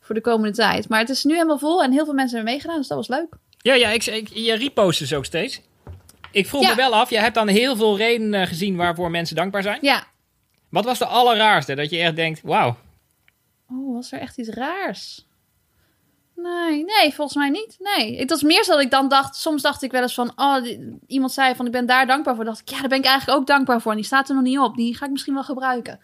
voor 0.00 0.14
de 0.14 0.20
komende 0.20 0.56
tijd. 0.56 0.88
Maar 0.88 1.00
het 1.00 1.08
is 1.08 1.24
nu 1.24 1.32
helemaal 1.34 1.58
vol 1.58 1.82
en 1.82 1.92
heel 1.92 2.04
veel 2.04 2.14
mensen 2.14 2.34
hebben 2.36 2.52
meegedaan, 2.52 2.78
dus 2.78 2.88
dat 2.88 2.96
was 2.96 3.08
leuk. 3.08 3.34
Ja, 3.58 3.74
ja 3.74 3.88
ik, 3.88 4.06
ik, 4.06 4.28
je 4.34 4.54
repost 4.54 4.98
dus 4.98 5.14
ook 5.14 5.24
steeds. 5.24 5.60
Ik 6.30 6.46
vroeg 6.46 6.62
Ja. 6.62 6.68
me 6.68 6.74
wel 6.76 6.94
af, 6.94 7.10
je 7.10 7.18
hebt 7.18 7.34
dan 7.34 7.48
heel 7.48 7.76
veel 7.76 7.96
redenen 7.96 8.46
gezien 8.46 8.76
waarvoor 8.76 9.10
mensen 9.10 9.36
dankbaar 9.36 9.62
zijn. 9.62 9.78
Ja. 9.80 10.04
Wat 10.68 10.84
was 10.84 10.98
de 10.98 11.06
allerraarste? 11.06 11.74
Dat 11.74 11.90
je 11.90 11.98
echt 11.98 12.16
denkt, 12.16 12.40
wauw. 12.42 12.76
Was 14.02 14.12
er 14.12 14.20
echt 14.20 14.38
iets 14.38 14.48
raars? 14.48 15.26
Nee, 16.36 16.84
nee, 16.84 17.12
volgens 17.14 17.36
mij 17.36 17.48
niet. 17.50 17.76
Nee, 17.78 18.18
het 18.18 18.30
was 18.30 18.42
meer 18.42 18.64
zo 18.64 18.72
dat 18.72 18.80
ik 18.80 18.90
dan 18.90 19.08
dacht, 19.08 19.36
soms 19.36 19.62
dacht 19.62 19.82
ik 19.82 19.90
wel 19.92 20.02
eens 20.02 20.14
van, 20.14 20.32
oh, 20.36 20.62
die- 20.62 20.98
iemand 21.06 21.32
zei 21.32 21.54
van, 21.54 21.66
ik 21.66 21.72
ben 21.72 21.86
daar 21.86 22.06
dankbaar 22.06 22.34
voor. 22.34 22.44
dacht 22.44 22.60
ik, 22.60 22.68
ja, 22.68 22.78
daar 22.80 22.88
ben 22.88 22.98
ik 22.98 23.04
eigenlijk 23.04 23.38
ook 23.40 23.46
dankbaar 23.46 23.80
voor. 23.80 23.90
En 23.90 23.96
die 23.96 24.06
staat 24.06 24.28
er 24.28 24.34
nog 24.34 24.44
niet 24.44 24.58
op. 24.58 24.76
Die 24.76 24.96
ga 24.96 25.04
ik 25.04 25.10
misschien 25.10 25.34
wel 25.34 25.42
gebruiken. 25.42 26.00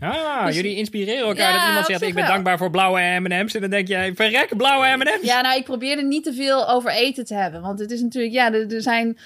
Ah, 0.00 0.44
Dus- 0.46 0.54
jullie 0.56 0.76
inspireren 0.76 1.26
elkaar. 1.26 1.52
Ja, 1.52 1.58
dat 1.58 1.66
iemand 1.68 1.86
zegt, 1.86 2.02
ik 2.02 2.14
ben 2.14 2.22
wel. 2.22 2.32
dankbaar 2.32 2.58
voor 2.58 2.70
blauwe 2.70 3.00
M&M's. 3.20 3.54
En 3.54 3.60
dan 3.60 3.70
denk 3.70 3.88
jij, 3.88 4.14
verrek, 4.14 4.56
blauwe 4.56 4.96
M&M's. 4.96 5.22
Ja, 5.22 5.40
nou, 5.40 5.56
ik 5.58 5.64
probeerde 5.64 6.02
niet 6.02 6.24
te 6.24 6.34
veel 6.34 6.68
over 6.68 6.90
eten 6.90 7.24
te 7.24 7.34
hebben. 7.34 7.60
Want 7.62 7.78
het 7.78 7.90
is 7.90 8.00
natuurlijk, 8.02 8.32
ja, 8.34 8.52
er, 8.52 8.74
er 8.74 8.82
zijn... 8.82 9.18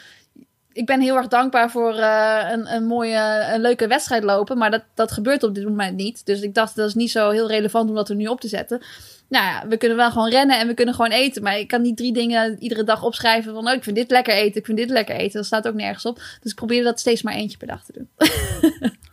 ik 0.75 0.87
ben 0.87 1.01
heel 1.01 1.17
erg 1.17 1.29
dankbaar 1.29 1.71
voor 1.71 1.95
eh, 1.95 2.49
een, 2.53 2.75
een 2.75 2.87
mooie, 2.87 3.49
een 3.53 3.61
leuke 3.61 3.87
wedstrijd 3.87 4.25
lopen. 4.25 4.59
Maar 4.59 4.71
dat, 4.71 4.83
dat 4.95 5.13
gebeurt 5.13 5.43
op 5.43 5.55
dit 5.55 5.65
moment 5.65 5.97
niet. 5.97 6.27
Dus 6.27 6.41
ik 6.41 6.55
dacht, 6.55 6.77
dat 6.77 6.89
is 6.89 6.95
niet 6.95 7.11
zo 7.11 7.31
heel 7.31 7.49
relevant 7.49 7.89
om 7.89 7.95
dat 7.95 8.09
er 8.09 8.17
nu 8.17 8.27
op 8.27 8.41
te 8.41 8.49
zetten. 8.49 8.83
Nou 9.29 9.45
ja, 9.45 9.69
we 9.69 9.77
kunnen 9.77 9.97
wel 9.97 10.11
gewoon 10.11 10.31
rennen 10.31 10.59
en 10.59 10.67
we 10.67 10.75
kunnen 10.75 10.95
gewoon 10.95 11.11
eten. 11.11 11.43
Maar 11.43 11.59
ik 11.59 11.69
kan 11.69 11.83
niet 11.83 11.97
drie 11.97 12.13
dingen 12.13 12.57
iedere 12.59 12.85
dag 12.85 13.03
opschrijven 13.03 13.55
van... 13.55 13.69
oh, 13.69 13.75
ik 13.75 13.83
vind 13.83 13.97
dit 13.97 14.11
lekker 14.11 14.35
eten, 14.35 14.61
ik 14.61 14.67
vind 14.67 14.79
dit 14.79 14.91
lekker 14.91 15.15
eten. 15.15 15.33
Dat 15.33 15.47
staat 15.47 15.69
ook 15.69 15.75
nergens 15.75 16.07
op. 16.07 16.17
Dus 16.41 16.51
ik 16.51 16.57
probeer 16.57 16.83
dat 16.83 17.01
steeds 17.01 17.23
maar 17.23 17.35
eentje 17.35 17.59
per 17.59 17.67
dag 17.67 17.85
te 17.85 17.93
doen. 17.93 18.09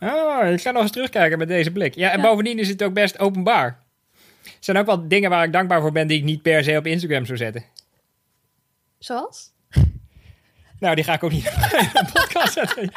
oh, 0.00 0.50
ik 0.52 0.60
ga 0.60 0.70
nog 0.70 0.82
eens 0.82 0.90
terugkijken 0.92 1.38
met 1.38 1.48
deze 1.48 1.70
blik. 1.70 1.94
Ja, 1.94 2.10
en 2.10 2.20
Ja. 2.20 2.24
bovendien 2.24 2.58
is 2.58 2.68
het 2.68 2.82
ook 2.82 2.94
best 2.94 3.18
openbaar. 3.18 3.80
Er 4.44 4.50
zijn 4.60 4.76
ook 4.76 4.86
wel 4.86 5.08
dingen 5.08 5.30
waar 5.30 5.44
ik 5.44 5.52
dankbaar 5.52 5.80
voor 5.80 5.92
ben... 5.92 6.06
die 6.06 6.18
ik 6.18 6.24
niet 6.24 6.42
per 6.42 6.64
se 6.64 6.76
op 6.76 6.86
Instagram 6.86 7.26
zou 7.26 7.38
zetten. 7.38 7.64
Zoals? 8.98 9.51
Nou, 10.82 10.94
die 10.94 11.04
ga 11.04 11.12
ik 11.12 11.22
ook 11.24 11.30
niet 11.30 11.44
in 11.78 11.88
de 11.92 12.04
podcast 12.12 12.52
zetten. 12.52 12.82
Ja, 12.82 12.90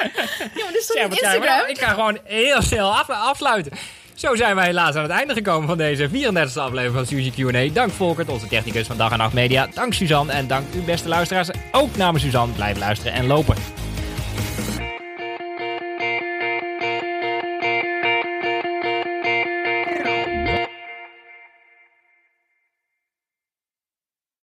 maar 0.54 0.72
dit 0.72 0.76
is 0.80 0.86
toch 0.86 0.96
Ja, 0.96 1.04
Instagram? 1.08 1.68
Ik 1.68 1.78
ga 1.78 1.88
gewoon 1.92 2.18
heel 2.24 2.62
snel 2.62 2.96
af- 2.96 3.10
afsluiten. 3.10 3.72
Zo 4.14 4.34
zijn 4.36 4.54
wij 4.54 4.64
helaas 4.66 4.94
aan 4.94 5.02
het 5.02 5.10
einde 5.10 5.32
gekomen 5.34 5.68
van 5.68 5.78
deze 5.78 6.08
34e 6.08 6.58
aflevering 6.58 6.94
van 6.94 7.06
Suzy 7.06 7.30
Q&A. 7.30 7.68
Dank 7.72 7.92
Volkert, 7.92 8.28
onze 8.28 8.46
technicus 8.46 8.86
van 8.86 8.96
Dag 8.96 9.12
en 9.12 9.18
Nacht 9.18 9.32
Media. 9.32 9.68
Dank 9.74 9.94
Suzanne 9.94 10.32
en 10.32 10.46
dank 10.46 10.74
u 10.74 10.78
beste 10.78 11.08
luisteraars. 11.08 11.48
Ook 11.72 11.96
namens 11.96 12.24
Suzanne 12.24 12.54
blijven 12.54 12.78
luisteren 12.78 13.12
en 13.12 13.26
lopen. 13.26 13.54